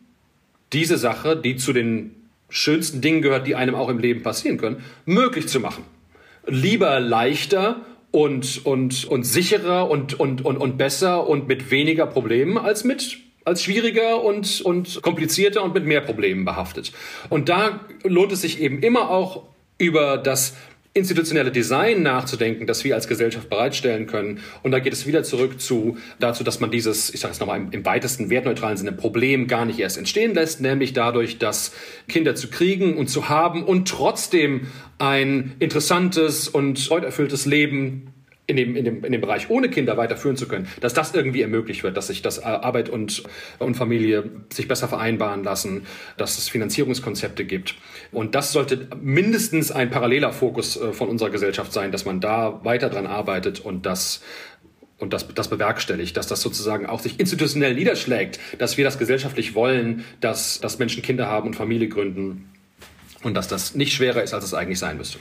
diese 0.73 0.99
Sache, 0.99 1.37
die 1.37 1.57
zu 1.57 1.73
den 1.73 2.15
schönsten 2.49 3.01
Dingen 3.01 3.23
gehört, 3.23 3.47
die 3.47 3.57
einem 3.57 3.75
auch 3.75 3.89
im 3.89 3.99
Leben 3.99 4.23
passieren 4.23 4.59
können, 4.59 4.85
möglich 5.05 5.49
zu 5.49 5.61
machen. 5.61 5.85
Lieber 6.47 7.01
leichter 7.01 7.85
und, 8.11 8.65
und, 8.65 9.05
und 9.05 9.25
sicherer 9.25 9.91
und, 9.91 10.19
und, 10.19 10.45
und, 10.45 10.57
und 10.57 10.79
besser 10.79 11.29
und 11.29 11.49
mit 11.49 11.71
weniger 11.71 12.07
Problemen 12.07 12.59
als 12.59 12.85
mit 12.85 13.19
als 13.45 13.63
schwieriger 13.63 14.23
und, 14.23 14.61
und 14.61 15.03
komplizierter 15.03 15.63
und 15.63 15.75
mit 15.75 15.85
mehr 15.85 16.01
Problemen 16.01 16.45
behaftet. 16.45 16.93
Und 17.29 17.49
da 17.49 17.81
lohnt 18.05 18.33
es 18.33 18.43
sich 18.43 18.61
eben 18.61 18.81
immer 18.81 19.11
auch 19.11 19.45
über 19.79 20.19
das 20.19 20.55
institutionelle 20.93 21.53
Design 21.53 22.03
nachzudenken, 22.03 22.67
das 22.67 22.83
wir 22.83 22.97
als 22.97 23.07
Gesellschaft 23.07 23.49
bereitstellen 23.49 24.07
können. 24.07 24.41
Und 24.65 24.73
da 24.73 24.81
geht 24.81 24.93
es 24.93 25.07
wieder 25.07 25.23
zurück 25.23 25.61
zu 25.61 25.99
dazu, 26.19 26.43
dass 26.43 26.59
man 26.59 26.73
dieses, 26.73 27.15
ich 27.15 27.21
sage 27.21 27.33
es 27.33 27.39
nochmal 27.39 27.61
im, 27.61 27.71
im 27.71 27.85
weitesten 27.85 28.29
wertneutralen 28.29 28.77
Sinne, 28.77 28.93
Problem 28.93 29.47
gar 29.47 29.65
nicht 29.65 29.79
erst 29.79 29.99
entstehen 29.99 30.35
lässt, 30.35 30.61
nämlich 30.61 30.93
dadurch, 30.93 31.39
dass 31.39 31.73
Kinder 32.09 32.35
zu 32.35 32.51
kriegen 32.51 32.97
und 32.97 33.09
zu 33.09 33.29
haben 33.29 33.63
und 33.63 33.89
trotzdem 33.89 34.67
ein 34.99 35.55
interessantes 35.61 36.49
und 36.49 36.81
freuderfülltes 36.81 37.47
Leben 37.47 38.13
in 38.51 38.57
dem, 38.57 38.77
in, 38.77 38.85
dem, 38.85 39.05
in 39.05 39.13
dem 39.13 39.21
Bereich 39.21 39.49
ohne 39.49 39.71
Kinder 39.71 39.97
weiterführen 39.97 40.37
zu 40.37 40.49
können, 40.49 40.69
dass 40.81 40.93
das 40.93 41.15
irgendwie 41.15 41.43
ermöglicht 41.43 41.83
wird, 41.83 41.97
dass 41.97 42.09
sich 42.09 42.21
das 42.21 42.43
Arbeit 42.43 42.89
und, 42.89 43.23
und 43.59 43.77
Familie 43.77 44.29
sich 44.53 44.69
besser 44.69 44.89
vereinbaren 44.89 45.45
lassen, 45.45 45.87
dass 46.17 46.37
es 46.37 46.49
Finanzierungskonzepte 46.49 47.45
gibt. 47.45 47.77
Und 48.13 48.35
das 48.35 48.53
sollte 48.53 48.89
mindestens 49.01 49.71
ein 49.71 49.91
paralleler 49.91 50.33
Fokus 50.33 50.77
äh, 50.77 50.93
von 50.93 51.09
unserer 51.09 51.31
Gesellschaft 51.31 51.73
sein, 51.73 51.93
dass 51.93 52.05
man 52.05 52.21
da 52.21 52.61
weiter 52.65 52.91
dran 52.91 53.07
arbeitet 53.07 53.61
und 53.61 53.87
das 53.87 54.23
und 54.99 55.15
das, 55.15 55.27
das 55.35 55.49
bewerkstelligt, 55.49 56.15
dass 56.19 56.27
das 56.27 56.43
sozusagen 56.43 56.85
auch 56.85 57.01
sich 57.01 57.19
institutionell 57.19 57.75
niederschlägt, 57.75 58.39
dass 58.59 58.77
wir 58.77 58.85
das 58.85 58.99
gesellschaftlich 58.99 59.55
wollen, 59.55 60.05
dass, 60.21 60.61
dass 60.61 60.79
Menschen 60.79 61.03
Kinder 61.03 61.27
haben 61.27 61.47
und 61.47 61.57
Familie 61.57 61.89
gründen 61.89 62.51
und 63.23 63.33
dass 63.33 63.49
das 63.49 63.75
nicht 63.75 63.95
schwerer 63.95 64.23
ist, 64.23 64.35
als 64.35 64.45
es 64.45 64.53
eigentlich 64.53 64.79
sein 64.79 64.99
müsste. 64.99 65.19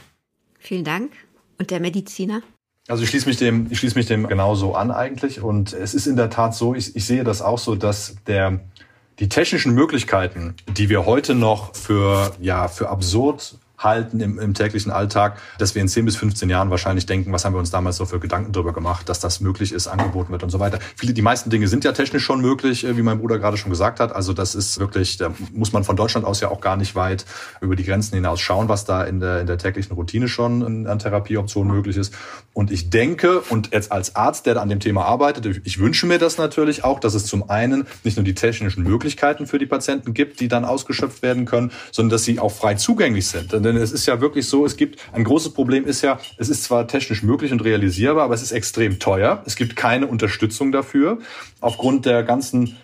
Vielen 0.59 0.83
Dank. 0.83 1.13
Und 1.57 1.71
der 1.71 1.79
Mediziner? 1.79 2.41
Also 2.89 3.03
ich 3.03 3.09
schließe 3.09 3.27
mich 3.27 3.37
dem, 3.37 3.67
ich 3.69 3.77
schließe 3.77 3.95
mich 3.95 4.07
dem 4.07 4.27
genauso 4.27 4.73
an 4.73 4.89
eigentlich. 4.89 5.41
Und 5.41 5.73
es 5.73 5.93
ist 5.93 6.07
in 6.07 6.15
der 6.15 6.31
Tat 6.31 6.55
so, 6.55 6.73
ich, 6.73 6.95
ich 6.95 7.05
sehe 7.05 7.23
das 7.23 7.43
auch 7.43 7.59
so, 7.59 7.75
dass 7.75 8.15
der, 8.25 8.61
die 9.19 9.29
technischen 9.29 9.75
Möglichkeiten, 9.75 10.55
die 10.67 10.89
wir 10.89 11.05
heute 11.05 11.35
noch 11.35 11.75
für, 11.75 12.31
ja, 12.41 12.67
für 12.67 12.89
absurd 12.89 13.59
halten 13.79 14.19
im, 14.19 14.37
im 14.39 14.53
täglichen 14.53 14.91
Alltag, 14.91 15.37
dass 15.57 15.73
wir 15.73 15.81
in 15.81 15.87
10 15.87 16.05
bis 16.05 16.15
15 16.17 16.49
Jahren 16.49 16.69
wahrscheinlich 16.69 17.05
denken, 17.05 17.31
was 17.31 17.45
haben 17.45 17.53
wir 17.53 17.59
uns 17.59 17.71
damals 17.71 17.97
so 17.97 18.05
für 18.05 18.19
Gedanken 18.19 18.51
darüber 18.51 18.73
gemacht, 18.73 19.09
dass 19.09 19.19
das 19.19 19.39
möglich 19.39 19.71
ist, 19.71 19.87
angeboten 19.87 20.31
wird 20.31 20.43
und 20.43 20.49
so 20.49 20.59
weiter. 20.59 20.79
Viele, 20.95 21.13
die 21.13 21.21
meisten 21.21 21.49
Dinge 21.49 21.67
sind 21.67 21.83
ja 21.83 21.93
technisch 21.93 22.23
schon 22.23 22.41
möglich, 22.41 22.85
äh, 22.85 22.97
wie 22.97 23.01
mein 23.01 23.19
Bruder 23.19 23.39
gerade 23.39 23.57
schon 23.57 23.71
gesagt 23.71 23.99
hat. 23.99 24.13
Also 24.15 24.33
das 24.33 24.53
ist 24.53 24.79
wirklich, 24.79 25.17
da 25.17 25.33
muss 25.53 25.73
man 25.73 25.83
von 25.83 25.95
Deutschland 25.95 26.27
aus 26.27 26.41
ja 26.41 26.49
auch 26.49 26.61
gar 26.61 26.77
nicht 26.77 26.95
weit 26.95 27.25
über 27.61 27.75
die 27.75 27.83
Grenzen 27.83 28.15
hinaus 28.15 28.41
schauen, 28.41 28.69
was 28.69 28.85
da 28.85 29.03
in 29.03 29.19
der, 29.19 29.41
in 29.41 29.47
der 29.47 29.57
täglichen 29.57 29.95
Routine 29.95 30.27
schon 30.27 30.87
an 30.87 30.99
Therapieoptionen 30.99 31.73
möglich 31.73 31.97
ist. 31.97 32.13
Und 32.53 32.71
ich 32.71 32.89
denke, 32.89 33.39
und 33.41 33.71
jetzt 33.71 33.91
als 33.91 34.15
Arzt, 34.15 34.45
der 34.45 34.61
an 34.61 34.69
dem 34.69 34.79
Thema 34.79 35.05
arbeitet, 35.05 35.61
ich 35.63 35.79
wünsche 35.79 36.05
mir 36.05 36.17
das 36.17 36.37
natürlich 36.37 36.83
auch, 36.83 36.99
dass 36.99 37.13
es 37.13 37.25
zum 37.25 37.49
einen 37.49 37.87
nicht 38.03 38.17
nur 38.17 38.23
die 38.23 38.33
technischen 38.35 38.83
Möglichkeiten 38.83 39.47
für 39.47 39.59
die 39.59 39.65
Patienten 39.65 40.13
gibt, 40.13 40.39
die 40.39 40.47
dann 40.47 40.65
ausgeschöpft 40.65 41.21
werden 41.21 41.45
können, 41.45 41.71
sondern 41.91 42.11
dass 42.11 42.23
sie 42.23 42.39
auch 42.39 42.51
frei 42.51 42.75
zugänglich 42.75 43.27
sind. 43.27 43.53
Denn 43.73 43.81
es 43.81 43.91
ist 43.91 44.05
ja 44.05 44.19
wirklich 44.19 44.47
so, 44.47 44.65
es 44.65 44.77
gibt 44.77 44.99
ein 45.13 45.23
großes 45.23 45.53
Problem 45.53 45.85
ist 45.85 46.01
ja, 46.01 46.19
es 46.37 46.49
ist 46.49 46.63
zwar 46.63 46.87
technisch 46.87 47.23
möglich 47.23 47.51
und 47.51 47.63
realisierbar, 47.63 48.23
aber 48.23 48.33
es 48.33 48.41
ist 48.41 48.51
extrem 48.51 48.99
teuer. 48.99 49.43
Es 49.45 49.55
gibt 49.55 49.75
keine 49.75 50.07
Unterstützung 50.07 50.71
dafür. 50.71 51.19
Aufgrund 51.61 52.05
der 52.05 52.23
ganzen 52.23 52.77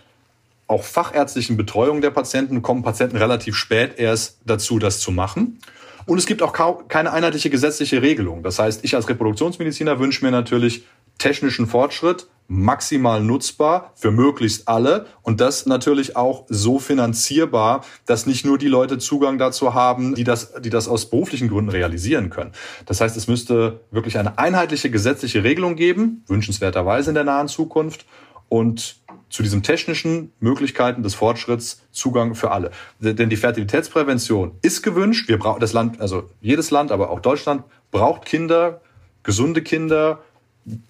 auch 0.67 0.83
fachärztlichen 0.83 1.57
Betreuung 1.57 2.01
der 2.01 2.11
Patienten 2.11 2.61
kommen 2.61 2.83
Patienten 2.83 3.17
relativ 3.17 3.55
spät 3.55 3.97
erst 3.97 4.37
dazu, 4.45 4.79
das 4.79 4.99
zu 4.99 5.11
machen. 5.11 5.59
Und 6.05 6.17
es 6.19 6.27
gibt 6.27 6.43
auch 6.43 6.53
keine 6.87 7.11
einheitliche 7.11 7.49
gesetzliche 7.49 8.01
Regelung. 8.01 8.43
Das 8.43 8.59
heißt, 8.59 8.83
ich 8.83 8.95
als 8.95 9.09
Reproduktionsmediziner 9.09 9.99
wünsche 9.99 10.23
mir 10.23 10.31
natürlich 10.31 10.83
technischen 11.17 11.65
Fortschritt, 11.65 12.27
maximal 12.47 13.21
nutzbar 13.21 13.91
für 13.95 14.11
möglichst 14.11 14.67
alle 14.67 15.07
und 15.23 15.41
das 15.41 15.65
natürlich 15.65 16.15
auch 16.15 16.45
so 16.47 16.79
finanzierbar, 16.79 17.83
dass 18.05 18.25
nicht 18.25 18.45
nur 18.45 18.57
die 18.57 18.67
Leute 18.67 18.97
Zugang 18.97 19.37
dazu 19.37 19.73
haben, 19.73 20.15
die 20.15 20.23
das, 20.23 20.53
die 20.61 20.69
das 20.69 20.87
aus 20.87 21.09
beruflichen 21.09 21.49
Gründen 21.49 21.71
realisieren 21.71 22.29
können. 22.29 22.51
Das 22.85 23.01
heißt, 23.01 23.17
es 23.17 23.27
müsste 23.27 23.81
wirklich 23.91 24.17
eine 24.17 24.37
einheitliche 24.37 24.91
gesetzliche 24.91 25.43
Regelung 25.43 25.75
geben, 25.75 26.23
wünschenswerterweise 26.27 27.09
in 27.09 27.15
der 27.15 27.23
nahen 27.23 27.47
Zukunft 27.47 28.05
und 28.47 28.97
zu 29.29 29.43
diesen 29.43 29.63
technischen 29.63 30.31
Möglichkeiten 30.39 31.03
des 31.03 31.15
Fortschritts 31.15 31.81
Zugang 31.91 32.35
für 32.35 32.51
alle. 32.51 32.71
Denn 32.99 33.29
die 33.29 33.35
Fertilitätsprävention 33.35 34.53
ist 34.61 34.83
gewünscht. 34.83 35.27
Wir 35.27 35.39
brauchen 35.39 35.59
das 35.59 35.73
Land, 35.73 35.99
also 35.99 36.29
jedes 36.41 36.71
Land, 36.71 36.91
aber 36.91 37.09
auch 37.09 37.19
Deutschland 37.19 37.63
braucht 37.91 38.25
Kinder, 38.25 38.81
gesunde 39.23 39.61
Kinder, 39.61 40.21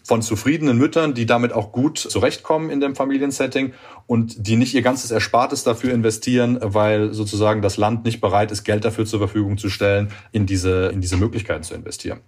von 0.03 0.21
zufriedenen 0.21 0.77
Müttern, 0.77 1.13
die 1.13 1.25
damit 1.25 1.51
auch 1.51 1.71
gut 1.71 1.97
zurechtkommen 1.97 2.69
in 2.69 2.79
dem 2.79 2.95
Familiensetting 2.95 3.73
und 4.07 4.47
die 4.47 4.55
nicht 4.55 4.73
ihr 4.73 4.81
ganzes 4.81 5.11
Erspartes 5.11 5.63
dafür 5.63 5.93
investieren, 5.93 6.57
weil 6.61 7.13
sozusagen 7.13 7.61
das 7.61 7.77
Land 7.77 8.05
nicht 8.05 8.21
bereit 8.21 8.51
ist, 8.51 8.63
Geld 8.63 8.85
dafür 8.85 9.05
zur 9.05 9.19
Verfügung 9.19 9.57
zu 9.57 9.69
stellen, 9.69 10.11
in 10.31 10.45
diese, 10.45 10.87
in 10.87 11.01
diese 11.01 11.17
Möglichkeiten 11.17 11.63
zu 11.63 11.73
investieren. 11.73 12.19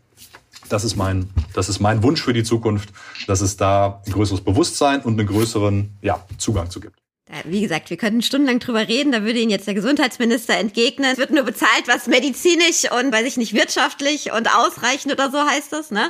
Das 0.69 0.83
ist 0.83 0.97
mein, 0.97 1.29
das 1.53 1.69
ist 1.69 1.79
mein 1.79 2.03
Wunsch 2.03 2.21
für 2.21 2.33
die 2.33 2.43
Zukunft, 2.43 2.89
dass 3.27 3.39
es 3.39 3.55
da 3.55 4.01
ein 4.05 4.11
größeres 4.11 4.41
Bewusstsein 4.41 5.01
und 5.01 5.17
einen 5.17 5.27
größeren, 5.27 5.91
ja, 6.01 6.25
Zugang 6.37 6.69
zu 6.69 6.81
gibt. 6.81 6.99
Wie 7.43 7.59
gesagt, 7.59 7.89
wir 7.89 7.97
könnten 7.97 8.21
stundenlang 8.21 8.59
drüber 8.59 8.87
reden, 8.87 9.11
da 9.11 9.21
würde 9.23 9.39
Ihnen 9.39 9.51
jetzt 9.51 9.67
der 9.67 9.73
Gesundheitsminister 9.73 10.55
entgegnen. 10.55 11.11
Es 11.11 11.17
wird 11.17 11.31
nur 11.31 11.43
bezahlt, 11.43 11.85
was 11.87 12.07
medizinisch 12.07 12.89
und, 12.89 13.11
weiß 13.11 13.25
ich 13.25 13.35
nicht, 13.35 13.53
wirtschaftlich 13.53 14.31
und 14.31 14.47
ausreichend 14.55 15.11
oder 15.11 15.29
so 15.29 15.37
heißt 15.37 15.73
das, 15.73 15.91
ne? 15.91 16.09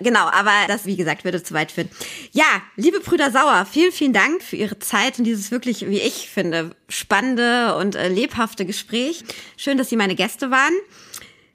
Genau, 0.00 0.26
aber 0.26 0.52
das, 0.68 0.84
wie 0.84 0.96
gesagt, 0.96 1.24
würde 1.24 1.42
zu 1.42 1.54
weit 1.54 1.72
führen. 1.72 1.88
Ja, 2.32 2.44
liebe 2.76 3.00
Brüder 3.00 3.30
Sauer, 3.30 3.66
vielen, 3.70 3.90
vielen 3.90 4.12
Dank 4.12 4.42
für 4.42 4.56
Ihre 4.56 4.78
Zeit 4.78 5.18
und 5.18 5.24
dieses 5.24 5.50
wirklich, 5.50 5.88
wie 5.88 5.98
ich 5.98 6.28
finde, 6.28 6.72
spannende 6.90 7.76
und 7.76 7.96
äh, 7.96 8.08
lebhafte 8.08 8.66
Gespräch. 8.66 9.24
Schön, 9.56 9.78
dass 9.78 9.88
Sie 9.88 9.96
meine 9.96 10.14
Gäste 10.14 10.50
waren. 10.50 10.74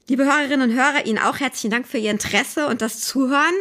Liebe 0.07 0.25
Hörerinnen 0.25 0.71
und 0.71 0.75
Hörer, 0.75 1.05
Ihnen 1.05 1.19
auch 1.19 1.39
herzlichen 1.39 1.69
Dank 1.69 1.87
für 1.87 1.99
Ihr 1.99 2.09
Interesse 2.09 2.65
und 2.67 2.81
das 2.81 3.01
Zuhören. 3.01 3.53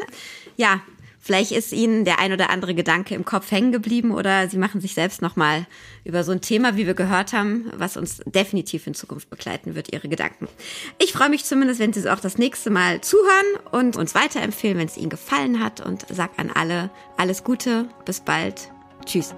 Ja, 0.57 0.80
Vielleicht 1.25 1.53
ist 1.53 1.72
Ihnen 1.72 2.05
der 2.05 2.18
ein 2.18 2.35
oder 2.35 2.51
andere 2.51 2.75
Gedanke 2.75 3.14
im 3.14 3.25
Kopf 3.25 3.51
hängen 3.51 3.72
geblieben 3.72 4.11
oder 4.11 4.47
Sie 4.51 4.59
machen 4.59 4.83
sich 4.83 4.93
selbst 4.93 5.22
nochmal 5.22 5.64
über 6.05 6.22
so 6.22 6.33
ein 6.33 6.43
Thema, 6.43 6.77
wie 6.77 6.87
wir 6.87 6.93
gehört 6.93 7.33
haben, 7.33 7.72
was 7.75 7.97
uns 7.97 8.20
definitiv 8.27 8.87
in 8.87 8.93
Zukunft 8.93 9.31
begleiten 9.31 9.75
wird, 9.75 9.91
Ihre 9.91 10.09
Gedanken. 10.09 10.49
Ich 10.99 11.14
freue 11.14 11.31
mich 11.31 11.47
zumindest, 11.47 11.81
wenn 11.81 11.95
Sie 11.95 12.12
auch 12.12 12.20
das 12.20 12.37
nächste 12.37 12.68
Mal 12.68 13.01
zuhören 13.01 13.57
und 13.72 13.97
uns 13.97 14.14
weiterempfehlen, 14.14 14.77
wenn 14.77 14.87
es 14.87 14.99
Ihnen 14.99 15.09
gefallen 15.09 15.64
hat 15.64 15.81
und 15.81 16.05
sag 16.11 16.39
an 16.39 16.51
alle 16.51 16.91
alles 17.16 17.43
Gute, 17.43 17.89
bis 18.05 18.20
bald. 18.20 18.68
Tschüss. 19.07 19.35